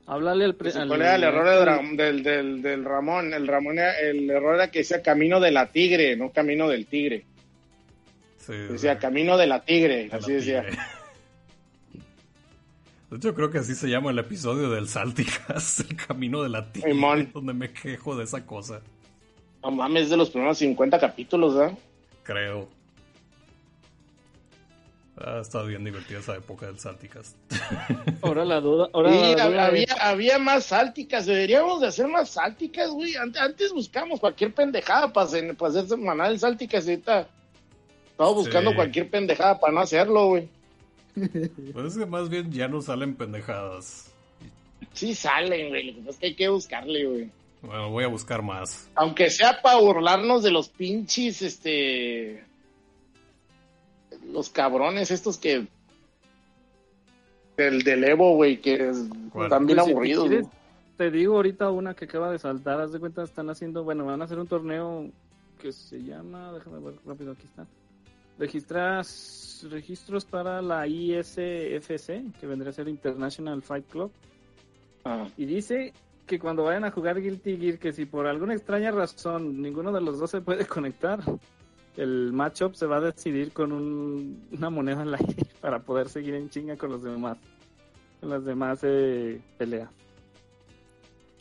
Háblale 0.07 0.45
al, 0.45 0.55
pre- 0.55 0.71
al- 0.73 0.89
¿Cuál 0.89 1.01
era 1.03 1.15
el 1.17 1.25
error 1.25 1.49
del, 1.49 1.67
Ram- 1.67 1.97
del, 1.97 2.23
del, 2.23 2.63
del 2.63 2.85
Ramón? 2.85 3.33
El 3.33 3.47
Ramón 3.47 3.79
era- 3.79 3.99
el 4.01 4.29
error 4.29 4.57
era 4.57 4.71
que 4.71 4.81
decía 4.81 5.03
camino 5.03 5.41
de 5.41 5.51
la 5.51 5.71
tigre, 5.73 6.17
no 6.17 6.31
camino 6.31 6.69
del 6.69 6.87
tigre. 6.87 7.25
Sí, 8.39 8.53
Decía 8.53 8.99
camino 8.99 9.39
de 9.39 9.47
la 9.47 9.65
tigre, 9.65 9.97
de 10.05 10.09
la 10.09 10.17
así 10.17 10.33
decía. 10.33 10.63
tigre. 10.63 10.79
De 13.11 13.17
hecho, 13.19 13.35
creo 13.35 13.51
que 13.51 13.59
así 13.59 13.75
se 13.75 13.89
llama 13.89 14.11
el 14.11 14.19
episodio 14.19 14.71
del 14.71 14.89
Salticas, 14.89 15.81
el 15.89 15.97
camino 15.97 16.43
de 16.43 16.49
la 16.49 16.71
tigre, 16.73 16.91
Simón. 16.93 17.31
donde 17.33 17.55
me 17.55 17.73
quejo 17.73 18.17
de 18.17 18.25
esa 18.25 18.45
cosa, 18.45 18.81
No 19.63 19.71
mames, 19.71 20.05
es 20.05 20.11
de 20.11 20.17
los 20.17 20.31
primeros 20.31 20.59
50 20.59 20.99
capítulos, 20.99 21.55
¿verdad? 21.57 21.79
creo. 22.25 22.69
Ah, 25.17 25.39
estaba 25.41 25.65
bien 25.65 25.85
divertida 25.85 26.19
esa 26.19 26.35
época 26.37 26.67
del 26.67 26.79
Salticas. 26.81 27.37
Ahora 28.23 28.45
la 28.45 28.61
duda. 28.61 28.89
Ahora 28.93 29.13
Sí, 29.13 29.35
la 29.37 29.47
duda 29.49 29.67
había, 30.01 30.39
más 30.39 30.65
sálticas, 30.67 31.27
deberíamos 31.27 31.81
de 31.81 31.87
hacer 31.87 32.09
más 32.09 32.31
sálticas, 32.31 32.91
güey. 32.91 33.15
Ante- 33.15 33.39
Antes 33.39 33.73
buscamos 33.73 34.19
cualquier 34.19 34.53
pendejada 34.53 35.13
para 35.13 35.27
hacer, 35.27 35.55
para 35.57 35.71
hacer 35.71 35.87
semanal 35.87 36.37
sálticas 36.39 36.89
estamos 36.89 37.27
buscando 38.35 38.71
Sí. 38.71 38.77
cualquier 38.77 39.09
pendejada 39.11 39.59
para 39.61 39.73
no 39.73 39.81
hacerlo, 39.81 40.27
güey. 40.29 40.49
Pues 41.73 41.87
es 41.93 41.97
que 41.99 42.07
más 42.07 42.29
bien 42.29 42.51
ya 42.51 42.67
no 42.67 42.81
salen 42.83 43.15
pendejadas. 43.15 44.11
Sí 44.95 45.15
salen, 45.15 45.69
güey, 45.69 45.85
lo 45.85 45.95
que 45.95 45.99
pasa 46.01 46.11
es 46.11 46.19
que 46.19 46.27
hay 46.27 46.35
que 46.35 46.49
buscarle, 46.49 47.05
güey. 47.07 47.31
Bueno, 47.63 47.91
voy 47.91 48.05
a 48.05 48.09
buscar 48.09 48.43
más. 48.43 48.89
Aunque 48.97 49.31
sea 49.31 49.63
para 49.63 49.79
burlarnos 49.79 50.43
de 50.43 50.51
los 50.51 50.69
pinches, 50.69 51.41
este... 51.41 52.45
Los 54.33 54.51
cabrones 54.51 55.11
estos 55.11 55.39
que... 55.39 55.67
Del, 57.57 57.83
del 57.83 58.03
Evo, 58.05 58.35
güey, 58.35 58.61
que 58.61 58.91
están 58.91 59.67
bien 59.67 59.79
Pues, 59.79 59.85
si 59.85 59.93
aburridos, 59.93 60.29
quieres. 60.29 60.47
Te 60.97 61.11
digo 61.11 61.37
ahorita 61.37 61.71
una 61.71 61.95
que 61.95 62.05
acaba 62.07 62.31
de 62.31 62.39
saltar. 62.39 62.81
Haz 62.81 62.93
de 62.93 63.01
cuenta, 63.01 63.23
están 63.23 63.49
haciendo. 63.51 63.85
Bueno, 63.85 64.05
van 64.05 64.21
a 64.23 64.25
hacer 64.25 64.39
un 64.39 64.47
torneo 64.47 65.11
que 65.61 65.73
se 65.73 66.03
llama. 66.03 66.53
Déjame 66.53 66.81
ver 66.81 66.95
rápido, 67.07 67.33
aquí 67.33 67.45
está. 67.45 67.67
Registras 68.39 69.67
registros 69.71 70.25
para 70.25 70.61
la 70.61 70.87
ISFC, 70.87 72.33
que 72.41 72.47
vendría 72.47 72.71
a 72.71 72.73
ser 72.73 72.89
International 72.89 73.63
Fight 73.63 73.87
Club. 73.89 74.11
Ah. 75.05 75.29
Y 75.37 75.45
dice 75.47 75.93
que 76.27 76.39
cuando 76.39 76.65
vayan 76.65 76.85
a 76.85 76.91
jugar 76.91 77.21
Guilty 77.21 77.57
Gear, 77.57 77.79
que 77.79 77.93
si 77.93 78.07
por 78.07 78.27
alguna 78.27 78.55
extraña 78.55 78.91
razón 78.91 79.61
ninguno 79.61 79.93
de 79.93 80.01
los 80.01 80.19
dos 80.19 80.31
se 80.31 80.41
puede 80.41 80.67
conectar, 80.67 81.21
el 81.97 82.33
matchup 82.33 82.75
se 82.75 82.87
va 82.87 82.97
a 82.97 83.01
decidir 83.01 83.53
con 83.53 83.73
un- 83.73 84.47
una 84.53 84.71
moneda 84.71 85.03
en 85.03 85.11
la 85.13 85.19
aire 85.19 85.37
para 85.61 85.81
poder 85.81 86.09
seguir 86.09 86.35
en 86.35 86.51
chinga 86.51 86.77
con 86.77 86.91
los 86.91 87.03
demás, 87.03 87.39
con 88.21 88.31
las 88.31 88.45
demás 88.45 88.81
eh, 88.83 89.41
peleas. 89.59 89.91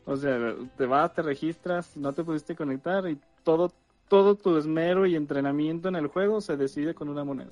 O 0.05 0.17
sea, 0.17 0.53
te 0.77 0.85
vas, 0.85 1.13
te 1.13 1.21
registras, 1.21 1.95
no 1.95 2.11
te 2.13 2.23
pudiste 2.23 2.55
conectar 2.55 3.07
y 3.09 3.17
todo, 3.43 3.71
todo 4.09 4.35
tu 4.35 4.57
esmero 4.57 5.05
y 5.05 5.15
entrenamiento 5.15 5.87
en 5.87 5.95
el 5.95 6.07
juego 6.07 6.41
se 6.41 6.57
decide 6.57 6.93
con 6.93 7.07
una 7.09 7.23
moneda, 7.23 7.51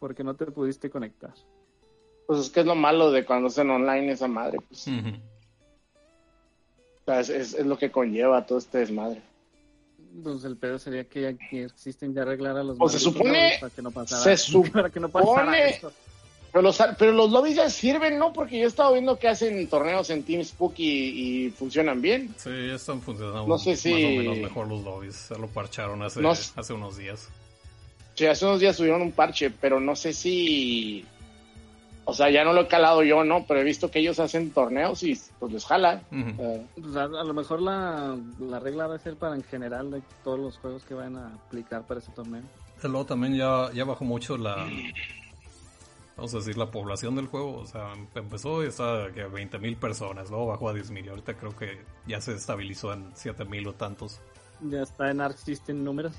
porque 0.00 0.24
no 0.24 0.34
te 0.34 0.46
pudiste 0.46 0.90
conectar. 0.90 1.32
Pues 2.26 2.40
es 2.40 2.50
que 2.50 2.60
es 2.60 2.66
lo 2.66 2.74
malo 2.74 3.10
de 3.12 3.24
cuando 3.24 3.46
hacen 3.46 3.70
online 3.70 4.10
esa 4.12 4.26
madre, 4.28 4.58
pues. 4.68 4.86
O 7.02 7.04
sea, 7.06 7.20
es, 7.20 7.28
es- 7.30 7.54
es 7.54 7.64
lo 7.64 7.78
que 7.78 7.90
conlleva 7.90 8.44
todo 8.44 8.58
este 8.58 8.78
desmadre. 8.78 9.22
Pues 10.22 10.42
el 10.44 10.56
pedo 10.56 10.78
sería 10.78 11.04
que, 11.04 11.20
ya- 11.22 11.34
que 11.50 11.64
existen 11.64 12.14
ya 12.14 12.22
arreglar 12.22 12.56
a 12.56 12.62
los 12.62 12.76
O 12.80 12.88
se 12.88 12.98
supone- 12.98 13.58
para 13.60 13.70
que 13.72 13.82
no 13.82 13.90
pasara, 13.90 14.36
se 14.36 14.62
para 14.72 14.90
que 14.90 15.00
no 15.00 15.08
pasara 15.08 15.44
supone- 15.44 15.68
esto. 15.70 15.92
Pero 16.50 16.62
los, 16.62 16.78
pero 16.98 17.12
los 17.12 17.30
lobbies 17.30 17.56
ya 17.56 17.68
sirven, 17.68 18.18
¿no? 18.18 18.32
Porque 18.32 18.58
yo 18.58 18.64
he 18.64 18.68
estado 18.68 18.94
viendo 18.94 19.18
que 19.18 19.28
hacen 19.28 19.68
torneos 19.68 20.08
en 20.08 20.22
TeamSpeak 20.22 20.78
y, 20.78 21.46
y 21.46 21.50
funcionan 21.50 22.00
bien. 22.00 22.34
Sí, 22.38 22.48
ya 22.68 22.74
están 22.74 23.02
funcionando 23.02 23.46
No 23.46 23.58
sé 23.58 23.76
si- 23.76 23.92
más 23.92 24.02
o 24.02 24.08
menos 24.08 24.38
mejor 24.38 24.66
los 24.68 24.82
lobbies. 24.82 25.14
Se 25.14 25.38
lo 25.38 25.46
parcharon 25.48 26.02
hace, 26.02 26.20
No 26.22 26.32
s- 26.32 26.52
hace 26.56 26.72
unos 26.72 26.96
días. 26.96 27.28
Sí, 28.14 28.24
hace 28.26 28.46
unos 28.46 28.60
días 28.60 28.74
subieron 28.76 29.02
un 29.02 29.12
parche, 29.12 29.50
pero 29.50 29.78
no 29.78 29.94
sé 29.94 30.12
si... 30.14 31.04
O 32.10 32.14
sea, 32.14 32.30
ya 32.30 32.42
no 32.42 32.54
lo 32.54 32.62
he 32.62 32.66
calado 32.68 33.02
yo, 33.02 33.22
¿no? 33.22 33.44
Pero 33.46 33.60
he 33.60 33.64
visto 33.64 33.90
que 33.90 33.98
ellos 33.98 34.18
hacen 34.18 34.50
torneos 34.50 35.02
y 35.02 35.20
pues 35.38 35.52
les 35.52 35.66
jala. 35.66 36.02
Ujú. 36.10 36.42
Eh, 36.42 36.66
Pues, 36.80 36.96
a, 36.96 37.02
a 37.04 37.06
lo 37.24 37.34
mejor 37.34 37.60
la, 37.60 38.16
la 38.40 38.58
regla 38.58 38.86
va 38.86 38.94
a 38.94 38.98
ser 38.98 39.16
para 39.16 39.34
en 39.34 39.42
general 39.44 39.90
de 39.90 40.00
todos 40.24 40.38
los 40.40 40.56
juegos 40.56 40.82
que 40.84 40.94
vayan 40.94 41.16
a 41.16 41.34
aplicar 41.34 41.82
para 41.82 42.00
ese 42.00 42.10
torneo. 42.12 42.42
Luego 42.82 43.04
también 43.04 43.34
ya, 43.36 43.70
ya 43.74 43.84
bajó 43.84 44.06
mucho 44.06 44.38
la, 44.38 44.66
vamos 46.16 46.32
a 46.32 46.38
decir, 46.38 46.56
la 46.56 46.70
población 46.70 47.14
del 47.16 47.26
juego. 47.26 47.58
O 47.58 47.66
sea, 47.66 47.92
em- 47.92 48.06
empezó 48.14 48.64
y 48.64 48.68
estaba 48.68 49.10
que 49.12 49.24
20 49.24 49.58
mil 49.58 49.76
personas, 49.76 50.30
luego 50.30 50.46
bajó 50.46 50.70
a 50.70 50.72
10 50.72 50.90
mil 50.90 51.04
y 51.04 51.08
ahorita 51.10 51.34
creo 51.34 51.54
que 51.56 51.78
ya 52.06 52.20
se 52.22 52.32
estabilizó 52.34 52.92
en 52.94 53.10
7 53.14 53.44
mil 53.44 53.66
o 53.68 53.74
tantos. 53.74 54.20
Ya 54.62 54.82
está 54.82 55.10
en 55.10 55.20
Arc 55.20 55.36
System 55.36 55.84
números. 55.84 56.14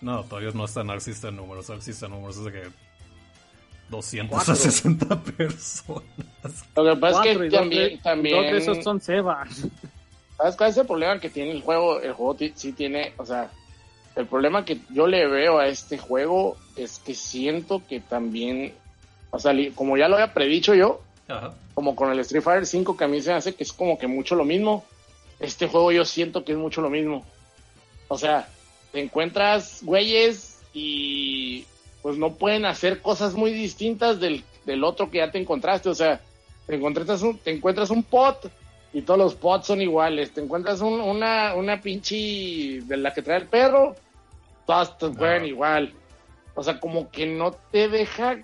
No, 0.00 0.22
todavía 0.24 0.50
no 0.52 0.64
está 0.64 0.80
en 0.82 0.90
Arc 0.90 1.00
System 1.00 1.36
números. 1.36 1.70
Arc 1.70 1.80
System 1.80 2.10
números 2.10 2.36
es 2.38 2.44
de 2.44 2.52
que 2.52 2.68
260 3.90 5.22
personas. 5.22 6.02
Lo 6.76 6.84
que 6.94 7.00
pasa 7.00 7.20
Cuatro, 7.22 7.44
es 7.44 7.50
que 7.50 7.56
también... 7.56 7.82
de- 7.90 7.98
también 7.98 8.36
dos 8.36 8.44
de 8.52 8.58
esos 8.58 8.84
son 8.84 9.00
Seba. 9.00 9.46
¿Sabes 10.36 10.56
cuál 10.56 10.70
es 10.70 10.76
el 10.76 10.86
problema 10.86 11.18
que 11.20 11.30
tiene 11.30 11.50
el 11.52 11.62
juego? 11.62 12.00
El 12.00 12.12
juego 12.12 12.36
sí 12.54 12.72
tiene, 12.72 13.12
o 13.16 13.26
sea, 13.26 13.50
el 14.14 14.26
problema 14.26 14.64
que 14.64 14.78
yo 14.90 15.06
le 15.06 15.26
veo 15.26 15.58
a 15.58 15.66
este 15.68 15.98
juego 15.98 16.56
es 16.76 16.98
que 17.00 17.14
siento 17.14 17.82
que 17.88 18.00
también, 18.00 18.72
o 19.30 19.38
sea, 19.38 19.52
como 19.74 19.96
ya 19.96 20.08
lo 20.08 20.14
había 20.16 20.32
predicho 20.34 20.74
yo, 20.74 21.00
Ajá. 21.26 21.54
como 21.74 21.96
con 21.96 22.10
el 22.12 22.18
Street 22.20 22.42
Fighter 22.42 22.66
5 22.66 22.96
que 22.96 23.04
a 23.04 23.08
mí 23.08 23.20
se 23.20 23.30
me 23.30 23.36
hace 23.36 23.54
que 23.54 23.64
es 23.64 23.72
como 23.72 23.98
que 23.98 24.06
mucho 24.06 24.34
lo 24.36 24.44
mismo, 24.44 24.84
este 25.40 25.66
juego 25.66 25.90
yo 25.92 26.04
siento 26.04 26.44
que 26.44 26.52
es 26.52 26.58
mucho 26.58 26.80
lo 26.82 26.90
mismo. 26.90 27.24
O 28.08 28.16
sea, 28.16 28.48
te 28.92 29.00
encuentras 29.00 29.80
güeyes 29.82 30.60
y 30.72 31.64
pues 32.02 32.16
no 32.18 32.34
pueden 32.34 32.64
hacer 32.64 33.00
cosas 33.02 33.34
muy 33.34 33.52
distintas 33.52 34.20
del, 34.20 34.44
del 34.64 34.84
otro 34.84 35.10
que 35.10 35.18
ya 35.18 35.30
te 35.30 35.38
encontraste. 35.38 35.88
O 35.88 35.94
sea, 35.94 36.20
te 36.66 36.74
encuentras 36.76 37.22
un, 37.22 37.38
te 37.38 37.50
encuentras 37.50 37.90
un 37.90 38.02
pot 38.02 38.50
y 38.92 39.02
todos 39.02 39.18
los 39.18 39.34
pots 39.34 39.66
son 39.66 39.80
iguales. 39.82 40.32
Te 40.32 40.40
encuentras 40.40 40.80
un- 40.80 41.00
una, 41.00 41.54
una 41.54 41.80
pinche 41.80 42.80
de 42.84 42.96
la 42.96 43.12
que 43.12 43.22
trae 43.22 43.38
el 43.38 43.46
perro, 43.46 43.94
todas 44.66 44.96
te 44.98 45.06
juegan 45.08 45.44
igual. 45.46 45.92
O 46.54 46.62
sea, 46.62 46.80
como 46.80 47.10
que 47.10 47.26
no 47.26 47.52
te 47.52 47.88
deja 47.88 48.38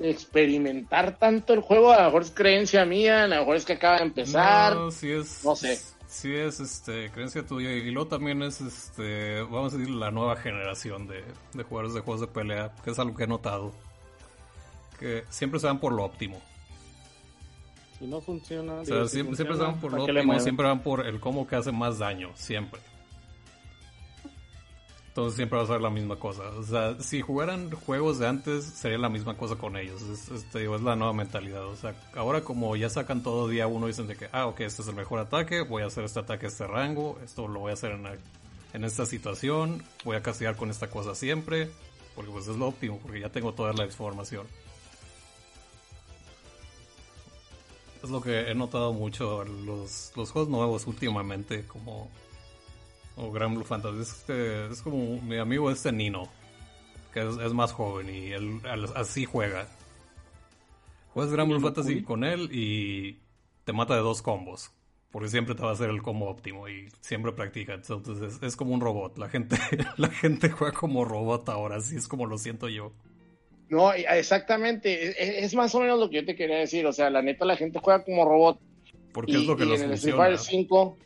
experimentar 0.00 1.16
tanto 1.18 1.52
el 1.52 1.60
juego. 1.60 1.92
A 1.92 1.98
lo 1.98 2.04
mejor 2.06 2.22
es 2.22 2.30
creencia 2.30 2.84
mía, 2.84 3.24
a 3.24 3.28
lo 3.28 3.36
mejor 3.36 3.56
es 3.56 3.64
que 3.64 3.72
acaba 3.74 3.96
de 3.98 4.02
empezar. 4.04 4.74
No, 4.74 4.90
sí 4.90 5.10
es. 5.10 5.44
No 5.44 5.56
sé. 5.56 5.78
Sí 6.08 6.34
es 6.34 6.58
este, 6.58 7.10
creencia 7.10 7.46
tuya. 7.46 7.70
Y 7.70 7.90
luego 7.90 8.08
también 8.08 8.42
es 8.42 8.60
este, 8.60 9.42
vamos 9.42 9.74
a 9.74 9.76
decir, 9.76 9.94
la 9.94 10.10
nueva 10.10 10.36
generación 10.36 11.06
de, 11.06 11.22
de 11.52 11.62
jugadores 11.62 11.94
de 11.94 12.00
juegos 12.00 12.22
de 12.22 12.26
pelea, 12.26 12.74
que 12.82 12.90
es 12.90 12.98
algo 12.98 13.14
que 13.14 13.24
he 13.24 13.26
notado. 13.26 13.72
Que 14.98 15.24
siempre 15.28 15.60
se 15.60 15.66
van 15.66 15.78
por 15.78 15.92
lo 15.92 16.04
óptimo. 16.04 16.40
Si 17.98 18.06
no 18.06 18.20
funciona. 18.20 18.74
O 18.74 18.84
digo, 18.84 18.96
sea, 18.96 19.04
si 19.04 19.10
siempre, 19.16 19.36
siempre 19.36 19.56
se 19.56 19.62
funciona, 19.62 19.72
van 19.72 19.80
por 19.80 19.90
¿para 19.90 20.02
lo 20.02 20.20
óptimo, 20.20 20.40
siempre 20.40 20.66
van 20.66 20.82
por 20.82 21.06
el 21.06 21.20
cómo 21.20 21.46
que 21.46 21.56
hace 21.56 21.72
más 21.72 21.98
daño, 21.98 22.30
siempre. 22.34 22.80
Entonces 25.18 25.34
siempre 25.34 25.58
va 25.58 25.64
a 25.64 25.66
ser 25.66 25.80
la 25.80 25.90
misma 25.90 26.14
cosa. 26.14 26.44
O 26.50 26.62
sea, 26.62 26.94
si 27.00 27.22
jugaran 27.22 27.72
juegos 27.72 28.20
de 28.20 28.28
antes, 28.28 28.64
sería 28.64 28.98
la 28.98 29.08
misma 29.08 29.36
cosa 29.36 29.56
con 29.56 29.76
ellos. 29.76 30.00
Es, 30.02 30.52
digo, 30.52 30.76
es 30.76 30.82
la 30.82 30.94
nueva 30.94 31.12
mentalidad. 31.12 31.64
O 31.64 31.74
sea, 31.74 31.96
ahora 32.14 32.42
como 32.42 32.76
ya 32.76 32.88
sacan 32.88 33.24
todo 33.24 33.48
día 33.48 33.66
uno, 33.66 33.88
dicen 33.88 34.06
de 34.06 34.14
que, 34.14 34.28
ah, 34.30 34.46
ok, 34.46 34.60
este 34.60 34.82
es 34.82 34.86
el 34.86 34.94
mejor 34.94 35.18
ataque, 35.18 35.62
voy 35.62 35.82
a 35.82 35.86
hacer 35.86 36.04
este 36.04 36.20
ataque 36.20 36.46
a 36.46 36.48
este 36.50 36.68
rango, 36.68 37.18
esto 37.24 37.48
lo 37.48 37.58
voy 37.58 37.70
a 37.70 37.74
hacer 37.74 37.90
en, 37.90 38.06
en 38.74 38.84
esta 38.84 39.06
situación, 39.06 39.82
voy 40.04 40.14
a 40.14 40.22
castigar 40.22 40.54
con 40.54 40.70
esta 40.70 40.88
cosa 40.88 41.16
siempre, 41.16 41.68
porque 42.14 42.30
pues 42.30 42.46
es 42.46 42.54
lo 42.56 42.68
óptimo, 42.68 43.00
porque 43.02 43.18
ya 43.18 43.28
tengo 43.28 43.52
toda 43.54 43.72
la 43.72 43.86
información. 43.86 44.46
Es 48.04 48.08
lo 48.08 48.20
que 48.20 48.52
he 48.52 48.54
notado 48.54 48.92
mucho 48.92 49.42
los, 49.42 50.12
los 50.14 50.30
juegos 50.30 50.48
nuevos 50.48 50.86
últimamente, 50.86 51.66
como 51.66 52.08
o 53.18 53.30
Gran 53.32 53.54
Blue 53.54 53.64
Fantasy. 53.64 54.00
Es, 54.00 54.10
este- 54.12 54.66
es 54.66 54.82
como 54.82 55.20
mi 55.22 55.38
amigo 55.38 55.70
este 55.70 55.92
Nino, 55.92 56.28
que 57.12 57.20
es, 57.28 57.36
es 57.36 57.52
más 57.52 57.72
joven 57.72 58.08
y 58.14 58.32
él 58.32 58.60
al- 58.64 58.92
así 58.96 59.24
juega. 59.24 59.68
Juegas 61.12 61.32
Gran 61.32 61.48
Blue 61.48 61.60
Fantasy 61.60 62.02
con 62.02 62.24
él 62.24 62.48
y 62.52 63.18
te 63.64 63.72
mata 63.72 63.94
de 63.94 64.00
dos 64.00 64.22
combos. 64.22 64.70
Porque 65.10 65.28
siempre 65.28 65.54
te 65.54 65.62
va 65.62 65.70
a 65.70 65.72
hacer 65.72 65.88
el 65.88 66.02
combo 66.02 66.28
óptimo 66.28 66.68
y 66.68 66.88
siempre 67.00 67.32
practica. 67.32 67.72
Entonces 67.74 68.20
es, 68.36 68.42
es 68.42 68.56
como 68.56 68.74
un 68.74 68.80
robot. 68.82 69.16
La 69.16 69.28
gente, 69.30 69.56
la 69.96 70.08
gente 70.10 70.50
juega 70.50 70.74
como 70.76 71.04
robot 71.06 71.48
ahora, 71.48 71.76
así 71.76 71.96
es 71.96 72.06
como 72.08 72.26
lo 72.26 72.36
siento 72.36 72.68
yo. 72.68 72.92
No, 73.70 73.96
y- 73.96 74.04
exactamente. 74.06 75.08
Es, 75.08 75.44
es 75.44 75.54
más 75.54 75.74
o 75.74 75.80
menos 75.80 75.98
lo 75.98 76.10
que 76.10 76.16
yo 76.16 76.24
te 76.26 76.36
quería 76.36 76.58
decir. 76.58 76.84
O 76.86 76.92
sea, 76.92 77.08
la 77.08 77.22
neta, 77.22 77.46
la 77.46 77.56
gente 77.56 77.78
juega 77.82 78.04
como 78.04 78.26
robot. 78.26 78.60
Porque 79.14 79.32
y, 79.32 79.36
es 79.36 79.46
lo 79.46 79.56
que 79.56 79.64
y 79.64 79.68
los 79.68 79.80
en 79.80 79.86
el 79.86 79.92
Street 79.94 80.14
funciona. 80.14 80.36
Fighter 80.36 80.38
5, 80.38 80.96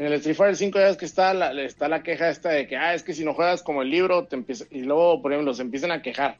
en 0.00 0.06
el 0.06 0.14
Street 0.14 0.34
Fighter 0.36 0.56
5 0.56 0.78
ya 0.78 0.88
es 0.88 0.96
que 0.96 1.04
está 1.04 1.34
la, 1.34 1.52
está 1.62 1.86
la 1.88 2.02
queja 2.02 2.30
esta 2.30 2.48
de 2.48 2.66
que, 2.66 2.76
ah, 2.76 2.94
es 2.94 3.02
que 3.02 3.12
si 3.12 3.22
no 3.24 3.34
juegas 3.34 3.62
como 3.62 3.82
el 3.82 3.90
libro, 3.90 4.26
te 4.26 4.34
empieza, 4.36 4.64
y 4.70 4.80
luego, 4.80 5.20
por 5.20 5.30
ejemplo, 5.32 5.52
se 5.52 5.60
empiezan 5.62 5.92
a 5.92 6.00
quejar. 6.00 6.38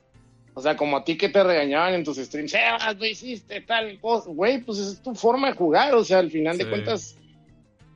O 0.54 0.62
sea, 0.62 0.76
como 0.76 0.96
a 0.96 1.04
ti 1.04 1.16
que 1.18 1.28
te 1.28 1.44
regañaban 1.44 1.92
en 1.94 2.02
tus 2.02 2.16
streams, 2.16 2.54
no 2.98 3.04
hiciste 3.04 3.60
tal 3.60 4.00
cosa, 4.00 4.30
güey, 4.30 4.58
pues 4.62 4.78
esa 4.78 4.92
es 4.92 5.02
tu 5.02 5.14
forma 5.14 5.48
de 5.48 5.54
jugar, 5.56 5.94
o 5.94 6.02
sea, 6.02 6.18
al 6.20 6.30
final 6.30 6.56
de 6.56 6.64
cuentas, 6.70 7.16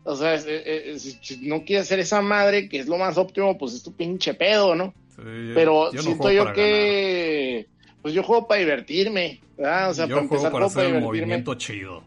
o 0.05 0.15
sea, 0.15 0.35
es- 0.35 0.45
es- 0.47 1.05
es- 1.07 1.19
si 1.23 1.49
no 1.49 1.65
quieres 1.65 1.89
ser 1.89 1.99
esa 1.99 2.21
madre 2.21 2.69
que 2.69 2.79
es 2.81 2.87
lo 2.87 2.99
más 2.99 3.17
óptimo, 3.17 3.57
pues 3.57 3.73
es 3.73 3.83
tu 3.83 3.93
pinche 3.95 4.35
pedo, 4.35 4.75
¿no? 4.75 4.93
Sí, 5.17 5.23
yo- 5.49 5.55
Pero 5.55 5.91
yo 5.93 5.97
no 5.97 6.03
siento 6.03 6.31
yo 6.31 6.43
para 6.45 6.55
que, 6.55 7.67
pues 8.03 8.13
yo 8.15 8.23
juego 8.23 8.47
para 8.47 8.61
divertirme, 8.61 9.41
¿verdad? 9.57 9.91
O 9.91 9.95
sea, 9.95 10.07
yo 10.07 10.17
para 10.17 10.29
juego 10.29 10.35
empezar, 10.45 10.53
para 10.53 10.65
juego 10.67 10.67
hacer 10.67 10.85
el 10.85 10.87
divertirme. 11.01 11.07
movimiento 11.27 11.55
chido. 11.55 12.05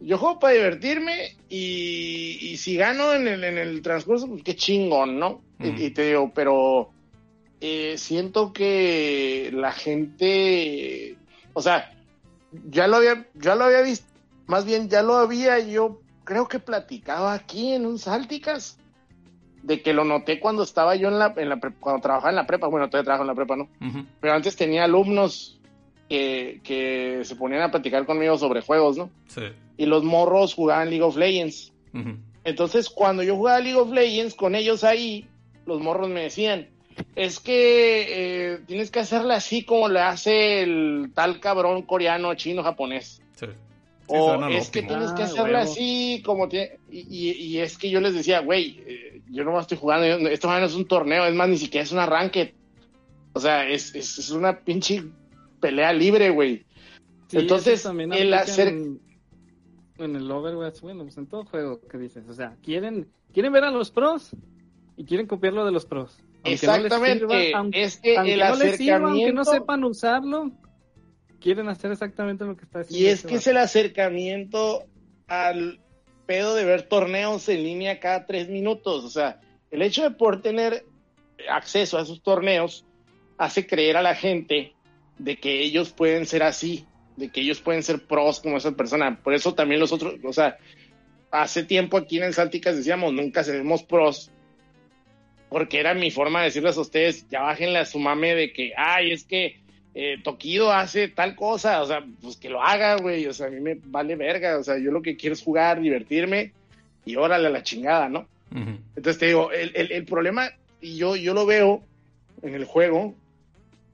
Yo 0.00 0.16
juego 0.18 0.38
para 0.38 0.54
divertirme 0.54 1.36
y, 1.48 2.38
y 2.40 2.56
si 2.56 2.76
gano 2.76 3.12
en 3.12 3.28
el, 3.28 3.44
en 3.44 3.58
el 3.58 3.82
transcurso, 3.82 4.26
pues 4.28 4.42
qué 4.42 4.56
chingón, 4.56 5.18
¿no? 5.18 5.42
Y- 5.62 5.84
y, 5.84 5.90
te 5.90 6.06
digo, 6.08 6.32
pero 6.34 6.90
eh, 7.60 7.96
siento 7.98 8.52
que 8.54 9.50
la 9.52 9.72
gente, 9.72 11.16
o 11.52 11.60
sea, 11.60 11.92
ya 12.70 12.86
lo 12.86 12.96
había, 12.96 13.26
ya 13.34 13.54
lo 13.56 13.64
había 13.64 13.82
visto, 13.82 14.06
más 14.46 14.64
bien 14.64 14.88
ya 14.88 15.02
lo 15.02 15.16
había 15.16 15.58
yo, 15.58 16.00
creo 16.24 16.48
que 16.48 16.58
platicado 16.60 17.28
aquí 17.28 17.74
en 17.74 17.84
un 17.84 17.98
Sálticas, 17.98 18.78
de 19.62 19.82
que 19.82 19.92
lo 19.92 20.04
noté 20.06 20.40
cuando 20.40 20.62
estaba 20.62 20.96
yo 20.96 21.08
en 21.08 21.18
la, 21.18 21.34
en 21.36 21.50
la 21.50 21.60
cuando 21.78 22.00
trabajaba 22.00 22.30
en 22.30 22.36
la 22.36 22.46
prepa, 22.46 22.68
bueno, 22.68 22.88
todavía 22.88 23.04
trabajo 23.04 23.24
en 23.24 23.28
la 23.28 23.34
prepa, 23.34 23.56
¿no? 23.56 23.64
Ujú. 23.86 24.06
Pero 24.18 24.32
antes 24.32 24.56
tenía 24.56 24.84
alumnos 24.84 25.59
que, 26.10 26.60
que 26.64 27.20
se 27.24 27.36
ponían 27.36 27.62
a 27.62 27.70
platicar 27.70 28.04
conmigo 28.04 28.36
sobre 28.36 28.60
juegos, 28.60 28.98
¿no? 28.98 29.10
Sí. 29.28 29.42
y 29.78 29.86
los 29.86 30.02
morros 30.04 30.52
jugaban 30.52 30.90
League 30.90 31.02
of 31.04 31.16
Legends. 31.16 31.72
Entonces, 32.44 32.90
cuando 32.90 33.22
yo 33.22 33.36
jugaba 33.36 33.60
League 33.60 33.78
of 33.78 33.90
Legends 33.92 34.34
con 34.34 34.54
ellos 34.54 34.84
ahí, 34.84 35.26
los 35.66 35.80
morros 35.80 36.08
me 36.10 36.22
decían, 36.22 36.68
es 37.16 37.38
que 37.40 38.06
eh, 38.54 38.58
tienes 38.66 38.90
que 38.90 39.00
hacerle 39.00 39.34
así 39.34 39.62
como 39.64 39.88
le 39.88 40.00
hace 40.00 40.62
el 40.62 41.12
tal 41.14 41.38
cabrón 41.40 41.82
coreano, 41.82 42.34
chino, 42.34 42.62
japonés. 42.62 43.22
Sí. 43.36 43.46
Sí, 43.46 44.16
o 44.16 44.48
es 44.48 44.70
que 44.70 44.82
tienes 44.82 45.12
que 45.12 45.22
Ah, 45.22 45.26
hacerle 45.26 45.58
así 45.58 46.20
como 46.26 46.48
tiene... 46.48 46.72
Y, 46.90 46.98
y- 47.08 47.30
y 47.46 47.58
es 47.58 47.78
que 47.78 47.88
yo 47.88 48.00
les 48.00 48.12
decía, 48.14 48.40
güey, 48.40 48.82
eh, 48.84 49.22
yo 49.30 49.44
no 49.44 49.58
estoy 49.60 49.78
jugando, 49.78 50.04
esto 50.28 50.48
no 50.48 50.58
es 50.58 50.74
un 50.74 50.88
torneo, 50.88 51.24
es 51.26 51.34
más, 51.34 51.48
ni 51.48 51.56
siquiera 51.56 51.84
es 51.84 51.92
un 51.92 52.00
arranque. 52.00 52.52
O 53.32 53.38
sea, 53.38 53.68
es, 53.68 53.94
es, 53.94 54.18
es 54.18 54.30
una 54.32 54.58
pinche 54.58 55.04
pelea 55.60 55.92
libre, 55.92 56.30
güey. 56.30 56.64
Sí, 57.28 57.38
Entonces, 57.38 57.84
el 57.86 58.34
hacer- 58.34 58.68
En, 58.68 59.00
en 59.98 60.16
el 60.16 60.30
Overwatch, 60.30 60.80
bueno, 60.80 61.04
pues 61.04 61.16
en 61.18 61.26
todo 61.26 61.44
juego 61.44 61.80
que 61.86 61.98
dices. 61.98 62.28
O 62.28 62.34
sea, 62.34 62.56
quieren, 62.62 63.08
quieren 63.32 63.52
ver 63.52 63.64
a 63.64 63.70
los 63.70 63.90
pros 63.90 64.30
y 64.96 65.04
quieren 65.04 65.26
copiar 65.26 65.52
lo 65.52 65.64
de 65.64 65.72
los 65.72 65.86
pros. 65.86 66.18
Aunque 66.42 66.52
Exactamente, 66.54 67.26
No 67.26 67.34
les 67.34 67.46
sirva, 67.46 67.58
aunque, 67.58 67.82
es 67.82 67.96
que 67.98 68.16
aunque 68.16 68.32
el 68.34 68.40
no 68.40 68.56
les 68.56 68.76
sirva, 68.76 69.10
aunque 69.10 69.32
no 69.32 69.44
sepan 69.44 69.84
usarlo, 69.84 70.50
quieren 71.38 71.68
hacer 71.68 71.92
exactamente 71.92 72.44
lo 72.44 72.56
que 72.56 72.64
está 72.64 72.80
haciendo. 72.80 73.06
Y 73.06 73.08
es 73.10 73.24
que 73.24 73.36
es 73.36 73.46
el 73.46 73.58
acercamiento 73.58 74.84
al 75.28 75.80
pedo 76.26 76.54
de 76.54 76.64
ver 76.64 76.82
torneos 76.88 77.48
en 77.48 77.62
línea 77.62 78.00
cada 78.00 78.26
tres 78.26 78.48
minutos. 78.48 79.04
O 79.04 79.10
sea, 79.10 79.40
el 79.70 79.82
hecho 79.82 80.02
de 80.02 80.10
poder 80.12 80.40
tener 80.42 80.84
acceso 81.48 81.98
a 81.98 82.02
esos 82.02 82.22
torneos 82.22 82.84
hace 83.38 83.66
creer 83.66 83.96
a 83.96 84.02
la 84.02 84.14
gente 84.14 84.74
de 85.20 85.36
que 85.36 85.60
ellos 85.62 85.90
pueden 85.90 86.26
ser 86.26 86.42
así, 86.42 86.86
de 87.16 87.28
que 87.28 87.42
ellos 87.42 87.60
pueden 87.60 87.82
ser 87.82 88.06
pros 88.06 88.40
como 88.40 88.56
esa 88.56 88.72
persona. 88.72 89.20
Por 89.22 89.34
eso 89.34 89.54
también 89.54 89.80
los 89.80 89.92
otros, 89.92 90.14
o 90.24 90.32
sea, 90.32 90.56
hace 91.30 91.62
tiempo 91.62 91.98
aquí 91.98 92.16
en 92.16 92.24
el 92.24 92.34
Salticas 92.34 92.76
decíamos, 92.76 93.12
nunca 93.12 93.44
seremos 93.44 93.82
pros. 93.82 94.30
Porque 95.50 95.78
era 95.78 95.94
mi 95.94 96.10
forma 96.10 96.40
de 96.40 96.46
decirles 96.46 96.76
a 96.76 96.80
ustedes, 96.80 97.28
ya 97.28 97.42
bájenle 97.42 97.80
a 97.80 97.84
su 97.84 97.98
mame 97.98 98.34
de 98.34 98.52
que, 98.52 98.72
ay, 98.76 99.12
es 99.12 99.24
que 99.24 99.60
eh, 99.94 100.16
Tokido 100.22 100.72
hace 100.72 101.08
tal 101.08 101.34
cosa, 101.34 101.82
o 101.82 101.86
sea, 101.86 102.04
pues 102.22 102.36
que 102.36 102.48
lo 102.48 102.62
haga, 102.62 102.96
güey, 102.96 103.26
o 103.26 103.32
sea, 103.34 103.48
a 103.48 103.50
mí 103.50 103.60
me 103.60 103.76
vale 103.84 104.16
verga, 104.16 104.58
o 104.58 104.62
sea, 104.62 104.78
yo 104.78 104.90
lo 104.90 105.02
que 105.02 105.16
quiero 105.16 105.34
es 105.34 105.42
jugar, 105.42 105.80
divertirme 105.80 106.52
y 107.04 107.16
órale 107.16 107.48
a 107.48 107.50
la 107.50 107.62
chingada, 107.62 108.08
¿no? 108.08 108.20
Ujú. 108.52 108.78
Entonces 108.96 109.18
te 109.18 109.26
digo, 109.26 109.50
el, 109.52 109.72
el, 109.74 109.92
el 109.92 110.04
problema, 110.04 110.50
y 110.80 110.96
yo, 110.96 111.16
yo 111.16 111.34
lo 111.34 111.44
veo 111.44 111.82
en 112.42 112.54
el 112.54 112.64
juego, 112.64 113.14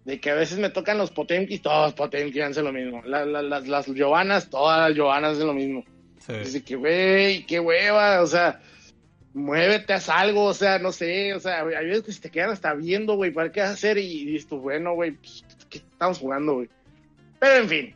de 0.07 0.21
que 0.21 0.31
a 0.31 0.35
veces 0.35 0.59
me 0.59 0.71
tocan 0.71 0.99
los 0.99 1.11
Potemkis, 1.11 1.61
todos 1.63 1.93
Potemkis 1.95 2.41
hacen 2.43 2.65
lo 2.65 2.73
mismo, 2.73 3.03
La- 3.05 3.27
la- 3.27 3.43
las, 3.43 3.67
las 3.67 3.87
Giovanas, 3.87 4.49
todas 4.49 4.89
las 4.89 4.97
Giovanas 4.97 5.33
hacen 5.35 5.49
lo 5.49 5.53
mismo. 5.53 5.85
Sí. 6.21 6.33
Dice 6.33 6.63
que, 6.65 6.77
güey, 6.77 7.45
qué 7.45 7.59
hueva, 7.59 8.23
o 8.23 8.27
sea, 8.27 8.61
muévete, 9.35 9.93
haz 9.95 10.09
algo, 10.09 10.45
o 10.45 10.55
sea, 10.55 10.79
no 10.79 10.93
sé, 10.93 11.35
o 11.35 11.41
sea, 11.41 11.63
hay 11.63 11.87
veces 11.87 12.03
que 12.05 12.13
se 12.13 12.21
te 12.21 12.31
quedan 12.31 12.51
hasta 12.51 12.73
viendo, 12.75 13.17
güey, 13.17 13.33
¿para 13.33 13.51
qué 13.51 13.61
vas 13.61 13.71
a 13.71 13.73
hacer? 13.75 13.99
Y 13.99 14.25
dices 14.27 14.47
tú, 14.49 14.59
bueno, 14.61 14.95
güey, 14.95 15.11
pues, 15.11 15.45
¿qué 15.69 15.79
estamos 15.79 16.19
jugando, 16.19 16.55
güey? 16.55 16.69
Pero 17.41 17.55
en 17.63 17.69
fin. 17.69 17.95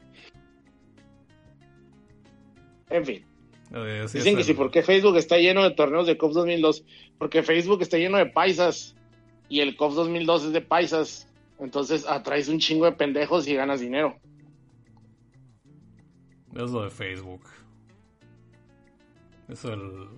En 2.91 3.07
fin. 3.07 3.25
Dicen 4.19 4.35
que 4.35 4.41
el- 4.41 4.47
sí, 4.47 4.55
¿por 4.55 4.71
qué 4.73 4.83
Facebook 4.83 5.17
está 5.17 5.39
lleno 5.39 5.63
de 5.63 5.71
torneos 5.71 6.07
de 6.09 6.17
COP 6.19 6.33
2002? 6.33 6.85
Porque 7.19 7.43
Facebook 7.45 7.83
está 7.83 7.99
lleno 7.99 8.19
de 8.19 8.27
paisas 8.27 8.97
y 9.49 9.61
el 9.61 9.77
COP 9.77 9.93
2002 9.95 10.47
es 10.47 10.53
de 10.53 10.61
paisas. 10.61 11.29
Entonces 11.61 12.07
atraes 12.09 12.49
un 12.49 12.59
chingo 12.59 12.87
de 12.87 12.93
pendejos 12.93 13.47
y 13.47 13.55
ganas 13.55 13.81
dinero. 13.81 14.17
Es 16.55 16.71
lo 16.71 16.83
de 16.85 16.91
Facebook. 16.91 17.43
Es 19.49 19.65
el. 19.65 20.09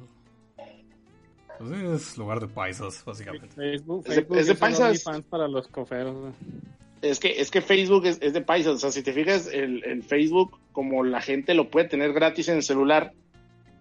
Pues 1.59 1.70
es 1.72 2.18
lugar 2.18 2.40
de 2.40 2.49
paisas, 2.49 3.05
básicamente. 3.05 3.49
Facebook, 3.49 4.05
Es 4.07 4.09
de- 4.09 4.14
Facebook 4.22 4.36
es 4.38 4.47
de 4.47 4.55
paisas. 4.55 5.05
Para 5.28 5.49
los 5.49 5.68
coferos. 5.68 6.34
Es 7.03 7.18
que, 7.18 7.40
es 7.40 7.51
que 7.51 7.61
Facebook 7.61 8.07
es, 8.07 8.18
es 8.22 8.32
de 8.32 8.40
paisas. 8.40 8.74
O 8.74 8.78
sea, 8.78 8.90
si 8.90 9.03
te 9.03 9.12
fijas, 9.12 9.49
el, 9.49 9.84
el 9.84 10.03
Facebook, 10.03 10.59
como 10.72 11.03
la 11.05 11.20
gente 11.20 11.55
lo 11.55 11.70
puede 11.70 11.88
tener 11.88 12.12
gratis 12.12 12.49
en 12.49 12.57
el 12.57 12.62
celular. 12.62 13.12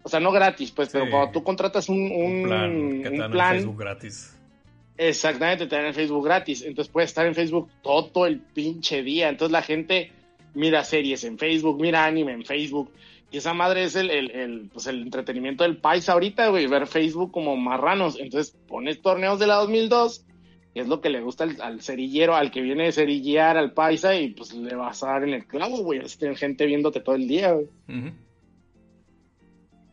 O 0.03 0.09
sea, 0.09 0.20
no 0.20 0.32
gratis, 0.32 0.72
pues, 0.72 0.89
pero 0.89 1.09
cuando 1.12 1.32
tú 1.32 1.43
contratas 1.43 1.88
un, 1.88 1.99
un, 2.12 2.41
Un 2.41 2.43
plan 2.43 2.72
un 2.76 3.32
plan, 3.32 3.55
Facebook 3.55 3.80
gratis. 3.80 4.36
Exactamente, 5.04 5.66
te 5.66 5.76
dan 5.76 5.86
el 5.86 5.95
Facebook 5.95 6.24
gratis. 6.24 6.62
Entonces 6.62 6.91
puedes 6.93 7.10
estar 7.10 7.26
en 7.26 7.34
Facebook 7.34 7.72
todo 7.82 8.28
el 8.28 8.39
pinche 8.39 9.02
día. 9.02 9.30
Entonces 9.30 9.52
la 9.52 9.64
gente 9.64 10.12
mira 10.54 10.84
series 10.84 11.24
en 11.24 11.39
Facebook, 11.39 11.82
mira 11.82 12.06
anime 12.06 12.34
en 12.34 12.45
Facebook. 12.45 12.91
Y 13.32 13.38
esa 13.38 13.56
madre 13.56 13.86
es 13.86 13.95
el, 13.95 14.12
el, 14.12 14.30
el, 14.30 14.70
pues 14.72 14.86
el 14.86 15.02
entretenimiento 15.02 15.64
del 15.64 15.78
país 15.78 16.08
ahorita, 16.08 16.49
güey, 16.49 16.68
ver 16.68 16.86
Facebook 16.86 17.32
como 17.32 17.58
marranos. 17.58 18.20
Entonces 18.20 18.56
pones 18.68 19.02
torneos 19.02 19.39
de 19.39 19.47
la 19.47 19.56
2002, 19.56 20.24
que 20.76 20.82
es 20.82 20.88
lo 20.88 21.02
que 21.02 21.10
le 21.10 21.22
gusta 21.22 21.45
al, 21.45 21.82
cerillero, 21.82 22.36
al 22.36 22.52
que 22.52 22.62
viene 22.62 22.84
de 22.84 22.91
cerillear 22.91 23.58
al 23.58 23.74
paisa, 23.74 24.14
y 24.14 24.30
pues 24.30 24.54
le 24.54 24.76
vas 24.76 25.02
a 25.02 25.14
dar 25.14 25.24
en 25.24 25.34
el 25.34 25.47
clavo, 25.47 25.78
güey. 25.78 25.99
Tener 26.20 26.38
gente 26.38 26.68
viéndote 26.68 26.99
todo 26.99 27.16
el 27.16 27.28
día, 27.28 27.54
güey. 27.54 27.66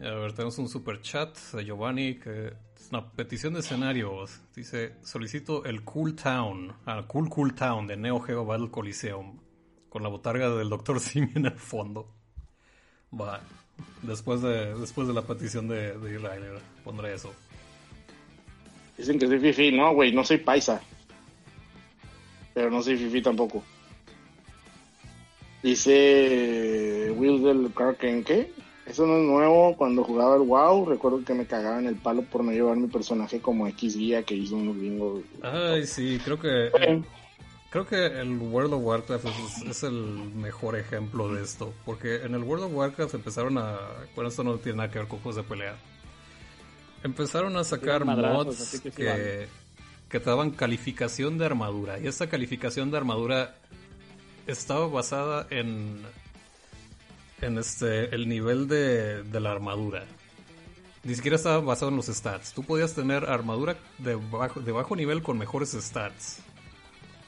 A 0.01 0.15
ver, 0.17 0.33
tenemos 0.33 0.59
un 0.59 0.69
super 0.69 1.01
chat 1.01 1.35
de 1.55 1.65
Giovanni 1.65 2.17
que 2.17 2.53
una 2.91 3.11
petición 3.12 3.55
de 3.55 3.61
escenarios. 3.61 4.41
Dice: 4.55 4.95
Solicito 5.03 5.64
el 5.64 5.85
Cool 5.85 6.14
Town, 6.14 6.72
ah, 6.87 7.05
Cool 7.07 7.29
Cool 7.29 7.55
Town 7.55 7.87
de 7.87 7.97
Neo 7.97 8.20
Geo 8.20 8.45
Battle 8.45 8.70
Coliseum, 8.70 9.39
con 9.89 10.03
la 10.03 10.09
botarga 10.09 10.51
del 10.51 10.68
Dr. 10.68 11.01
Simi 11.01 11.33
en 11.35 11.47
el 11.47 11.59
fondo. 11.59 12.09
Va, 13.12 13.41
después 14.03 14.43
de, 14.43 14.74
después 14.79 15.09
de 15.09 15.14
la 15.14 15.22
petición 15.22 15.68
de, 15.68 15.99
de 15.99 16.18
Ryder, 16.18 16.61
pondré 16.85 17.14
eso. 17.14 17.33
Dicen 18.97 19.18
que 19.18 19.26
soy 19.26 19.39
fifi, 19.39 19.72
no, 19.72 19.95
güey, 19.95 20.12
no 20.12 20.24
soy 20.24 20.39
paisa. 20.39 20.81
Pero 22.53 22.70
no 22.70 22.83
soy 22.83 22.97
fifi 22.97 23.22
tampoco. 23.22 23.62
Dice 25.62 27.12
Will 27.16 27.43
del 27.43 27.70
Kraken, 27.72 28.24
¿qué? 28.24 28.53
Eso 28.89 29.07
no 29.07 29.18
es 29.18 29.24
nuevo. 29.24 29.76
Cuando 29.76 30.03
jugaba 30.03 30.36
el 30.36 30.43
WoW, 30.43 30.86
recuerdo 30.86 31.22
que 31.24 31.34
me 31.34 31.47
cagaba 31.47 31.78
en 31.78 31.86
el 31.86 31.97
palo 31.97 32.22
por 32.22 32.43
no 32.43 32.53
llevar 32.53 32.76
mi 32.76 32.89
personaje 32.89 33.41
como 33.41 33.66
X 33.66 33.97
guía 33.97 34.22
que 34.22 34.34
hizo 34.34 34.57
un 34.57 34.78
gringo. 34.78 35.22
Ay, 35.43 35.86
sí, 35.86 36.18
creo 36.24 36.41
que. 36.41 36.70
Creo 37.70 37.86
que 37.86 38.07
el 38.07 38.39
World 38.39 38.72
of 38.72 38.82
Warcraft 38.82 39.26
es, 39.26 39.62
es 39.68 39.82
el 39.82 39.93
mejor 39.93 40.74
ejemplo 40.74 41.30
de 41.34 41.43
esto. 41.43 41.74
Porque 41.84 42.22
en 42.22 42.34
el 42.34 42.43
World 42.43 42.64
of 42.64 42.74
Warcraft 42.74 43.14
empezaron 43.14 43.59
a. 43.59 43.78
Bueno, 44.14 44.30
esto 44.30 44.43
no 44.43 44.57
tiene 44.57 44.78
nada 44.78 44.91
que 44.91 45.01
ver 45.01 45.09
con 45.09 45.18
juegos 45.18 45.36
de 45.36 45.43
pelea. 45.43 45.76
Empezaron 47.05 47.57
a 47.59 47.64
sacar 47.64 48.07
madrazos, 48.07 48.47
mods 48.47 48.61
así 48.62 48.80
que 48.80 48.91
que, 48.91 49.49
que 50.09 50.18
te 50.18 50.30
daban 50.30 50.51
calificación 50.51 51.36
de 51.36 51.45
armadura. 51.45 51.99
Y 51.99 52.07
esta 52.07 52.26
calificación 52.28 52.91
de 52.91 52.97
armadura 52.97 53.55
estaba 54.47 54.89
basada 54.89 55.47
en. 55.51 56.01
En 57.41 57.59
este. 57.59 58.14
El 58.14 58.28
nivel 58.28 58.66
de, 58.68 59.22
de 59.22 59.41
la 59.41 59.53
armadura. 59.53 60.05
Ni 61.05 61.14
siquiera 61.14 61.36
estaba 61.36 61.61
basado 61.61 61.91
en 61.91 61.97
los 61.97 62.07
stats. 62.07 62.53
Tú 62.53 62.64
podías 62.64 62.95
tener 62.95 63.24
armadura 63.30 63.76
de 63.99 64.16
bajo, 64.16 64.61
de 64.61 64.72
bajo 64.72 64.97
nivel 64.97 65.22
con 65.22 65.39
mejores 65.39 65.70
stats. 65.72 66.41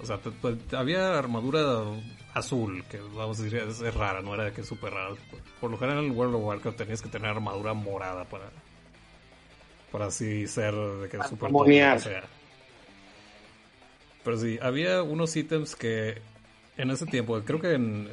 O 0.01 0.07
sea, 0.07 0.19
te- 0.19 0.31
te- 0.31 0.77
había 0.77 1.17
armadura 1.19 1.85
azul, 2.35 2.85
que 2.91 2.99
vamos 2.99 3.39
a 3.39 3.43
decir 3.45 3.59
es, 3.61 3.81
es 3.81 3.95
rara, 3.95 4.23
no 4.23 4.35
era 4.35 4.45
de 4.45 4.53
que 4.53 4.63
es 4.63 4.67
súper 4.67 4.93
rara. 4.93 5.15
Por 5.61 5.71
lo 5.71 5.79
general 5.79 6.05
en 6.05 6.11
el 6.11 6.17
World 6.17 6.35
of 6.35 6.43
Warcraft 6.45 6.77
tenías 6.79 7.03
que 7.03 7.09
tener 7.09 7.31
armadura 7.31 7.75
morada 7.75 8.25
para, 8.25 8.51
para 9.93 10.07
así 10.07 10.47
ser 10.47 10.75
de 10.75 11.09
que 11.09 11.19
lo 11.19 11.23
que 11.95 12.01
sea. 12.01 12.25
Pero 14.25 14.37
sí, 14.39 14.59
había 14.61 15.03
unos 15.03 15.35
ítems 15.37 15.77
que 15.77 16.21
en 16.77 16.91
ese 16.91 17.07
tiempo, 17.07 17.41
creo 17.45 17.61
que 17.61 17.73
en. 17.75 18.09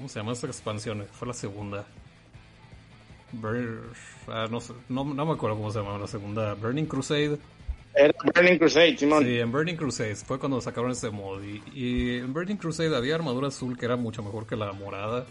¿Cómo 0.00 0.08
se 0.08 0.18
llama 0.18 0.32
esta 0.32 0.46
expansión? 0.46 1.04
Fue 1.12 1.28
la 1.28 1.34
segunda. 1.34 1.84
Ah, 4.28 4.46
no, 4.50 4.58
sé, 4.58 4.72
no, 4.88 5.04
no 5.04 5.26
me 5.26 5.32
acuerdo 5.34 5.58
cómo 5.58 5.70
se 5.70 5.78
llamaba 5.78 5.98
la 5.98 6.06
segunda. 6.06 6.54
Burning 6.54 6.86
Crusade. 6.86 7.36
Era 7.94 8.14
Burning 8.34 8.56
Crusade, 8.56 8.96
Simón. 8.96 9.24
Sí, 9.24 9.38
en 9.38 9.52
Burning 9.52 9.76
Crusade 9.76 10.16
fue 10.16 10.38
cuando 10.38 10.58
sacaron 10.62 10.92
ese 10.92 11.10
mod. 11.10 11.42
Y, 11.42 11.62
y 11.74 12.16
en 12.16 12.32
Burning 12.32 12.56
Crusade 12.56 12.96
había 12.96 13.14
armadura 13.14 13.48
azul 13.48 13.76
que 13.76 13.84
era 13.84 13.96
mucho 13.96 14.22
mejor 14.22 14.46
que 14.46 14.56
la 14.56 14.72
morada. 14.72 15.26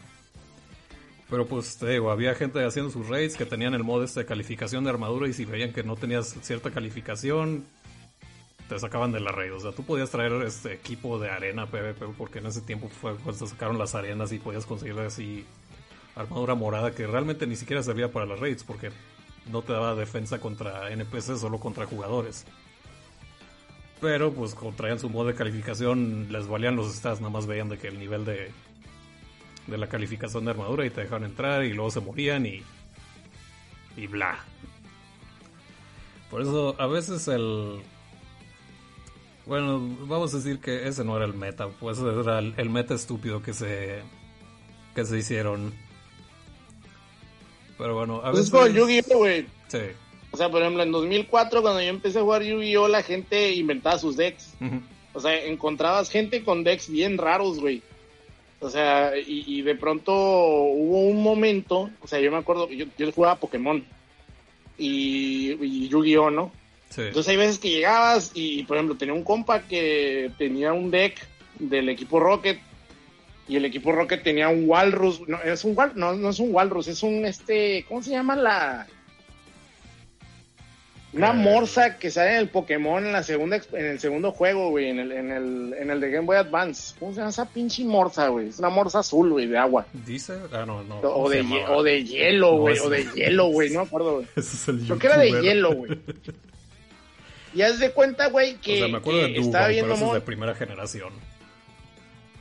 Pero 1.32 1.48
pues 1.48 1.78
te 1.78 1.90
digo, 1.90 2.12
había 2.12 2.36
gente 2.36 2.64
haciendo 2.64 2.92
sus 2.92 3.08
raids 3.08 3.38
que 3.38 3.48
tenían 3.48 3.74
el 3.74 3.84
mod 3.84 4.04
este 4.04 4.20
de 4.20 4.28
calificación 4.28 4.84
de 4.84 4.92
armadura 4.92 5.28
y 5.28 5.34
si 5.34 5.46
veían 5.46 5.74
que 5.74 5.82
no 5.82 5.96
tenías 5.96 6.38
cierta 6.44 6.70
calificación, 6.70 7.66
te 8.70 8.78
sacaban 8.80 9.12
de 9.12 9.20
la 9.20 9.32
raid. 9.32 9.54
O 9.54 9.60
sea, 9.60 9.72
tú 9.72 9.84
podías 9.84 10.12
traer 10.12 10.32
este 10.44 10.74
equipo 10.74 11.20
de 11.20 11.30
arena 11.30 11.66
PvP 11.66 12.06
porque 12.18 12.40
en 12.40 12.46
ese 12.46 12.62
tiempo 12.62 12.88
fue 12.88 13.16
cuando 13.16 13.48
sacaron 13.48 13.80
las 13.80 13.96
arenas 13.96 14.32
y 14.32 14.40
podías 14.40 14.66
conseguir 14.66 14.98
así 15.00 15.44
armadura 16.16 16.54
morada 16.56 16.92
que 16.92 17.08
realmente 17.08 17.48
ni 17.48 17.56
siquiera 17.56 17.82
servía 17.82 18.12
para 18.12 18.26
las 18.26 18.40
raids 18.40 18.64
porque 18.64 18.92
no 19.52 19.64
te 19.64 19.74
daba 19.74 19.96
defensa 19.96 20.40
contra 20.40 20.92
NPCs, 20.92 21.42
solo 21.42 21.60
contra 21.60 21.88
jugadores. 21.88 22.46
Pero 24.00 24.32
pues 24.32 24.56
traían 24.78 25.00
su 25.00 25.10
mod 25.10 25.28
de 25.28 25.34
calificación, 25.34 26.32
les 26.32 26.48
valían 26.48 26.76
los 26.76 26.94
stats, 26.94 27.20
nada 27.20 27.34
más 27.34 27.48
veían 27.48 27.70
de 27.70 27.78
que 27.78 27.88
el 27.88 28.00
nivel 28.00 28.24
de, 28.24 28.52
de 29.66 29.78
la 29.78 29.88
calificación 29.88 30.46
de 30.46 30.52
armadura 30.52 30.86
y 30.86 30.92
te 30.92 31.02
dejaban 31.02 31.24
entrar 31.24 31.64
y 31.64 31.74
luego 31.74 31.90
se 31.90 32.02
morían 32.02 32.46
y, 32.46 32.64
y 33.98 34.08
bla. 34.08 34.38
Por 36.30 36.42
eso 36.42 36.76
a 36.80 36.86
veces 36.86 37.28
el... 37.28 37.82
Bueno, 39.50 39.80
vamos 40.08 40.32
a 40.34 40.38
decir 40.38 40.60
que 40.60 40.88
ese 40.88 41.04
no 41.04 41.18
era 41.18 41.26
el 41.26 41.34
meta, 41.34 41.68
pues 41.80 41.98
era 42.00 42.38
el, 42.40 42.54
el 42.56 42.70
meta 42.70 42.94
estúpido 42.94 43.42
que 43.42 43.52
se, 43.54 44.02
que 44.96 45.04
se 45.06 45.18
hicieron. 45.18 45.74
Pero 47.78 47.96
bueno, 47.96 48.18
a 48.18 48.32
Pues 48.32 48.34
veces... 48.34 48.46
es 48.46 48.52
como 48.52 48.68
Yu-Gi-Oh, 48.68 49.18
güey. 49.18 49.46
Sí. 49.70 49.80
O 50.32 50.38
sea, 50.38 50.50
por 50.52 50.62
ejemplo, 50.62 50.84
en 50.84 50.92
2004, 50.92 51.62
cuando 51.64 51.82
yo 51.82 51.88
empecé 51.90 52.20
a 52.20 52.22
jugar 52.22 52.44
Yu-Gi-Oh, 52.44 52.88
la 52.88 53.02
gente 53.02 53.54
inventaba 53.54 53.98
sus 53.98 54.16
decks. 54.16 54.54
O 55.14 55.20
sea, 55.20 55.44
encontrabas 55.46 56.12
gente 56.12 56.44
con 56.44 56.64
decks 56.64 56.88
bien 56.90 57.18
raros, 57.18 57.60
güey. 57.60 57.82
O 58.60 58.70
sea, 58.70 59.18
y, 59.18 59.46
y 59.48 59.62
de 59.64 59.74
pronto 59.74 60.14
hubo 60.14 61.02
un 61.08 61.24
momento, 61.24 61.90
o 62.02 62.08
sea, 62.08 62.20
yo 62.20 62.30
me 62.30 62.38
acuerdo, 62.38 62.70
yo, 62.70 62.86
yo 62.98 63.12
jugaba 63.12 63.38
Pokémon 63.40 63.84
y, 64.78 65.54
y 65.54 65.88
Yu-Gi-Oh, 65.90 66.30
¿no? 66.30 66.52
Sí. 66.90 67.02
Entonces 67.02 67.30
hay 67.30 67.38
veces 67.38 67.60
que 67.60 67.70
llegabas 67.70 68.32
y, 68.34 68.64
por 68.64 68.78
ejemplo, 68.78 68.98
tenía 68.98 69.14
un 69.14 69.24
compa 69.24 69.62
que 69.62 70.32
tenía 70.38 70.74
un 70.74 70.90
deck 70.92 71.18
del 71.60 71.90
equipo 71.90 72.20
Rocket 72.20 72.60
y 73.48 73.56
el 73.56 73.66
equipo 73.66 73.92
Rocket 73.92 74.24
tenía 74.24 74.50
un 74.50 74.68
Walrus, 74.70 75.22
no, 75.28 75.42
es 75.42 75.64
un 75.64 75.76
Wal- 75.76 75.94
no, 75.96 76.14
no 76.14 76.30
es 76.30 76.40
un 76.40 76.54
Walrus, 76.54 76.88
es 76.88 77.02
un 77.04 77.26
este, 77.26 77.86
¿cómo 77.88 78.02
se 78.04 78.12
llama 78.12 78.36
la? 78.36 78.88
Una 81.12 81.32
Eh. 81.32 81.34
morsa 81.34 81.98
que 81.98 82.12
sale 82.12 82.32
en 82.34 82.38
el 82.38 82.50
Pokémon 82.50 83.04
en 83.04 83.12
la 83.12 83.24
segunda 83.24 83.60
en 83.74 83.86
el 83.86 84.00
segundo 84.00 84.32
juego, 84.32 84.70
güey, 84.70 84.90
en 84.90 85.00
el, 85.00 85.12
en 85.12 85.32
el, 85.32 85.74
en 85.80 85.90
el 85.90 86.00
de 86.00 86.12
Game 86.12 86.28
Boy 86.28 86.38
Advance. 86.38 86.94
¿Cómo 87.00 87.12
se 87.14 87.18
llama 87.18 87.32
esa 87.32 87.50
pinche 87.50 87.84
morsa, 87.84 88.28
güey? 88.28 88.50
Es 88.50 88.60
una 88.60 88.70
morsa 88.70 89.00
azul, 89.00 89.32
güey, 89.32 89.48
de 89.48 89.58
agua. 89.58 89.88
¿Dice? 90.06 90.34
Ah, 90.54 90.66
no, 90.68 90.84
no. 90.84 90.98
O 91.00 91.02
¿cómo 91.02 91.30
se 91.30 91.38
de, 91.38 91.66
o 91.70 91.82
de 91.84 92.04
hielo, 92.04 92.58
güey, 92.58 92.78
o 92.78 92.90
de 92.90 93.06
hielo, 93.16 93.48
güey, 93.48 93.72
no 93.72 93.82
me 93.82 93.88
acuerdo, 93.88 94.14
güey. 94.18 94.28
Creo 94.86 95.00
que 95.00 95.08
era 95.08 95.18
de 95.18 95.32
hielo, 95.42 95.74
güey. 95.74 95.92
Y 97.54 97.62
haz 97.62 97.80
de 97.80 97.92
cuenta, 97.92 98.28
güey, 98.30 98.56
que, 98.58 98.76
o 98.76 98.78
sea, 98.80 98.88
me 98.88 98.98
acuerdo 98.98 99.20
de 99.22 99.38
estaba 99.38 99.68
bien 99.68 99.88
mamón. 99.88 100.14
de 100.14 100.22
primera 100.22 100.54
generación. 100.56 101.12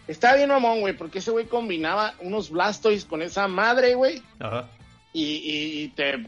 Estaba 0.06 0.36
bien 0.36 0.48
mamón, 0.48 0.80
güey, 0.80 0.96
porque 0.96 1.18
ese 1.18 1.30
güey 1.30 1.46
combinaba 1.46 2.14
unos 2.20 2.50
Blastoise 2.50 3.04
con 3.04 3.20
esa 3.22 3.46
madre, 3.48 3.94
güey, 3.94 4.22
Ajá. 4.38 4.68
y, 5.12 5.22
y, 5.22 5.82
y 5.82 5.88
te 5.88 6.26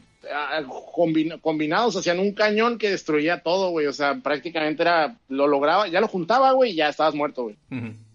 combina- 0.94 1.38
combinados 1.40 1.96
hacían 1.96 2.18
un 2.20 2.32
cañón 2.32 2.76
que 2.78 2.90
destruía 2.90 3.42
todo, 3.42 3.70
güey. 3.70 3.86
O 3.86 3.92
sea, 3.92 4.16
prácticamente 4.16 4.82
era, 4.82 5.16
lo 5.28 5.46
lograba, 5.46 5.88
ya 5.88 6.00
lo 6.00 6.08
juntaba, 6.08 6.52
güey, 6.52 6.72
y 6.72 6.76
ya 6.76 6.88
estabas 6.90 7.14
muerto, 7.14 7.44
güey. 7.44 7.56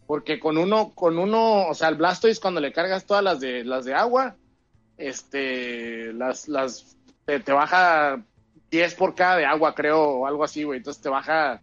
Porque 0.06 0.40
con 0.40 0.58
uno, 0.60 0.92
con 0.94 1.18
uno, 1.18 1.68
o 1.68 1.74
sea, 1.74 1.90
el 1.90 1.96
Blastoise 1.96 2.40
cuando 2.40 2.62
le 2.62 2.72
cargas 2.72 3.06
todas 3.06 3.24
las 3.24 3.40
de 3.40 3.64
las 3.64 3.86
de 3.86 3.96
agua, 3.96 4.36
este, 5.00 6.14
las, 6.14 6.48
las, 6.48 6.96
te, 7.26 7.40
te 7.40 7.52
baja 7.52 8.22
10 8.72 8.96
por 8.96 9.16
cada 9.16 9.38
de 9.38 9.46
agua, 9.46 9.76
creo, 9.76 10.02
o 10.02 10.28
algo 10.28 10.44
así, 10.44 10.64
güey. 10.64 10.78
Entonces 10.78 11.02
te 11.02 11.10
baja, 11.10 11.62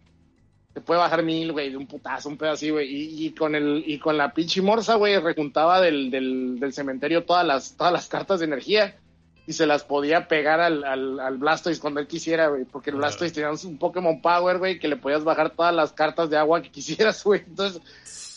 te 0.73 0.81
puede 0.81 0.99
bajar 0.99 1.23
mil, 1.23 1.51
güey, 1.51 1.69
de 1.69 1.77
un 1.77 1.87
putazo, 1.87 2.29
un 2.29 2.37
pedo 2.37 2.51
así, 2.51 2.69
güey. 2.69 2.87
Y, 2.89 3.27
y 3.27 3.31
con 3.31 3.55
el, 3.55 3.83
y 3.85 3.99
con 3.99 4.17
la 4.17 4.33
pinche 4.33 4.61
morsa, 4.61 4.95
güey, 4.95 5.19
rejuntaba 5.19 5.81
del, 5.81 6.09
del, 6.09 6.59
del 6.59 6.73
cementerio 6.73 7.25
todas 7.25 7.45
las, 7.45 7.75
todas 7.75 7.93
las 7.93 8.07
cartas 8.07 8.39
de 8.39 8.45
energía. 8.45 8.97
Y 9.45 9.51
se 9.51 9.65
las 9.65 9.83
podía 9.83 10.29
pegar 10.29 10.61
al, 10.61 10.85
al, 10.85 11.19
al 11.19 11.37
Blastoise 11.37 11.81
cuando 11.81 11.99
él 11.99 12.07
quisiera, 12.07 12.47
güey. 12.47 12.63
Porque 12.63 12.91
el. 12.91 12.95
Blastoise 12.95 13.33
tenía 13.33 13.51
un 13.51 13.77
Pokémon 13.77 14.21
Power, 14.21 14.57
güey, 14.57 14.79
que 14.79 14.87
le 14.87 14.95
podías 14.95 15.25
bajar 15.25 15.49
todas 15.49 15.75
las 15.75 15.91
cartas 15.91 16.29
de 16.29 16.37
agua 16.37 16.61
que 16.61 16.71
quisieras, 16.71 17.21
güey. 17.25 17.43
Entonces, 17.45 17.81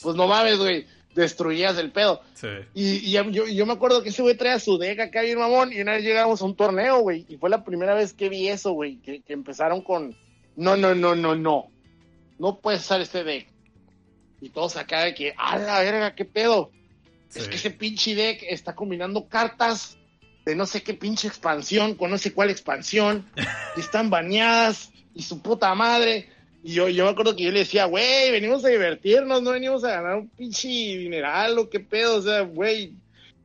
pues 0.03 0.17
no 0.17 0.27
mames, 0.27 0.59
güey. 0.59 0.87
Destruías 1.17 1.79
el 1.79 1.91
pedo. 1.93 2.21
Sí. 2.35 2.49
Y, 2.75 3.11
yo, 3.11 3.25
yo 3.31 3.67
me 3.67 3.73
acuerdo 3.73 4.03
que 4.03 4.11
ese 4.11 4.21
güey 4.21 4.37
traía 4.37 4.61
su 4.61 4.77
deck 4.77 5.01
acá 5.01 5.23
bien 5.23 5.39
mamón. 5.39 5.73
Y 5.73 5.81
una 5.81 5.93
vez 5.93 6.05
llegamos 6.05 6.43
a 6.43 6.45
un 6.45 6.55
torneo, 6.55 7.01
güey. 7.01 7.25
Y 7.29 7.39
fue 7.39 7.49
la 7.49 7.64
primera 7.64 7.95
vez 7.95 8.12
que 8.12 8.29
vi 8.29 8.49
eso, 8.49 8.73
güey. 8.73 8.99
Que, 8.99 9.23
que 9.23 9.33
empezaron 9.33 9.81
con. 9.81 10.14
No, 10.57 10.77
no, 10.77 10.95
no, 10.95 11.17
no, 11.17 11.35
no. 11.35 11.71
No 12.39 12.61
puedes 12.61 12.83
usar 12.83 13.01
este 13.01 13.25
deck. 13.25 13.49
Y 14.43 14.51
todos 14.51 14.77
acá 14.77 15.05
de 15.05 15.14
que, 15.14 15.35
a 15.39 15.59
la 15.59 15.81
verga, 15.81 16.14
qué 16.14 16.27
pedo. 16.27 16.71
Es 17.35 17.49
que 17.49 17.57
ese 17.57 17.71
pinche 17.71 18.14
deck 18.14 18.43
está 18.49 18.75
combinando 18.75 19.27
cartas 19.27 19.99
de 20.45 20.55
no 20.55 20.64
sé 20.67 20.83
qué 20.83 20.95
pinche 20.95 21.27
expansión 21.27 21.97
con 21.97 22.11
no 22.11 22.19
sé 22.19 22.33
cuál 22.33 22.51
expansión. 22.51 23.27
y 23.77 23.81
están 23.81 24.11
baneadas. 24.11 24.93
Y 25.14 25.23
su 25.23 25.41
puta 25.41 25.75
madre. 25.75 26.29
Y 26.63 26.73
yo, 26.75 26.89
yo 26.89 27.05
me 27.05 27.11
acuerdo 27.11 27.37
que 27.37 27.45
yo 27.45 27.51
le 27.53 27.61
decía, 27.61 27.85
güey, 27.85 28.31
venimos 28.33 28.65
a 28.65 28.69
divertirnos, 28.69 29.43
no 29.43 29.53
venimos 29.53 29.85
a 29.85 29.91
ganar 29.91 30.17
un 30.17 30.29
pinche 30.29 30.69
dineral 30.69 31.59
o 31.59 31.69
qué 31.71 31.81
pedo. 31.81 32.17
O 32.17 32.23
sea, 32.23 32.41
güey. 32.43 32.93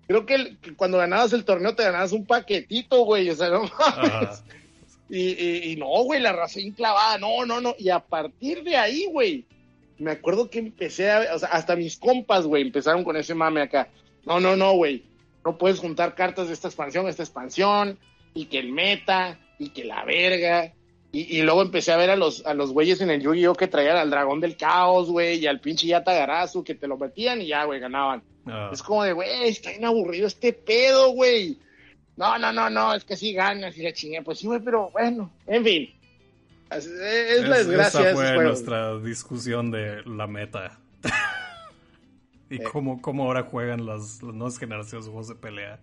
Creo 0.07 0.26
que, 0.26 0.34
el- 0.36 0.57
que 0.57 0.74
cuando 0.74 0.97
ganabas 0.97 1.32
el 1.34 1.45
torneo 1.45 1.74
te 1.76 1.84
ganabas 1.84 2.12
un 2.12 2.26
paquetito, 2.26 3.05
güey. 3.05 3.30
O 3.30 3.36
sea, 3.36 3.49
no 3.49 3.64
mames. 3.64 4.43
Y, 5.14 5.32
y- 5.32 5.72
y 5.72 5.76
no, 5.76 5.88
güey, 6.05 6.22
la 6.22 6.32
raza 6.32 6.62
enclavada, 6.62 7.18
no, 7.18 7.45
no, 7.45 7.59
no. 7.59 7.76
Y 7.78 7.89
a 7.89 7.99
partir 7.99 8.64
de 8.64 8.78
ahí, 8.78 9.07
güey, 9.12 9.43
me 9.97 10.12
acuerdo 10.12 10.49
que 10.49 10.59
empecé 10.59 11.12
a, 11.12 11.36
o 11.36 11.38
sea, 11.39 11.49
hasta 11.49 11.76
mis 11.76 11.97
compas, 11.97 12.45
güey, 12.45 12.64
empezaron 12.64 13.03
con 13.03 13.18
ese 13.18 13.36
mame 13.36 13.62
acá. 13.62 13.89
No, 14.26 14.39
no, 14.39 14.55
no, 14.55 14.72
güey. 14.72 15.03
No 15.43 15.57
puedes 15.57 15.80
juntar 15.80 16.16
cartas 16.16 16.47
de 16.47 16.53
esta 16.53 16.70
expansión 16.70 17.09
esta 17.09 17.24
expansión, 17.24 17.99
y 18.34 18.45
que 18.45 18.59
el 18.59 18.72
meta, 18.72 19.38
y 19.59 19.72
que 19.72 19.84
la 19.84 20.05
verga. 20.05 20.72
Y, 21.14 21.39
y 21.39 21.41
luego 21.41 21.62
empecé 21.62 21.91
a 21.91 21.97
ver 21.97 22.09
a 22.09 22.16
los, 22.16 22.45
a 22.45 22.53
los 22.53 22.72
güeyes 22.72 23.01
en 23.01 23.09
el 23.12 23.22
Yu-Gi-Oh! 23.22 23.53
que 23.55 23.68
traían 23.68 23.97
al 23.97 24.09
dragón 24.09 24.39
del 24.39 24.55
caos, 24.55 25.09
güey, 25.09 25.39
y 25.39 25.47
al 25.47 25.59
pinche 25.59 25.88
Yata 25.88 26.14
Garazu, 26.14 26.64
que 26.64 26.76
te 26.76 26.88
lo 26.88 26.97
metían 26.97 27.41
y 27.41 27.47
ya, 27.47 27.66
güey, 27.66 27.80
ganaban. 27.82 28.24
Ah, 28.45 28.70
Es 28.72 28.82
como 28.82 29.03
de, 29.03 29.12
güey, 29.14 29.49
está 29.49 29.72
bien 29.72 29.84
aburrido 29.86 30.28
este 30.28 30.53
pedo, 30.53 31.12
güey. 31.12 31.57
No, 32.16 32.38
no, 32.38 32.53
no, 32.53 32.70
no, 32.70 32.93
es 32.93 33.03
que 33.03 33.18
sí 33.18 33.34
ganas 33.34 33.78
y 33.78 33.84
la 33.84 33.91
chingue. 33.93 34.22
Pues 34.22 34.39
sí, 34.39 34.47
güey, 34.47 34.62
pero 34.62 34.89
bueno, 34.91 35.32
en 35.47 35.64
fin. 35.66 35.89
Es, 36.72 36.86
es 36.86 37.47
la 37.47 37.59
es- 37.59 37.68
desgracia 37.68 37.99
de 38.01 38.12
esa 38.12 38.16
fue 38.36 38.43
nuestra 38.45 38.97
discusión 38.99 39.70
de 39.72 40.03
la 40.05 40.28
meta. 40.28 40.80
y 42.49 42.55
Eh. 42.55 42.64
cómo, 42.72 43.01
cómo 43.01 43.26
ahora 43.26 43.43
juegan 43.43 43.86
las, 43.86 44.22
las 44.24 44.34
nuevas 44.34 44.57
generaciones 44.57 45.05
de 45.05 45.12
juegos 45.12 45.28
de 45.30 45.36
pelea. 45.36 45.80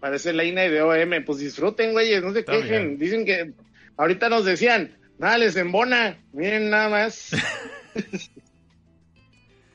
Parece 0.00 0.32
la 0.32 0.44
INA 0.44 0.62
de 0.62 0.82
OM. 0.82 1.24
Pues 1.24 1.38
disfruten, 1.38 1.92
güey, 1.92 2.20
no 2.20 2.32
se 2.32 2.40
Está 2.40 2.52
quejen. 2.52 2.68
bien. 2.68 2.98
Dicen 2.98 3.24
que 3.24 3.52
ahorita 3.96 4.28
nos 4.28 4.44
decían, 4.44 4.98
nada 5.18 5.38
les 5.38 5.56
embona. 5.56 6.18
Miren 6.32 6.70
nada 6.70 6.88
más. 6.88 7.30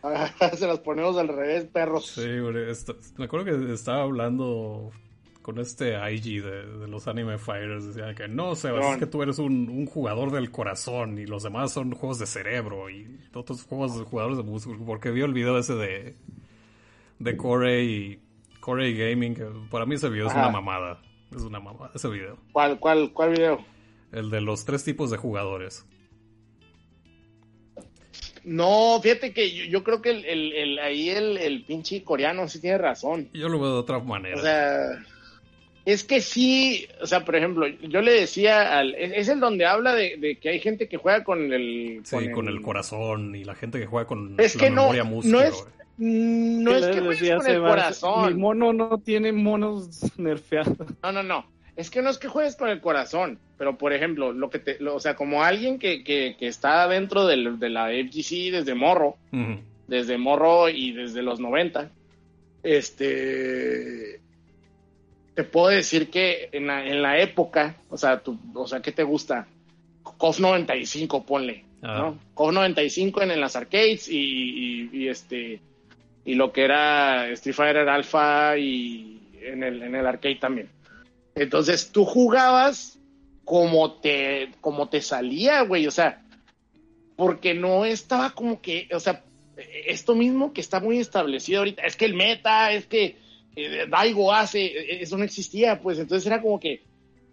Se 0.58 0.68
las 0.68 0.80
ponemos 0.80 1.18
al 1.18 1.28
revés, 1.28 1.66
perros. 1.66 2.08
Sí, 2.08 2.40
güey, 2.40 2.66
me 3.18 3.26
acuerdo 3.26 3.46
que 3.46 3.74
estaba 3.74 4.04
hablando 4.04 4.92
con 5.42 5.60
este 5.60 5.94
IG 6.12 6.44
de, 6.44 6.66
de 6.80 6.88
los 6.88 7.08
Anime 7.08 7.38
Fighters. 7.38 7.88
Decía 7.88 8.14
que 8.14 8.28
no, 8.28 8.56
Sebas, 8.56 8.94
es 8.94 8.98
que 8.98 9.06
tú 9.06 9.24
eres 9.24 9.40
un, 9.40 9.70
un 9.70 9.86
jugador 9.86 10.32
del 10.32 10.52
corazón 10.52 11.18
y 11.18 11.26
los 11.26 11.44
demás 11.44 11.72
son 11.72 11.92
juegos 11.92 12.20
de 12.20 12.26
cerebro 12.26 12.90
y 12.90 13.20
otros 13.34 13.64
juegos 13.64 13.98
de 13.98 14.06
jugadores 14.06 14.38
de 14.38 14.44
músculo. 14.44 14.84
Porque 14.86 15.12
vio 15.12 15.26
el 15.26 15.34
video 15.34 15.58
ese 15.58 15.76
de, 15.76 16.16
de 17.20 17.38
Corey 17.38 18.22
Corey 18.60 18.96
Gaming. 18.96 19.36
que 19.36 19.46
para 19.70 19.86
mí 19.86 19.96
ese 19.96 20.10
video 20.10 20.28
es 20.28 20.34
una 20.34 20.50
mamada. 20.50 21.02
Es 21.36 21.42
una 21.44 21.60
mamada 21.60 21.92
ese 21.96 22.08
video. 22.10 22.38
¿Cuál, 22.52 22.80
cuál, 22.80 23.12
cuál 23.14 23.32
video? 23.32 23.75
El 24.16 24.30
de 24.30 24.42
los 24.42 24.66
tres 24.66 24.84
tipos 24.84 25.12
de 25.12 25.18
jugadores. 25.18 25.86
No, 28.44 29.00
fíjate 29.02 29.34
que 29.34 29.52
yo, 29.52 29.66
yo 29.66 29.84
creo 29.84 30.02
que 30.02 30.12
el, 30.12 30.26
el- 30.26 30.54
el- 30.54 30.80
ahí 30.80 31.10
el, 31.10 31.38
el 31.38 31.64
pinche 31.64 32.04
coreano 32.04 32.48
sí 32.48 32.62
tiene 32.62 32.78
razón. 32.78 33.30
Yo 33.34 33.50
lo 33.50 33.60
veo 33.60 33.74
de 33.74 33.80
otra 33.80 34.00
manera. 34.00 34.38
O 34.38 34.42
sea, 34.42 35.04
Es 35.84 36.04
que 36.04 36.22
sí, 36.22 36.88
o 37.02 37.08
sea, 37.08 37.26
por 37.26 37.36
ejemplo, 37.36 37.68
yo 37.68 38.02
le 38.02 38.12
decía 38.12 38.78
al. 38.78 38.94
Es 38.96 39.12
es 39.14 39.28
el 39.30 39.40
donde 39.40 39.66
habla 39.66 39.94
de, 39.96 40.18
de 40.18 40.38
que 40.38 40.50
hay 40.50 40.60
gente 40.60 40.88
que 40.88 40.98
juega 40.98 41.24
con 41.24 41.52
el. 41.54 42.02
Sí, 42.04 42.32
con 42.32 42.48
el 42.48 42.62
corazón 42.62 43.36
y 43.36 43.44
la 43.44 43.56
gente 43.56 43.80
que 43.80 43.86
juega 43.88 44.06
con 44.08 44.36
Es 44.40 44.56
la 44.56 44.62
que 44.62 44.70
no- 44.70 44.94
no 44.94 45.42
es- 45.42 45.66
No 45.98 46.72
¿Qué 46.72 46.78
es 46.80 46.86
que 46.88 47.02
juegues 47.02 47.36
con 47.38 47.48
el 47.48 47.62
corazón. 47.62 48.34
Mi 48.36 48.40
mono 48.42 48.74
no 48.74 48.98
tiene 49.00 49.32
monos 49.32 50.02
nerfeados. 50.20 50.78
No, 51.02 51.12
no, 51.12 51.24
no. 51.24 51.55
Es 51.76 51.90
que 51.90 52.02
no 52.02 52.10
es 52.10 52.18
que 52.18 52.28
juegues 52.30 52.56
con 52.56 52.70
el 52.70 52.80
corazón, 52.80 53.38
pero 53.58 53.78
por 53.78 53.92
ejemplo, 53.94 54.32
lo 54.32 54.50
que 54.50 54.60
te, 54.60 54.80
lo- 54.80 54.96
o 54.96 55.00
sea, 55.00 55.16
como 55.16 55.44
alguien 55.44 55.78
que, 55.78 56.04
que, 56.04 56.36
que 56.40 56.48
está 56.48 56.88
dentro 56.88 57.26
del- 57.28 57.60
de 57.60 57.70
la 57.70 57.90
FGC 57.92 58.52
desde 58.52 58.76
morro, 58.76 59.18
desde 59.88 60.18
morro 60.18 60.70
y 60.70 60.94
desde 60.94 61.22
los 61.22 61.40
90, 61.40 61.92
este, 62.64 64.20
te 65.36 65.44
puedo 65.44 65.68
decir 65.68 66.10
que 66.10 66.50
en 66.52 66.68
la, 66.68 66.86
en 66.86 67.02
la 67.02 67.20
época, 67.20 67.76
o 67.90 67.98
sea, 67.98 68.20
tu, 68.22 68.40
o 68.54 68.68
sea, 68.68 68.82
¿qué 68.82 68.92
te 68.92 69.04
gusta? 69.04 69.48
KOF 70.04 70.40
95, 70.40 71.26
ponle, 71.26 71.64
Ah. 71.82 71.98
¿no? 72.00 72.20
KOF 72.34 72.54
95 72.54 73.22
en, 73.24 73.32
en 73.32 73.42
las 73.42 73.56
arcades 73.56 74.08
y, 74.10 74.18
y- 74.18 74.90
y, 74.94 75.08
este, 75.10 75.60
y 76.24 76.36
lo 76.36 76.52
que 76.52 76.64
era 76.64 77.28
Street 77.32 77.54
Fighter 77.56 77.90
Alpha 77.90 78.58
y 78.58 79.20
en 79.42 79.62
el, 79.64 79.84
en 79.84 79.94
el 79.96 80.08
arcade 80.08 80.36
también. 80.36 80.70
Entonces 81.36 81.92
tú 81.92 82.06
jugabas 82.06 82.98
como 83.44 83.94
te, 83.94 84.52
como 84.62 84.90
te 84.90 85.02
salía, 85.02 85.62
güey, 85.62 85.86
o 85.86 85.92
sea, 85.92 86.24
porque 87.16 87.54
no 87.54 87.86
estaba 87.86 88.32
como 88.32 88.62
que, 88.62 88.90
o 88.94 89.00
sea, 89.00 89.24
esto 89.86 90.16
mismo 90.16 90.54
que 90.54 90.62
está 90.62 90.80
muy 90.80 91.00
establecido 91.00 91.60
ahorita, 91.60 91.84
es 91.84 91.96
que 91.96 92.06
el 92.06 92.14
meta, 92.14 92.72
es 92.72 92.88
que 92.88 93.18
eh, 93.56 93.86
Daigo 93.90 94.34
hace, 94.34 94.66
eh, 94.66 95.02
eso 95.02 95.18
no 95.18 95.24
existía, 95.24 95.82
pues 95.82 96.00
entonces 96.00 96.26
era 96.26 96.42
como 96.42 96.60
que, 96.60 96.84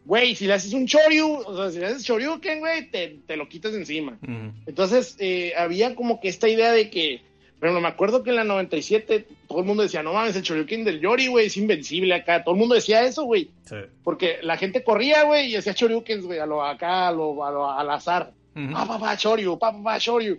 güey, 0.05 0.35
si 0.35 0.47
le 0.47 0.55
haces 0.55 0.73
un 0.73 0.87
Choryu, 0.87 1.43
o 1.47 1.57
sea, 1.57 1.71
si 1.71 1.79
le 1.79 1.87
haces 1.87 2.05
Shoryuken, 2.05 2.61
güey, 2.61 2.91
te, 2.91 3.21
te 3.27 3.37
lo 3.37 3.49
quitas 3.49 3.75
encima. 3.75 4.19
Entonces, 4.67 5.17
eh, 5.19 5.53
había 5.57 5.95
como 5.95 6.21
que 6.21 6.29
esta 6.29 6.49
idea 6.49 6.73
de 6.73 6.91
que, 6.91 7.23
bueno, 7.63 7.81
me 7.81 7.89
acuerdo 7.89 8.23
que 8.23 8.31
en 8.31 8.37
la 8.37 8.45
97 8.45 9.27
todo 9.49 9.61
el 9.61 9.65
mundo 9.65 9.83
decía, 9.85 10.03
no 10.03 10.13
mames, 10.13 10.37
el 10.37 10.43
Shoryuken 10.43 10.85
del 10.85 11.01
Yori, 11.01 11.29
güey, 11.29 11.47
es 11.47 11.57
invencible 11.57 12.13
acá. 12.15 12.43
Todo 12.45 12.55
el 12.55 12.59
mundo 12.59 12.75
decía 12.75 13.03
eso, 13.05 13.23
güey. 13.25 13.51
Sí. 13.65 13.77
Porque 14.03 14.39
la 14.43 14.57
gente 14.57 14.83
corría, 14.83 15.23
güey, 15.23 15.47
y 15.53 15.57
hacía 15.57 15.73
Shoryukens, 15.73 16.25
güey, 16.27 16.39
a 16.41 16.47
lo 16.47 16.65
acá, 16.65 17.09
a 17.09 17.13
lo, 17.13 17.45
a 17.45 17.51
lo- 17.51 17.71
al 17.71 17.89
azar. 17.91 18.33
Ujú. 18.55 18.73
Pa, 18.73 18.87
pa, 18.87 18.99
pa, 18.99 19.17
pa, 19.17 19.59
pa, 19.59 19.83
pa, 19.83 19.99
Shoryu. 19.99 20.39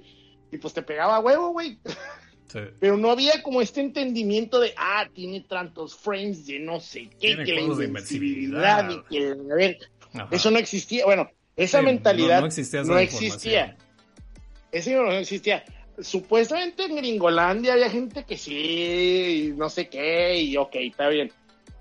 Y 0.51 0.57
pues 0.57 0.73
te 0.73 0.81
pegaba 0.83 1.19
huevo, 1.19 1.49
güey. 1.51 1.77
Sí. 2.51 2.59
Pero 2.79 2.97
no 2.97 3.09
había 3.09 3.41
como 3.41 3.61
este 3.61 3.81
entendimiento 3.81 4.59
de, 4.59 4.73
ah, 4.77 5.07
tiene 5.13 5.41
tantos 5.41 5.95
frames 5.95 6.45
de 6.45 6.59
no 6.59 6.79
sé 6.79 7.09
qué, 7.19 7.35
Tiene 7.35 7.43
que 7.45 7.53
la 7.53 7.61
invencibilidad, 7.61 8.89
y 8.91 9.01
que, 9.09 9.31
a 9.31 9.55
ver, 9.55 9.77
Ajá. 10.13 10.27
eso 10.29 10.51
no 10.51 10.59
existía. 10.59 11.05
Bueno, 11.05 11.31
esa 11.55 11.79
Sí, 11.79 11.85
mentalidad 11.85 12.35
no- 12.35 12.41
no 12.41 12.47
existía 12.47 12.81
esa 12.81 12.91
no 12.93 13.01
información. 13.01 13.33
existía. 13.33 13.77
Ese 14.71 14.95
no 14.95 15.11
existía. 15.11 15.63
Supuestamente 15.99 16.85
en 16.85 16.95
Gringolandia 16.95 17.73
había 17.73 17.89
gente 17.89 18.23
que 18.23 18.37
sí, 18.37 19.49
y 19.49 19.57
no 19.57 19.69
sé 19.69 19.89
qué, 19.89 20.39
y 20.41 20.57
ok, 20.57 20.75
está 20.75 21.07
bien. 21.09 21.31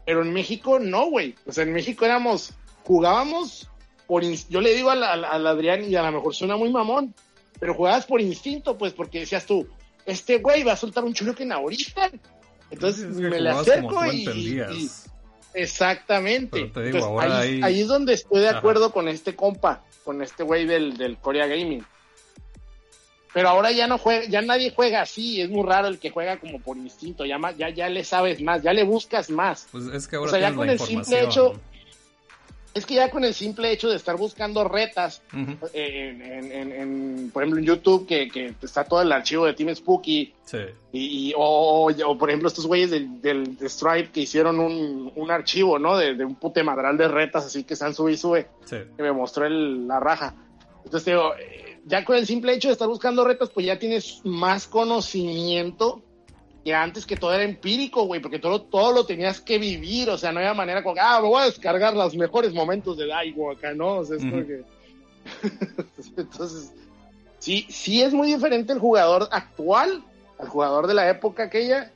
Pero 0.05 0.23
en 0.23 0.33
México 0.33 0.79
no, 0.79 1.07
güey. 1.11 1.35
O 1.47 1.53
sea, 1.53 1.65
en 1.65 1.73
México 1.73 2.05
éramos, 2.05 2.53
jugábamos 2.85 3.69
por... 4.07 4.23
Yo 4.51 4.61
le 4.61 4.75
digo 4.75 4.91
al, 4.91 5.03
al- 5.03 5.25
al 5.25 5.47
Adrián, 5.47 5.85
y 5.91 5.95
a 5.97 6.03
lo 6.03 6.13
mejor 6.13 6.35
suena 6.35 6.57
muy 6.57 6.71
mamón, 6.71 7.15
pero 7.59 7.75
jugabas 7.75 8.05
por 8.07 8.21
instinto, 8.21 8.77
pues, 8.77 8.93
porque 8.93 9.21
decías 9.21 9.47
tú, 9.47 9.67
este 10.05 10.39
güey 10.39 10.63
va 10.65 10.73
a 10.73 10.77
soltar 10.77 11.05
un 11.05 11.15
chuloquen 11.15 11.53
ahorita. 11.53 12.11
Entonces 12.71 13.05
Es 13.11 13.17
que 13.17 13.29
me 13.29 13.41
le 13.41 13.51
acerco 13.51 14.05
y- 14.13 14.91
Exactamente. 15.55 16.59
Digo, 16.59 16.81
Entonces, 16.81 17.31
ahí, 17.31 17.61
ahí 17.63 17.81
es 17.83 17.89
donde 17.89 18.15
estoy 18.15 18.41
de 18.41 18.49
Ajá. 18.49 18.59
acuerdo 18.59 18.93
con 18.93 19.09
este 19.09 19.37
compa, 19.37 19.85
con 20.05 20.23
este 20.23 20.43
güey 20.43 20.65
del, 20.67 20.97
del 20.97 21.19
Korea 21.19 21.47
Gaming. 21.47 21.85
Pero 23.35 23.49
ahora 23.49 23.71
ya 23.73 23.87
no 23.87 23.97
juega, 23.99 24.27
ya 24.27 24.43
nadie 24.43 24.73
juega 24.75 25.01
así, 25.03 25.41
es 25.41 25.49
muy 25.49 25.67
raro 25.67 25.89
el 25.89 25.99
que 25.99 26.11
juega 26.11 26.39
como 26.39 26.61
por 26.61 26.77
instinto, 26.77 27.25
ya, 27.25 27.39
más- 27.39 27.57
ya, 27.57 27.71
ya 27.71 27.89
le 27.89 28.05
sabes 28.05 28.43
más, 28.43 28.63
ya 28.63 28.73
le 28.75 28.85
buscas 28.85 29.31
más. 29.31 29.69
Pues 29.73 29.85
es 29.87 30.07
que 30.07 30.17
ahora 30.17 30.29
O 30.29 30.35
sea, 30.35 30.41
ya 30.51 30.55
con 30.55 30.69
el 30.69 30.79
simple 30.79 31.23
hecho- 31.25 31.59
Es 32.75 32.87
que 32.87 32.95
ya 32.95 33.11
con 33.11 33.23
el 33.23 33.35
simple 33.35 33.71
hecho 33.71 33.91
de 33.91 33.97
estar 33.97 34.17
buscando 34.17 34.65
retas, 34.67 35.21
eh, 35.75 36.09
en, 36.09 36.23
en- 36.23 36.53
en- 36.53 36.73
en, 36.73 37.31
por 37.31 37.43
ejemplo 37.43 37.61
en 37.61 37.67
YouTube, 37.67 38.07
que, 38.07 38.29
que 38.31 38.55
está 38.63 38.85
todo 38.85 39.03
el 39.03 39.13
archivo 39.13 39.45
de 39.45 39.53
Team 39.53 39.75
Spooky, 39.75 40.33
Sí. 40.47 40.57
y, 40.91 41.29
y- 41.29 41.35
o, 41.37 41.91
o, 42.07 42.17
por 42.19 42.31
ejemplo 42.31 42.49
estos 42.49 42.67
güeyes 42.67 42.91
del, 42.91 43.21
del 43.21 43.59
de 43.59 43.69
Stripe 43.69 44.11
que 44.11 44.21
hicieron 44.21 44.59
un, 44.59 45.13
un 45.15 45.31
archivo, 45.31 45.79
¿no? 45.79 45.99
De, 45.99 46.15
de 46.15 46.25
un 46.25 46.35
pute 46.35 46.63
madral 46.63 46.97
de 46.97 47.09
retas, 47.09 47.45
así 47.45 47.63
que 47.65 47.75
están 47.75 47.93
sube 47.95 48.13
y 48.13 48.17
sube, 48.17 48.47
Sí. 48.65 48.77
que 48.97 49.03
me 49.03 49.13
mostró 49.13 49.45
el- 49.45 49.87
la 49.87 50.01
raja. 50.01 50.35
Entonces 50.83 51.05
digo, 51.05 51.35
eh, 51.39 51.72
ya 51.85 52.05
con 52.05 52.17
el 52.17 52.27
simple 52.27 52.55
hecho 52.55 52.69
de 52.69 52.73
estar 52.73 52.89
buscando 52.89 53.25
retas, 53.25 53.51
pues 53.51 53.67
ya 53.67 53.79
tienes 53.79 54.21
más 54.25 54.67
conocimiento 54.67 56.03
que 56.65 56.75
antes 56.75 57.07
que 57.07 57.17
todo 57.17 57.33
era 57.35 57.43
empírico, 57.43 58.05
güey, 58.05 58.21
porque 58.21 58.39
todo, 58.39 58.63
todo 58.63 58.93
lo 58.93 59.05
tenías 59.05 59.41
que 59.41 59.59
vivir, 59.59 60.09
o 60.11 60.17
sea, 60.19 60.31
no 60.31 60.39
había 60.39 60.55
manera 60.55 60.83
como, 60.83 60.95
ah, 61.01 61.21
me 61.21 61.29
voy 61.29 61.43
a 61.43 61.47
descargar 61.47 61.95
los 61.95 62.15
mejores 62.15 62.53
momentos 62.55 62.97
de 62.97 63.09
Daigo 63.09 63.51
acá, 63.51 63.75
¿no? 63.75 63.97
O 63.97 64.05
sea, 64.05 64.17
es 64.17 64.23
que... 64.23 64.65
Entonces, 66.17 66.73
sí, 67.39 67.67
sí 67.69 68.03
es 68.03 68.13
muy 68.13 68.29
diferente 68.33 68.73
el 68.73 68.79
jugador 68.79 69.29
actual 69.33 70.05
al 70.39 70.49
jugador 70.49 70.87
de 70.87 70.95
la 70.95 71.09
época 71.09 71.45
aquella. 71.45 71.91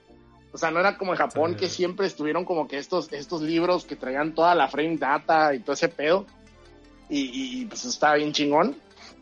O 0.52 0.58
sea, 0.58 0.70
no 0.70 0.80
era 0.80 0.96
como 0.96 1.12
en 1.12 1.18
Japón 1.18 1.52
Sí. 1.52 1.56
que 1.58 1.68
siempre 1.68 2.06
estuvieron 2.06 2.44
como 2.44 2.66
que 2.66 2.78
estos, 2.78 3.12
estos 3.12 3.42
libros 3.42 3.84
que 3.84 3.96
traían 3.96 4.34
toda 4.34 4.54
la 4.54 4.68
frame 4.68 4.96
data 4.96 5.54
y 5.54 5.60
todo 5.60 5.74
ese 5.74 5.88
pedo. 5.88 6.26
Y, 7.08 7.60
y, 7.60 7.64
pues 7.66 7.84
estaba 7.84 8.14
bien 8.14 8.32
chingón. 8.32 8.76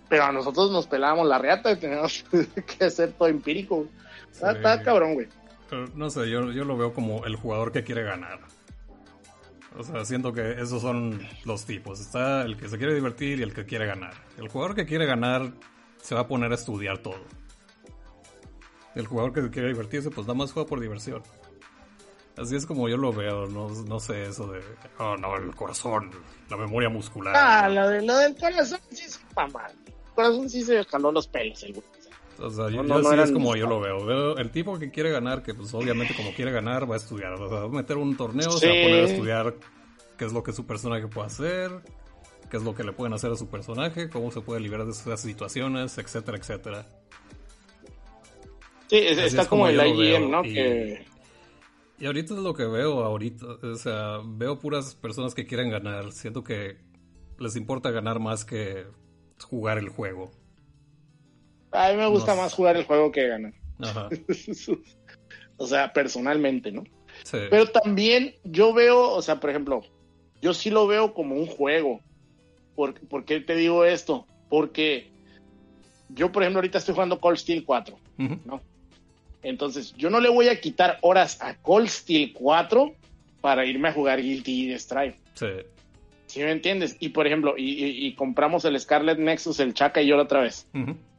Pero 0.09 0.25
a 0.25 0.33
nosotros 0.33 0.71
nos 0.71 0.87
pelábamos 0.87 1.27
la 1.27 1.39
reata 1.39 1.73
y 1.73 1.77
teníamos 1.81 2.25
que 2.79 2.85
hacer 2.85 3.13
todo 3.13 3.29
empírico. 3.29 3.87
Sí. 4.31 4.45
está 4.47 4.83
cabrón, 4.83 5.15
güey. 5.15 5.29
Pero 5.71 5.87
no 5.95 6.11
sé, 6.11 6.29
yo, 6.31 6.53
yo 6.53 6.65
lo 6.65 6.77
veo 6.77 6.93
como 6.93 7.25
el 7.25 7.37
jugador 7.37 7.73
que 7.73 7.85
quiere 7.85 8.03
ganar. 8.03 8.41
O 9.77 9.83
sea, 9.83 10.05
siento 10.05 10.33
que 10.33 10.53
esos 10.53 10.83
son 10.83 11.21
los 11.45 11.65
tipos. 11.65 12.01
Está 12.01 12.43
el 12.43 12.57
que 12.57 12.69
se 12.69 12.79
quiere 12.79 12.95
divertir 12.95 13.41
y 13.41 13.43
el 13.43 13.53
que 13.53 13.65
quiere 13.65 13.87
ganar. 13.87 14.15
El 14.39 14.49
jugador 14.49 14.77
que 14.77 14.87
quiere 14.87 15.07
ganar 15.07 15.53
se 16.01 16.15
va 16.15 16.23
a 16.23 16.29
poner 16.29 16.53
a 16.53 16.55
estudiar 16.55 16.99
todo. 16.99 17.25
El 18.95 19.07
jugador 19.07 19.33
que 19.33 19.51
quiere 19.51 19.69
divertirse, 19.69 20.11
pues 20.11 20.27
nada 20.27 20.39
más 20.39 20.53
juega 20.53 20.69
por 20.69 20.81
diversión. 20.81 21.23
Así 22.37 22.57
es 22.57 22.67
como 22.67 22.89
yo 22.89 22.97
lo 22.97 23.13
veo, 23.13 23.47
no, 23.47 23.69
no 23.69 24.01
sé 24.01 24.25
eso 24.25 24.49
de, 24.49 24.61
oh 24.99 25.17
no, 25.17 25.37
el 25.37 25.55
corazón, 25.55 26.11
la 26.51 26.57
memoria 26.57 26.89
muscular. 26.89 27.35
Ah, 27.37 27.69
lo, 27.69 27.89
de, 27.89 28.03
lo 28.03 28.17
del 28.19 28.35
corazón 28.37 28.81
sí 28.91 29.05
es 29.05 29.21
mal. 29.37 29.73
El 29.87 30.13
corazón 30.15 30.51
sí 30.51 30.63
se 30.63 30.85
jaló 30.85 31.13
los 31.13 31.29
pelos, 31.29 31.63
el 31.63 31.75
güey. 31.75 31.85
O 32.41 32.51
sea, 32.51 32.69
yo, 32.69 32.83
No, 32.83 32.97
yo 32.97 33.03
no, 33.03 33.03
no 33.03 33.09
así 33.11 33.21
es 33.21 33.31
como 33.33 33.55
yo 33.55 33.69
lo 33.69 33.79
veo. 33.79 34.05
Veo 34.05 34.37
el 34.39 34.51
tipo 34.51 34.77
que 34.81 34.91
quiere 34.91 35.11
ganar, 35.13 35.45
que 35.45 35.55
pues 35.55 35.73
obviamente 35.75 36.17
como 36.17 36.35
quiere 36.35 36.51
ganar, 36.51 36.91
va 36.91 36.95
a 36.95 36.99
estudiar. 36.99 37.35
O 37.35 37.49
sea, 37.49 37.61
va 37.61 37.65
a 37.67 37.69
meter 37.69 37.97
un 37.97 38.17
torneo, 38.17 38.51
se 38.51 38.67
va 38.67 38.73
a 38.73 38.83
poner 38.83 39.05
a 39.05 39.07
estudiar 39.13 39.55
qué 40.19 40.25
es 40.25 40.33
lo 40.33 40.43
que 40.43 40.53
su 40.53 40.67
personaje 40.67 41.07
puede 41.07 41.29
hacer, 41.29 41.71
qué 42.51 42.57
es 42.57 42.65
lo 42.65 42.75
que 42.75 42.83
le 42.83 42.91
pueden 42.93 43.13
hacer 43.15 43.31
a 43.31 43.37
su 43.37 43.47
personaje, 43.47 44.11
cómo 44.11 44.33
se 44.33 44.41
puede 44.41 44.61
liberar 44.61 44.87
de 44.87 44.91
esas 44.93 45.21
situaciones, 45.21 45.97
etcétera, 45.99 46.37
etcétera. 46.39 46.87
Sí, 48.89 48.97
es- 48.99 49.19
está 49.19 49.43
es 49.43 49.49
como 49.49 49.63
como 49.67 49.69
el 49.69 49.97
veo, 49.97 50.29
¿no? 50.29 50.45
y- 50.45 50.53
Que 50.55 51.07
Y 51.99 52.07
ahorita 52.07 52.35
es 52.35 52.41
lo 52.41 52.55
que 52.55 52.65
veo 52.65 53.05
ahorita, 53.05 53.47
o 53.63 53.77
sea, 53.77 54.21
veo 54.25 54.59
puras 54.59 54.95
personas 54.95 55.35
que 55.35 55.47
quieren 55.47 55.71
ganar. 55.71 56.13
Siento 56.13 56.43
que 56.43 56.77
les 57.39 57.57
importa 57.57 57.91
ganar 57.91 58.19
más 58.21 58.45
que 58.45 58.87
jugar 59.43 59.79
el 59.79 59.89
juego. 59.89 60.31
a 61.71 61.91
mí 61.91 61.97
me 61.97 62.07
gusta 62.07 62.35
No 62.35 62.43
más 62.43 62.53
jugar 62.55 62.77
el 62.77 62.85
juego 62.85 63.13
que 63.13 63.29
ganar. 63.29 63.55
Ajá. 63.81 64.09
o 65.57 65.67
sea, 65.67 65.93
personalmente, 65.93 66.73
¿no? 66.73 66.85
Sí. 67.23 67.39
Pero 67.49 67.67
también 67.67 68.35
yo 68.45 68.75
veo, 68.75 69.11
o 69.11 69.23
sea, 69.23 69.39
por 69.39 69.51
ejemplo, 69.51 69.83
yo 70.43 70.53
sí 70.53 70.71
lo 70.71 70.87
veo 70.87 71.15
como 71.15 71.37
un 71.37 71.47
juego. 71.47 72.01
¿Por, 72.75 72.99
por 73.07 73.25
qué 73.25 73.41
te 73.41 73.55
digo 73.55 73.85
esto? 73.85 74.27
Porque 74.51 75.13
yo, 76.09 76.33
por 76.33 76.43
ejemplo, 76.43 76.59
ahorita 76.59 76.79
estoy 76.79 76.95
jugando 76.95 77.21
Cold 77.21 77.39
Steel 77.39 77.65
4, 77.65 77.97
Ujú. 78.19 78.39
¿no? 78.45 78.61
Entonces, 79.45 79.95
yo 79.97 80.11
no 80.11 80.21
le 80.21 80.29
voy 80.29 80.49
a 80.49 80.61
quitar 80.61 80.99
horas 81.03 81.39
a 81.41 81.55
Cold 81.57 81.89
Steel 81.89 82.33
4 82.33 82.95
para 83.41 83.65
irme 83.67 83.89
a 83.89 83.93
jugar 83.93 84.21
Guilty 84.23 84.67
Gear 84.67 84.81
Strive. 84.81 85.17
Sí. 85.35 85.47
¿Sí 86.27 86.41
me 86.41 86.51
entiendes? 86.51 86.97
Y, 86.99 87.11
por 87.11 87.27
ejemplo, 87.27 87.55
y, 87.57 87.85
y- 87.85 88.07
y 88.07 88.15
compramos 88.15 88.65
el 88.65 88.79
Scarlet 88.81 89.19
Nexus, 89.19 89.61
el 89.61 89.75
Chaka 89.75 90.03
y 90.03 90.07
yo 90.09 90.17
la 90.17 90.23
otra 90.25 90.41
vez. 90.41 90.67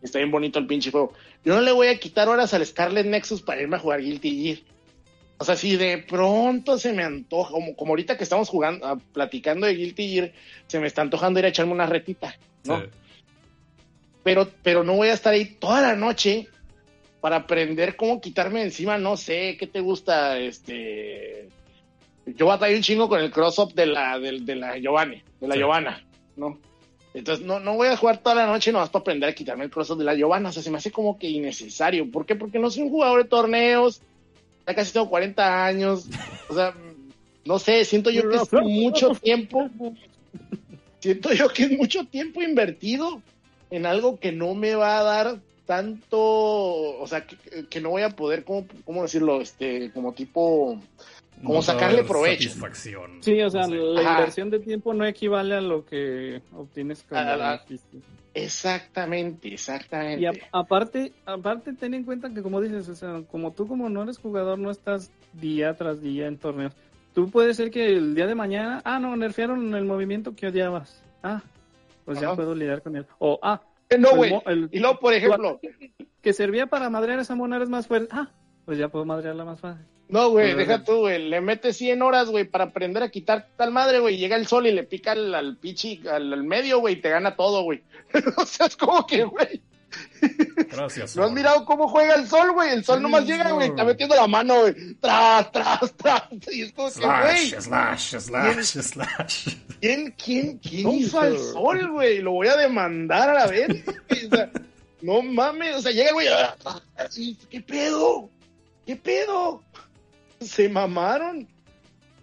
Está 0.01 0.17
bien 0.17 0.31
bonito 0.31 0.59
el 0.59 0.67
pinche 0.67 0.91
juego. 0.91 1.13
Yo 1.45 1.55
no 1.55 1.61
le 1.61 1.71
voy 1.71 1.87
a 1.87 1.97
quitar 1.99 2.27
horas 2.27 2.53
al 2.53 2.65
Scarlet 2.65 3.05
Nexus 3.05 3.41
para 3.41 3.61
irme 3.61 3.77
a 3.77 3.79
jugar 3.79 4.01
Guilty 4.01 4.43
Gear. 4.43 4.57
O 5.37 5.45
sea, 5.45 5.55
si 5.55 5.75
de 5.77 5.97
pronto 5.99 6.77
se 6.77 6.93
me 6.93 7.03
antoja, 7.03 7.51
como, 7.51 7.75
como 7.75 7.91
ahorita 7.91 8.17
que 8.17 8.23
estamos 8.23 8.49
jugando, 8.49 8.85
ah, 8.85 8.97
platicando 9.13 9.67
de 9.67 9.75
Guilty 9.75 10.09
Gear, 10.09 10.31
se 10.67 10.79
me 10.79 10.87
está 10.87 11.01
antojando 11.01 11.39
ir 11.39 11.45
a 11.45 11.49
echarme 11.49 11.73
una 11.73 11.85
retita, 11.85 12.35
¿no? 12.65 12.79
Sí. 12.81 12.87
Pero, 14.23 14.49
pero 14.63 14.83
no 14.83 14.93
voy 14.95 15.09
a 15.09 15.13
estar 15.13 15.33
ahí 15.33 15.45
toda 15.45 15.81
la 15.81 15.95
noche 15.95 16.47
para 17.25 17.37
aprender 17.37 17.95
cómo 17.95 18.21
quitarme 18.21 18.61
encima, 18.61 18.99
no 18.99 19.17
sé, 19.17 19.57
¿qué 19.59 19.65
te 19.65 19.79
gusta? 19.79 20.37
Este. 20.37 21.49
Yo 22.27 22.45
batallé 22.45 22.75
un 22.75 22.83
chingo 22.83 23.09
con 23.09 23.19
el 23.19 23.31
cross-up 23.31 23.73
de 23.73 23.87
la, 23.87 24.19
de, 24.19 24.41
de 24.41 24.55
la 24.55 24.77
Giovanni, 24.77 25.23
de 25.41 25.47
la 25.47 25.55
Sí. 25.55 25.59
Giovanna, 25.59 26.05
¿no? 26.35 26.59
Entonces, 27.15 27.43
no, 27.43 27.59
no 27.59 27.73
voy 27.77 27.87
a 27.87 27.97
jugar 27.97 28.19
toda 28.19 28.35
la 28.35 28.45
noche 28.45 28.71
nomás 28.71 28.91
para 28.91 29.01
aprender 29.01 29.27
a 29.27 29.33
quitarme 29.33 29.63
el 29.63 29.71
cross-up 29.71 29.97
de 29.97 30.03
la 30.03 30.13
Giovanna. 30.13 30.49
O 30.49 30.51
sea, 30.51 30.61
se 30.61 30.69
me 30.69 30.77
hace 30.77 30.91
como 30.91 31.17
que 31.17 31.27
innecesario. 31.27 32.11
¿Por 32.11 32.27
qué? 32.27 32.35
Porque 32.35 32.59
no 32.59 32.69
soy 32.69 32.83
un 32.83 32.91
jugador 32.91 33.23
de 33.23 33.27
torneos. 33.27 34.03
Ya 34.67 34.75
casi 34.75 34.93
tengo 34.93 35.09
40 35.09 35.65
años. 35.65 36.05
O 36.47 36.53
sea, 36.53 36.75
no 37.43 37.57
sé, 37.57 37.85
siento 37.85 38.11
yo 38.11 38.29
que 38.29 38.35
es 38.35 38.53
mucho 38.53 39.09
tiempo. 39.15 39.67
Siento 40.99 41.33
yo 41.33 41.49
que 41.49 41.63
es 41.63 41.71
mucho 41.71 42.05
tiempo 42.05 42.43
invertido 42.43 43.19
en 43.71 43.87
algo 43.87 44.19
que 44.19 44.31
no 44.31 44.53
me 44.53 44.75
va 44.75 44.99
a 44.99 45.03
dar 45.03 45.39
tanto, 45.65 46.17
o 46.19 47.05
sea, 47.07 47.25
que, 47.25 47.37
que 47.69 47.81
no 47.81 47.89
voy 47.89 48.03
a 48.03 48.09
poder, 48.09 48.43
¿cómo, 48.43 48.65
cómo 48.85 49.01
decirlo? 49.03 49.41
Este, 49.41 49.91
como 49.91 50.13
tipo, 50.13 50.79
Como 51.43 51.55
No 51.55 51.61
sacarle 51.61 52.03
provecho. 52.03 52.43
Satisfacción. 52.43 53.17
Sí, 53.21 53.41
o 53.41 53.49
sea, 53.49 53.63
No 53.63 53.69
sé. 53.69 53.75
la 53.75 54.01
Ajá. 54.01 54.19
inversión 54.19 54.49
de 54.49 54.59
tiempo 54.59 54.93
no 54.93 55.05
equivale 55.05 55.55
a 55.55 55.61
lo 55.61 55.85
que 55.85 56.41
obtienes 56.53 57.03
como 57.03 57.19
A 57.19 57.35
la- 57.35 57.51
beneficio. 57.57 57.99
exactamente, 58.33 59.53
exactamente. 59.53 60.21
Y 60.21 60.25
a- 60.27 60.33
aparte, 60.51 61.11
aparte 61.25 61.73
ten 61.73 61.93
en 61.93 62.03
cuenta 62.03 62.33
que 62.33 62.41
como 62.41 62.61
dices, 62.61 62.87
o 62.89 62.95
sea, 62.95 63.21
como 63.29 63.51
tú 63.51 63.67
como 63.67 63.89
no 63.89 64.03
eres 64.03 64.17
jugador, 64.17 64.57
no 64.59 64.71
estás 64.71 65.11
día 65.33 65.73
tras 65.75 66.01
día 66.01 66.27
en 66.27 66.37
torneos. 66.37 66.73
Tú 67.13 67.29
puede 67.29 67.53
ser 67.53 67.69
que 67.71 67.85
el 67.87 68.13
día 68.15 68.27
de 68.27 68.35
mañana, 68.35 68.81
ah, 68.85 68.99
no, 68.99 69.15
nerfearon 69.15 69.73
el 69.75 69.85
movimiento 69.85 70.35
que 70.35 70.47
odiabas. 70.47 71.01
Ah, 71.23 71.41
pues 72.05 72.19
ya 72.19 72.35
puedo 72.35 72.53
lidiar 72.55 72.81
con 72.81 72.95
él. 72.95 73.05
O, 73.19 73.39
ah, 73.41 73.61
no, 73.99 74.11
el 74.11 74.15
güey. 74.15 74.33
Y 74.71 74.79
luego, 74.79 74.99
por 74.99 75.13
ejemplo, 75.13 75.59
que 76.21 76.33
servía 76.33 76.67
para 76.67 76.89
madrear 76.89 77.19
esa 77.19 77.35
mona 77.35 77.57
eres 77.57 77.69
más 77.69 77.87
fuerte. 77.87 78.09
Ah, 78.11 78.31
pues 78.65 78.77
ya 78.77 78.89
puedo 78.89 79.05
madrearla 79.05 79.45
más 79.45 79.59
fácil. 79.59 79.85
no, 80.09 80.29
güey, 80.29 80.53
deja 80.55 80.83
tú, 80.83 81.01
güey. 81.01 81.29
Le 81.29 81.41
metes 81.41 81.77
100 81.77 82.01
horas, 82.01 82.29
güey, 82.29 82.45
para 82.45 82.65
aprender 82.65 83.03
a 83.03 83.09
quitar 83.09 83.47
tal 83.55 83.71
madre, 83.71 83.99
güey. 83.99 84.17
Llega 84.17 84.35
el 84.35 84.47
sol 84.47 84.67
y 84.67 84.71
le 84.71 84.83
pica 84.83 85.11
al, 85.11 85.33
al 85.35 85.57
pichi, 85.57 86.01
al, 86.07 86.33
al 86.33 86.43
medio, 86.43 86.79
güey, 86.79 86.95
y 86.95 87.01
te 87.01 87.09
gana 87.09 87.35
todo, 87.35 87.63
güey. 87.63 87.83
o 88.37 88.45
sea, 88.45 88.65
es 88.65 88.75
como 88.75 89.05
que, 89.05 89.23
güey. 89.23 89.61
Gracias. 90.71 91.15
¿No 91.15 91.23
has 91.23 91.31
mirado 91.31 91.65
cómo 91.65 91.87
juega 91.87 92.15
el 92.15 92.27
sol, 92.27 92.51
güey? 92.53 92.71
El 92.71 92.83
sol 92.83 92.97
Sí, 92.97 93.03
nomás 93.03 93.25
llega, 93.25 93.51
güey, 93.51 93.69
está 93.69 93.83
metiendo 93.83 94.15
la 94.15 94.27
mano, 94.27 94.61
güey. 94.61 94.73
Tras, 94.99 95.51
tras, 95.51 95.93
tras. 95.95 96.23
Y 96.51 96.63
es 96.63 96.73
como 96.73 96.91
que, 96.91 96.99
güey. 96.99 97.49
Slash, 97.49 97.59
slash, 97.61 98.15
slash, 98.19 98.65
slash. 98.81 99.55
¿Quién, 99.81 100.13
quién, 100.23 100.57
quién 100.59 100.89
hizo 100.91 101.19
al 101.19 101.37
sol, 101.37 101.91
güey? 101.91 102.21
Lo 102.21 102.31
voy 102.31 102.47
a 102.47 102.55
demandar 102.57 103.29
a 103.29 103.33
la 103.33 103.47
vez. 103.47 103.67
güey. 103.67 103.83
O 104.25 104.35
sea, 104.35 104.49
no 105.01 105.21
mames, 105.21 105.75
o 105.75 105.81
sea, 105.81 105.91
llega, 105.91 106.11
güey. 106.13 106.27
¿Qué 107.49 107.61
pedo? 107.61 108.29
¿Qué 108.85 108.95
pedo? 108.95 109.61
Se 110.41 110.67
mamaron. 110.69 111.47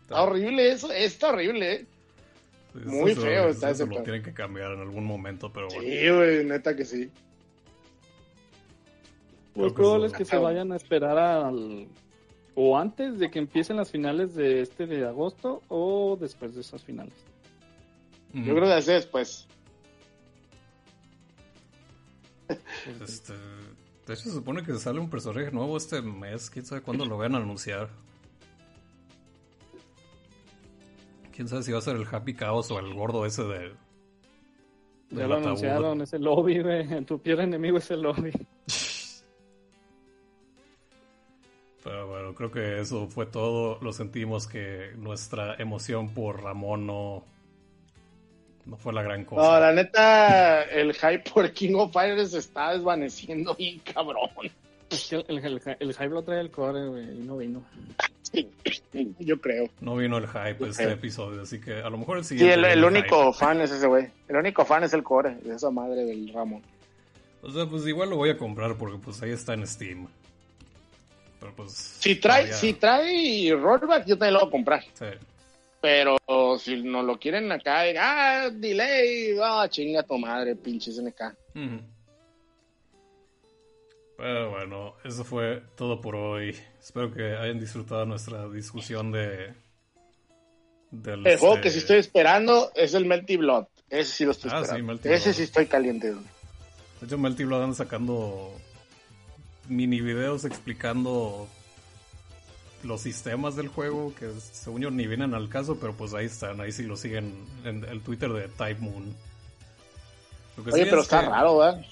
Está 0.03 0.23
horrible 0.23 0.73
eso, 0.73 0.91
está 0.93 1.29
horrible, 1.29 1.73
¿eh? 1.73 1.87
Muy 2.75 3.13
Eso- 3.13 3.21
feo 3.23 3.43
eso- 3.43 3.51
está 3.51 3.71
eso 3.71 3.85
ese 3.85 3.85
lo 3.85 3.91
pedo. 3.97 4.03
tienen 4.05 4.23
que 4.23 4.33
cambiar 4.33 4.73
en 4.73 4.81
algún 4.81 5.05
momento, 5.05 5.53
pero 5.53 5.69
bueno. 5.69 5.83
Sí, 5.83 6.09
güey, 6.11 6.45
neta 6.45 6.75
que 6.75 6.85
sí. 6.85 7.11
Que 9.55 9.71
probable 9.71 10.07
es 10.07 10.13
que 10.13 10.25
se 10.25 10.37
vayan 10.37 10.73
a 10.73 10.77
esperar 10.77 11.19
al 11.19 11.89
o 12.55 12.77
antes 12.77 13.19
de 13.19 13.31
que 13.31 13.39
empiecen 13.39 13.77
las 13.77 13.91
finales 13.91 14.35
de 14.35 14.61
este 14.61 14.87
de 14.87 15.07
agosto 15.07 15.63
o 15.69 16.17
después 16.21 16.55
de 16.55 16.61
esas 16.61 16.83
finales. 16.83 17.15
Mm, 18.33 18.45
Yo 18.45 18.55
creo 18.55 18.67
que 18.67 18.75
así 18.75 18.93
después. 18.93 19.47
Este, 23.03 23.33
de 23.33 24.15
hecho, 24.15 24.25
se 24.25 24.33
supone 24.33 24.63
que 24.63 24.75
sale 24.75 25.01
un 25.01 25.09
personaje 25.09 25.51
nuevo 25.51 25.77
este 25.77 26.03
mes. 26.03 26.51
Quién 26.51 26.67
sabe 26.67 26.83
cuándo 26.83 27.07
lo 27.07 27.17
van 27.17 27.35
a 27.35 27.39
anunciar. 27.39 27.89
Quién 31.35 31.49
sabe 31.49 31.63
si 31.63 31.73
va 31.73 31.79
a 31.79 31.83
ser 31.83 31.97
el 31.97 32.07
Happy 32.11 32.35
Chaos 32.35 32.71
o 32.71 32.79
el 32.79 32.93
gordo 32.93 33.25
ese 33.25 33.45
de. 33.45 33.73
Ya 35.11 35.27
lo 35.27 35.37
anunciaron, 35.37 36.01
es 36.03 36.13
el 36.13 36.23
lobby, 36.23 36.61
güey. 36.61 37.05
Tu 37.07 37.19
peor 37.19 37.41
enemigo 37.41 37.79
es 37.79 37.91
el 37.91 38.03
lobby. 38.03 38.33
bueno, 42.33 42.51
creo 42.51 42.51
que 42.51 42.81
eso 42.81 43.07
fue 43.09 43.27
todo. 43.27 43.79
Lo 43.81 43.93
sentimos 43.93 44.47
que 44.47 44.93
nuestra 44.97 45.55
emoción 45.57 46.11
por 46.15 46.43
Ramón 46.43 46.87
no. 46.87 47.25
No 48.65 48.77
fue 48.77 48.93
la 48.93 49.03
gran 49.03 49.25
cosa. 49.25 49.43
No, 49.43 49.59
la 49.61 49.73
neta, 49.73 50.63
el 50.63 50.93
hype 50.95 51.25
por 51.33 51.51
King 51.53 51.75
of 51.75 51.93
Fighters 51.93 52.31
se 52.31 52.39
está 52.39 52.73
desvaneciendo 52.73 53.55
bien 53.57 53.81
cabrón. 53.81 54.31
El, 55.11 55.25
el, 55.27 55.39
el, 55.45 55.61
el 55.81 55.93
hype 55.95 56.09
lo 56.09 56.23
trae 56.23 56.41
el 56.41 56.51
core, 56.51 56.87
güey, 56.87 57.05
y 57.19 57.23
no 57.25 57.39
vino. 57.39 57.63
Yo 59.19 59.41
creo. 59.41 59.69
No 59.81 59.97
vino 59.97 60.17
el 60.19 60.27
hype 60.29 60.69
este 60.69 60.93
episodio, 60.93 61.43
así 61.43 61.61
que 61.61 61.75
a 61.81 61.91
lo 61.91 61.99
mejor 61.99 62.19
el 62.19 62.25
Sí, 62.25 62.39
siguiente. 62.39 62.55
el, 62.55 62.61
viene 62.61 62.73
el 62.75 62.85
único 62.85 63.33
hype. 63.33 63.39
fan 63.47 63.61
es 63.63 63.71
ese 63.73 63.87
güey. 63.89 64.09
El 64.29 64.37
único 64.37 64.65
fan 64.65 64.85
es 64.85 64.93
el 64.93 65.03
core 65.03 65.35
de 65.43 65.57
esa 65.57 65.71
madre 65.71 66.05
del 66.05 66.33
Ramón. 66.33 66.63
O 67.43 67.51
sea, 67.51 67.67
pues 67.67 67.85
igual 67.89 68.11
lo 68.11 68.17
voy 68.17 68.31
a 68.31 68.39
comprar 68.39 68.77
porque 68.77 68.99
pues 68.99 69.21
ahí 69.23 69.31
está 69.33 69.55
en 69.55 69.67
Steam. 69.67 70.07
Pero 71.43 71.57
pues. 71.57 71.73
Si 71.73 72.17
trae, 72.17 72.43
todavía- 72.45 72.57
si 72.57 72.73
trae 72.75 73.53
rollback, 73.55 74.07
yo 74.07 74.17
también 74.17 74.35
lo 74.35 74.41
voy 74.41 74.49
a 74.49 74.51
comprar. 74.53 74.83
Sí. 74.95 75.07
Pero 75.81 76.17
si 76.61 76.81
no 76.83 77.03
lo 77.03 77.19
quieren 77.19 77.51
acá, 77.51 77.83
ah, 77.99 78.49
delay, 78.51 79.37
ah, 79.43 79.67
chinga 79.69 80.05
tu 80.05 80.17
madre, 80.17 80.55
pinches 80.55 80.97
NK. 80.99 81.35
Ujú. 81.57 81.81
Pero 84.17 84.51
bueno, 84.51 84.95
eso 85.05 85.25
fue 85.25 85.63
todo 85.77 86.01
por 86.01 86.15
hoy. 86.15 86.57
Espero 86.81 87.13
que 87.13 87.35
hayan 87.37 87.59
disfrutado 87.59 88.05
nuestra 88.07 88.49
discusión 88.49 89.11
de. 89.11 89.55
Del, 90.93 91.27
El 91.27 91.39
juego 91.39 91.55
este, 91.55 91.63
que 91.63 91.71
sí 91.71 91.79
estoy 91.79 91.99
esperando 91.99 92.71
es 92.75 92.93
el 92.95 93.07
Melty 93.07 93.39
Blood. 93.39 93.65
Ese 93.89 94.13
sí 94.13 94.25
lo 94.27 94.33
estoy 94.33 94.51
Ah, 94.53 94.59
sí, 94.59 94.63
esperando. 94.65 94.93
Melty 94.93 95.09
Ese 95.09 95.33
sí 95.33 95.43
estoy 95.45 95.67
caliente. 95.67 96.13
De 96.13 97.07
hecho, 97.07 97.19
Melty 97.19 97.45
Blood 97.45 97.63
anda 97.65 97.75
sacando 97.77 98.53
mini 99.69 100.01
videos 100.01 100.45
explicando 100.45 101.47
los 102.83 103.01
sistemas 103.01 103.55
del 103.55 103.69
juego 103.69 104.13
que 104.19 104.31
según 104.41 104.83
yo 104.83 104.91
ni 104.91 105.07
vienen 105.07 105.35
al 105.35 105.49
caso, 105.49 105.77
pero 105.81 105.93
pues 105.93 106.15
ahí 106.15 106.27
están, 106.27 106.61
ahí 106.61 106.73
sí 106.73 106.83
lo 106.83 106.97
siguen 106.97 107.33
en 107.65 107.85
el 107.85 108.01
Twitter 108.01 108.33
de 108.33 108.49
Type 108.49 108.81
Moon. 108.81 109.15
Lo 110.57 110.65
que 110.65 110.71
Oye, 110.73 110.83
sí 110.85 110.89
pero 110.91 111.01
es 111.03 111.07
está 111.07 111.21
que- 111.21 111.29
raro, 111.29 111.59
¿verdad? 111.59 111.85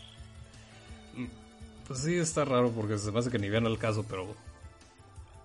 Pues 1.86 2.00
sí, 2.00 2.14
está 2.16 2.44
raro 2.44 2.70
porque 2.70 2.98
se 2.98 3.10
me 3.10 3.18
hace 3.18 3.30
que 3.30 3.38
ni 3.38 3.48
viene 3.48 3.66
al 3.66 3.78
caso, 3.78 4.04
pero 4.08 4.28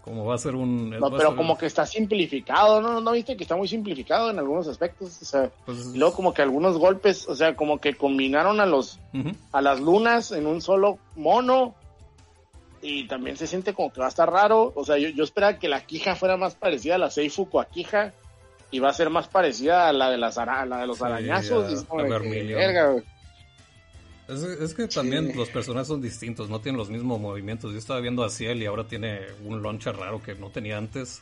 como 0.04 0.26
va 0.26 0.36
a 0.36 0.38
ser 0.38 0.56
un... 0.56 0.92
No, 0.92 1.10
pero 1.10 1.30
ser- 1.30 1.36
como 1.38 1.58
que 1.58 1.66
está 1.66 1.86
simplificado, 1.88 2.82
¿no? 2.82 3.02
¿No 3.02 3.12
viste 3.14 3.36
que 3.36 3.44
está 3.44 3.56
muy 3.56 3.68
simplificado 3.68 4.30
en 4.30 4.38
algunos 4.38 4.68
aspectos? 4.68 5.20
O 5.22 5.26
sea, 5.26 5.50
pues, 5.66 5.92
y 5.94 5.98
luego 5.98 6.14
como 6.16 6.34
que 6.34 6.44
algunos 6.44 6.78
golpes, 6.78 7.28
o 7.28 7.36
sea, 7.36 7.56
como 7.56 7.80
que 7.80 7.96
combinaron 7.96 8.60
a 8.60 8.66
los 8.68 9.00
a 9.52 9.62
las 9.62 9.80
lunas 9.80 10.32
en 10.32 10.46
un 10.46 10.62
solo 10.62 11.00
mono 11.16 11.74
y 12.86 13.08
también 13.08 13.36
se 13.38 13.48
siente 13.48 13.74
como 13.74 13.92
que 13.92 14.00
va 14.00 14.06
a 14.06 14.10
estar 14.10 14.32
raro. 14.32 14.72
O 14.76 14.86
sea, 14.86 14.98
yo, 14.98 15.10
yo 15.10 15.24
esperaba 15.24 15.58
que 15.60 15.68
la 15.68 15.86
quija 15.86 16.16
fuera 16.16 16.38
más 16.38 16.56
parecida 16.56 16.96
a 16.96 16.98
la 17.00 17.10
Seifuku 17.10 17.60
a 17.60 17.66
quija 17.66 18.14
y 18.72 18.80
va 18.80 18.90
a 18.90 18.94
ser 18.94 19.10
más 19.10 19.28
parecida 19.28 19.88
a 19.90 19.94
la 19.94 20.10
de, 20.12 20.18
las 20.18 20.38
ara- 20.38 20.62
a 20.62 20.66
la 20.66 20.78
de 20.80 20.88
los 20.88 20.98
Sí, 20.98 21.04
arañazos. 21.04 21.66
a- 21.68 21.72
y 21.72 21.74
es 21.74 21.84
como 21.84 22.02
a 22.02 22.04
de 22.04 22.10
que, 22.10 22.14
Vermilion. 22.20 22.60
verga, 22.60 22.92
güey. 22.92 23.04
Es, 24.28 24.42
es 24.42 24.74
que 24.74 24.88
también 24.88 25.32
los 25.36 25.50
personajes 25.50 25.88
son 25.88 26.02
distintos, 26.02 26.50
no 26.50 26.60
tienen 26.60 26.78
los 26.78 26.90
mismos 26.90 27.20
movimientos. 27.20 27.72
Yo 27.72 27.78
estaba 27.78 28.00
viendo 28.00 28.24
a 28.24 28.30
Ciel 28.30 28.62
y 28.62 28.66
ahora 28.66 28.84
tiene 28.86 29.22
un 29.44 29.62
launcher 29.62 29.96
raro 29.96 30.22
que 30.24 30.34
no 30.36 30.50
tenía 30.50 30.78
antes. 30.78 31.22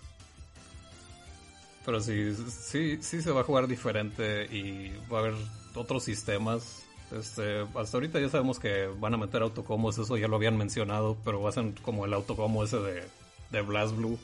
Pero 1.86 1.99
sí, 1.99 2.34
sí, 2.36 2.97
sí 3.01 3.22
se 3.22 3.32
va 3.32 3.41
a 3.41 3.43
jugar 3.43 3.68
diferente 3.68 4.45
y 4.45 4.93
va 5.11 5.18
a 5.18 5.22
haber 5.22 5.34
otros 5.76 6.03
sistemas. 6.05 6.84
Este, 7.12 7.66
hasta 7.76 7.97
ahorita 7.97 8.20
ya 8.20 8.30
sabemos 8.30 8.60
que 8.60 8.88
van 8.99 9.14
a 9.14 9.18
meter 9.18 9.41
autocombos, 9.43 9.97
eso 9.97 10.18
ya 10.18 10.28
lo 10.28 10.36
habían 10.38 10.58
mencionado, 10.58 11.16
pero 11.24 11.41
va 11.41 11.49
a 11.49 11.54
ser 11.54 11.66
como 11.84 12.06
el 12.06 12.14
autocombo 12.14 12.64
ese 12.64 12.78
de, 12.78 13.04
de 13.51 13.62
Blast 13.62 13.95
Blue. 13.95 14.18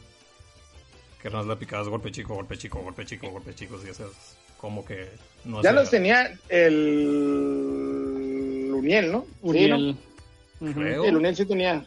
Que 1.22 1.30
no 1.30 1.42
es 1.42 1.48
la 1.48 1.58
picada, 1.58 1.84
golpe 1.84 2.12
chico, 2.12 2.34
golpe 2.34 2.58
chico, 2.58 2.80
golpe 2.80 3.06
chico, 3.06 3.30
golpe 3.30 3.54
chico, 3.54 3.76
y 3.86 3.90
ese 3.90 4.04
es 4.04 4.38
como 4.58 4.86
que 4.86 5.10
no 5.46 5.62
Ya 5.62 5.72
los 5.74 5.90
tenía 5.90 6.32
el 7.30 8.72
Uniel, 8.74 9.12
¿no? 9.12 9.22
Sí, 9.22 9.28
¿no? 9.36 9.50
Uriel. 9.50 9.98
Ujú. 10.62 10.74
Creo. 10.74 11.04
Sí, 11.04 11.08
el 11.10 11.16
Uniel 11.18 11.36
sí 11.36 11.46
tenía. 11.46 11.86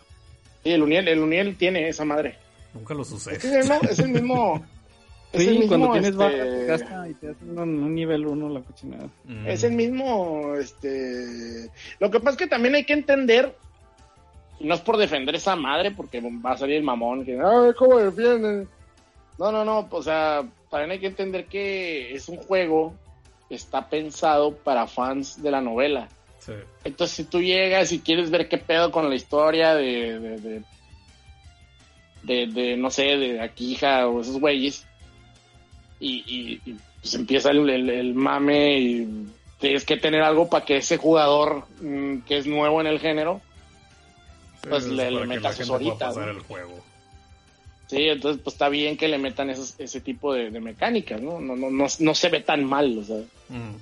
Sí, 0.63 0.71
el 0.71 0.83
Uniel, 0.83 1.09
el 1.09 1.19
Uniel 1.19 1.57
tiene 1.57 1.89
esa 1.89 2.05
madre. 2.05 2.37
Nunca 2.75 2.95
lo 2.95 3.01
usé. 3.03 3.37
Es 3.37 3.45
el, 3.45 3.59
mismo- 3.59 3.81
es 3.91 3.99
el 3.99 4.09
mismo. 4.11 4.67
Es 5.33 5.41
el 5.41 5.47
Sí, 5.55 5.59
mismo, 5.61 5.69
cuando 5.69 5.93
tienes 5.93 6.11
este, 6.11 6.19
baja 6.25 6.37
te 6.37 6.65
gasta 6.67 7.09
y 7.09 7.15
te 7.15 7.31
hacen 7.31 7.59
un, 7.59 7.83
un 7.83 7.95
nivel 7.95 8.27
1 8.27 8.49
la 8.51 8.61
cochinada. 8.61 9.09
Mm. 9.25 9.47
Es 9.47 9.63
el 9.65 9.73
mismo, 9.73 10.55
este... 10.57 11.71
Lo 11.99 12.11
que 12.11 12.19
pasa 12.21 12.31
es 12.33 12.37
que 12.37 12.47
también 12.47 12.75
hay 12.75 12.85
que 12.85 12.93
entender, 12.93 13.57
y 14.61 14.67
no 14.67 14.75
es 14.75 14.81
por 14.81 14.97
defender 14.97 15.35
esa 15.35 15.57
madre, 15.57 15.91
porque 15.91 16.21
va 16.21 16.53
a 16.53 16.59
salir 16.59 16.77
el 16.77 16.83
mamón, 16.83 17.25
que, 17.25 17.33
ay, 17.41 17.73
¿cómo 17.79 17.99
defienden? 17.99 18.69
No, 19.39 19.51
no, 19.51 19.65
no, 19.65 19.89
o 19.91 20.03
sea, 20.03 20.43
también 20.71 20.91
hay 20.93 20.99
que 20.99 21.07
entender 21.07 21.47
que 21.47 22.13
es 22.15 22.29
un 22.29 22.37
juego 22.37 22.95
que 23.49 23.55
está 23.55 23.89
pensado 23.89 24.55
para 24.55 24.87
fans 24.87 25.43
de 25.43 25.51
la 25.51 25.61
novela. 25.61 26.09
Sí. 26.39 26.53
Entonces, 26.85 27.17
si 27.17 27.25
tú 27.25 27.41
llegas 27.41 27.93
y 27.93 28.01
quieres 28.01 28.31
ver 28.31 28.49
qué 28.49 28.59
pedo 28.59 28.91
con 28.91 29.09
la 29.09 29.15
historia 29.15 29.75
de, 29.75 30.19
de, 30.21 30.39
de, 30.39 30.63
de- 32.23 32.47
de, 32.47 32.77
no 32.77 32.91
sé, 32.91 33.17
de 33.17 33.41
Akija 33.41 34.07
o 34.09 34.21
esos 34.21 34.39
güeyes, 34.39 34.87
y, 36.03 36.25
y- 36.27 36.61
y, 36.71 36.77
pues 37.01 37.15
empieza 37.15 37.51
el, 37.51 37.69
el- 37.71 37.91
el 37.91 38.15
mame 38.15 38.79
y 38.81 39.27
tienes 39.59 39.85
que 39.85 39.97
tener 39.97 40.23
algo 40.23 40.49
para 40.51 40.65
que 40.65 40.77
ese 40.79 40.97
jugador 40.97 41.67
mm, 41.81 42.19
que 42.21 42.39
es 42.39 42.47
nuevo 42.47 42.81
en 42.81 42.87
el 42.89 42.99
género, 43.01 43.41
pues 44.69 44.85
Sí, 44.85 44.91
le, 44.95 45.11
le 45.11 45.27
meta 45.27 45.53
sus 45.53 45.71
horitas. 45.71 46.17
¿no? 46.17 46.29
el 46.29 46.41
juego. 46.41 46.85
Sí, 47.89 48.09
entonces 48.09 48.41
pues 48.43 48.55
está 48.55 48.69
bien 48.69 48.97
que 48.97 49.07
le 49.09 49.19
metan 49.19 49.51
esos- 49.51 49.75
ese 49.79 50.01
tipo 50.01 50.33
de, 50.33 50.51
de 50.51 50.61
mecánicas, 50.61 51.21
¿no? 51.21 51.41
No, 51.41 51.55
no, 51.57 51.71
no, 51.71 51.87
no 51.99 52.15
se 52.15 52.29
ve 52.31 52.41
tan 52.41 52.65
mal, 52.65 52.97
o 52.99 53.05
sea. 53.05 53.19
Mm. 53.49 53.77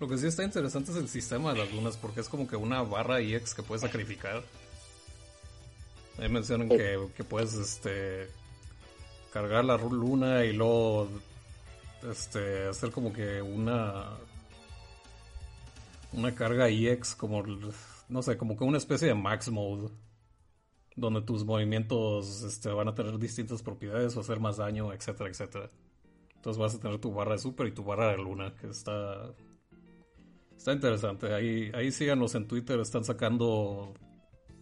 Lo 0.00 0.06
que 0.08 0.16
sí 0.18 0.28
está 0.28 0.44
interesante 0.44 0.92
es 0.92 0.96
el 0.96 1.08
sistema 1.08 1.52
de 1.52 1.58
las 1.58 1.72
lunas, 1.72 1.96
porque 1.96 2.20
es 2.20 2.28
como 2.28 2.46
que 2.46 2.54
una 2.54 2.82
barra 2.82 3.20
EX 3.20 3.52
que 3.54 3.62
puedes 3.64 3.82
sacrificar. 3.82 4.44
Ahí 6.18 6.28
mencionan 6.28 6.68
que, 6.68 6.98
que 7.16 7.24
puedes 7.24 7.54
este 7.54 8.28
cargar 9.32 9.64
la 9.64 9.76
luna 9.76 10.44
y 10.44 10.52
luego 10.52 11.08
este 12.10 12.68
hacer 12.68 12.90
como 12.90 13.12
que 13.12 13.42
una 13.42 14.04
una 16.12 16.34
carga 16.34 16.68
EX 16.68 17.14
como 17.14 17.42
no 18.08 18.22
sé, 18.22 18.36
como 18.38 18.56
que 18.56 18.64
una 18.64 18.78
especie 18.78 19.08
de 19.08 19.14
max 19.14 19.50
mode 19.50 19.90
donde 20.98 21.22
tus 21.22 21.44
movimientos 21.44 22.42
este, 22.42 22.70
van 22.70 22.88
a 22.88 22.94
tener 22.94 23.18
distintas 23.18 23.62
propiedades 23.62 24.16
o 24.16 24.20
hacer 24.20 24.40
más 24.40 24.56
daño, 24.56 24.92
etcétera, 24.92 25.30
etcétera. 25.30 25.70
Entonces 26.34 26.58
vas 26.58 26.74
a 26.74 26.80
tener 26.80 26.98
tu 26.98 27.12
barra 27.12 27.32
de 27.32 27.38
super 27.38 27.66
y 27.66 27.72
tu 27.72 27.84
barra 27.84 28.10
de 28.10 28.18
luna, 28.18 28.54
que 28.54 28.68
está. 28.68 29.32
Está 30.56 30.72
interesante. 30.72 31.32
Ahí, 31.32 31.70
ahí 31.72 31.92
síganos 31.92 32.34
en 32.34 32.48
Twitter, 32.48 32.80
están 32.80 33.04
sacando 33.04 33.94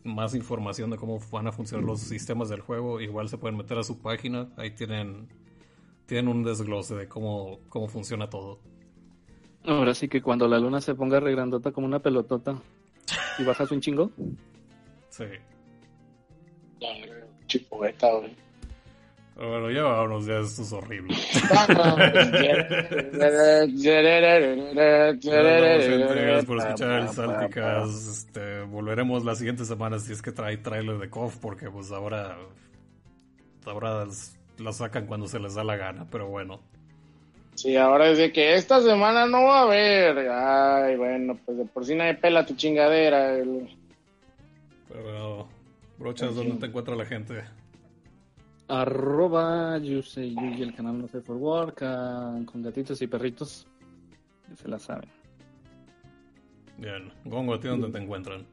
más 0.06 0.34
información 0.34 0.90
de 0.90 0.96
cómo 0.96 1.18
van 1.30 1.46
a 1.46 1.52
funcionar 1.52 1.84
los 1.84 2.00
sistemas 2.00 2.48
del 2.48 2.60
juego. 2.60 3.00
Igual 3.00 3.28
se 3.28 3.38
pueden 3.38 3.56
meter 3.56 3.78
a 3.78 3.82
su 3.82 3.98
página, 3.98 4.48
ahí 4.56 4.70
tienen, 4.70 5.28
tienen 6.06 6.28
un 6.28 6.42
desglose 6.42 6.94
de 6.94 7.08
cómo, 7.08 7.60
cómo 7.68 7.88
funciona 7.88 8.30
todo. 8.30 8.60
Ahora 9.64 9.94
sí 9.94 10.08
que 10.08 10.22
cuando 10.22 10.46
la 10.46 10.58
luna 10.58 10.80
se 10.80 10.94
ponga 10.94 11.18
regrandota 11.18 11.72
como 11.72 11.86
una 11.86 11.98
pelotota 11.98 12.62
y 13.38 13.44
bajas 13.44 13.70
un 13.72 13.80
chingo. 13.80 14.10
Sí. 15.08 15.24
Chipoeta, 17.46 18.12
güey. 18.12 18.45
Bueno, 19.36 19.70
ya 19.70 19.82
vámonos, 19.82 20.24
ya 20.24 20.38
esto 20.38 20.62
es 20.62 20.72
horrible. 20.72 21.14
Gracias 25.22 26.44
por 26.46 26.58
escuchar 26.58 27.00
el 27.00 27.08
Salticas. 27.08 28.06
Este, 28.08 28.60
volveremos 28.62 29.24
la 29.24 29.34
siguiente 29.34 29.64
semana 29.66 29.98
si 29.98 30.12
es 30.12 30.22
que 30.22 30.32
trae 30.32 30.56
trailer 30.56 30.96
de 30.98 31.10
KOF, 31.10 31.36
porque 31.36 31.68
pues 31.70 31.92
ahora, 31.92 32.36
ahora 33.66 34.06
la 34.58 34.72
sacan 34.72 35.06
cuando 35.06 35.28
se 35.28 35.38
les 35.38 35.54
da 35.54 35.64
la 35.64 35.76
gana, 35.76 36.06
pero 36.10 36.28
bueno. 36.28 36.60
Sí, 37.56 37.76
ahora 37.76 38.08
es 38.10 38.18
de 38.18 38.32
que 38.32 38.54
esta 38.54 38.80
semana 38.82 39.26
no 39.26 39.42
va 39.44 39.60
a 39.60 39.62
haber. 39.62 40.18
Ay, 40.30 40.96
bueno, 40.96 41.38
pues 41.44 41.58
de 41.58 41.64
por 41.66 41.84
sí 41.84 41.94
nadie 41.94 42.14
pela 42.14 42.44
tu 42.46 42.54
chingadera. 42.54 43.34
el- 43.36 43.68
Pero 44.88 45.46
brochas, 45.98 46.34
¿dónde 46.34 46.54
te 46.56 46.66
encuentra 46.66 46.94
la 46.96 47.04
gente? 47.04 47.44
Arroba 48.68 49.78
Yusei 49.78 50.34
Yuji, 50.34 50.62
el 50.62 50.74
canal 50.74 50.98
No 50.98 51.06
Safe 51.06 51.22
for 51.22 51.36
Work, 51.36 51.82
ah, 51.82 52.38
con 52.44 52.62
gatitos 52.62 53.00
y 53.02 53.06
perritos. 53.06 53.66
Se 54.54 54.68
la 54.68 54.78
saben. 54.78 55.08
Bien, 56.78 57.10
Gongo, 57.24 57.54
¿a 57.54 57.60
ti 57.60 57.68
dónde 57.68 57.90
te 57.90 57.98
encuentran? 57.98 58.46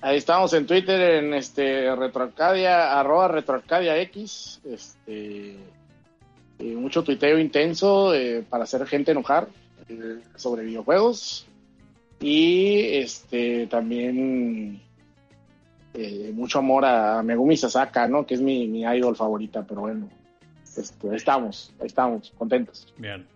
Ahí 0.00 0.16
estamos 0.16 0.52
en 0.52 0.66
Twitter, 0.66 1.22
en 1.22 1.34
este 1.34 1.94
Retroarcadia, 1.94 2.98
arroba 2.98 3.28
Retroarcadia 3.28 4.00
X. 4.00 4.60
Este, 4.64 5.56
eh, 6.58 6.76
mucho 6.76 7.04
tuiteo 7.04 7.38
intenso 7.38 8.14
eh, 8.14 8.44
para 8.48 8.64
hacer 8.64 8.86
gente 8.86 9.12
enojar 9.12 9.48
eh, 9.88 10.20
sobre 10.34 10.64
videojuegos. 10.64 11.46
Y 12.20 12.96
este 12.96 13.66
también 13.66 14.80
eh, 15.94 16.32
mucho 16.34 16.58
amor 16.58 16.84
a 16.84 17.22
Megumi 17.22 17.56
Sasaka, 17.56 18.08
¿no? 18.08 18.24
Que 18.26 18.34
es 18.34 18.40
mi, 18.40 18.66
mi 18.68 18.82
idol 18.82 19.16
favorita, 19.16 19.64
pero 19.66 19.82
bueno. 19.82 20.08
Este, 20.76 21.10
ahí 21.10 21.16
estamos, 21.16 21.72
ahí 21.80 21.86
estamos, 21.86 22.32
contentos. 22.38 22.92
Bien. 22.96 23.26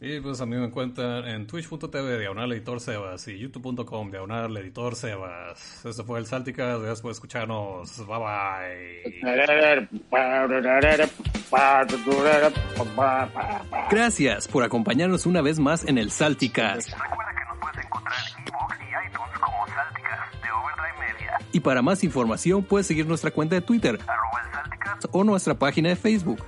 Y 0.00 0.20
pues 0.20 0.40
a 0.40 0.46
mí 0.46 0.54
me 0.54 0.66
encuentran 0.66 1.26
en 1.26 1.48
twitch.tv 1.48 2.20
diagonal 2.20 2.52
editor 2.52 2.78
Sebas 2.78 3.26
y 3.26 3.36
youtube.com 3.36 4.12
diagonal 4.12 4.56
editor 4.56 4.94
Sebas. 4.94 5.84
Este 5.84 6.04
fue 6.04 6.20
el 6.20 6.26
Saltica, 6.26 6.76
gracias 6.76 7.02
por 7.02 7.10
escucharnos. 7.10 8.06
Bye 8.06 8.18
bye. 8.18 9.20
Gracias 13.90 14.46
por 14.46 14.62
acompañarnos 14.62 15.26
una 15.26 15.42
vez 15.42 15.58
más 15.58 15.84
en 15.84 15.98
el 15.98 16.12
Salticast. 16.12 16.92
Y 21.58 21.60
para 21.60 21.82
más 21.82 22.04
información 22.04 22.62
puedes 22.62 22.86
seguir 22.86 23.04
nuestra 23.04 23.32
cuenta 23.32 23.56
de 23.56 23.60
Twitter 23.60 23.98
o 25.10 25.24
nuestra 25.24 25.58
página 25.58 25.88
de 25.88 25.96
Facebook. 25.96 26.40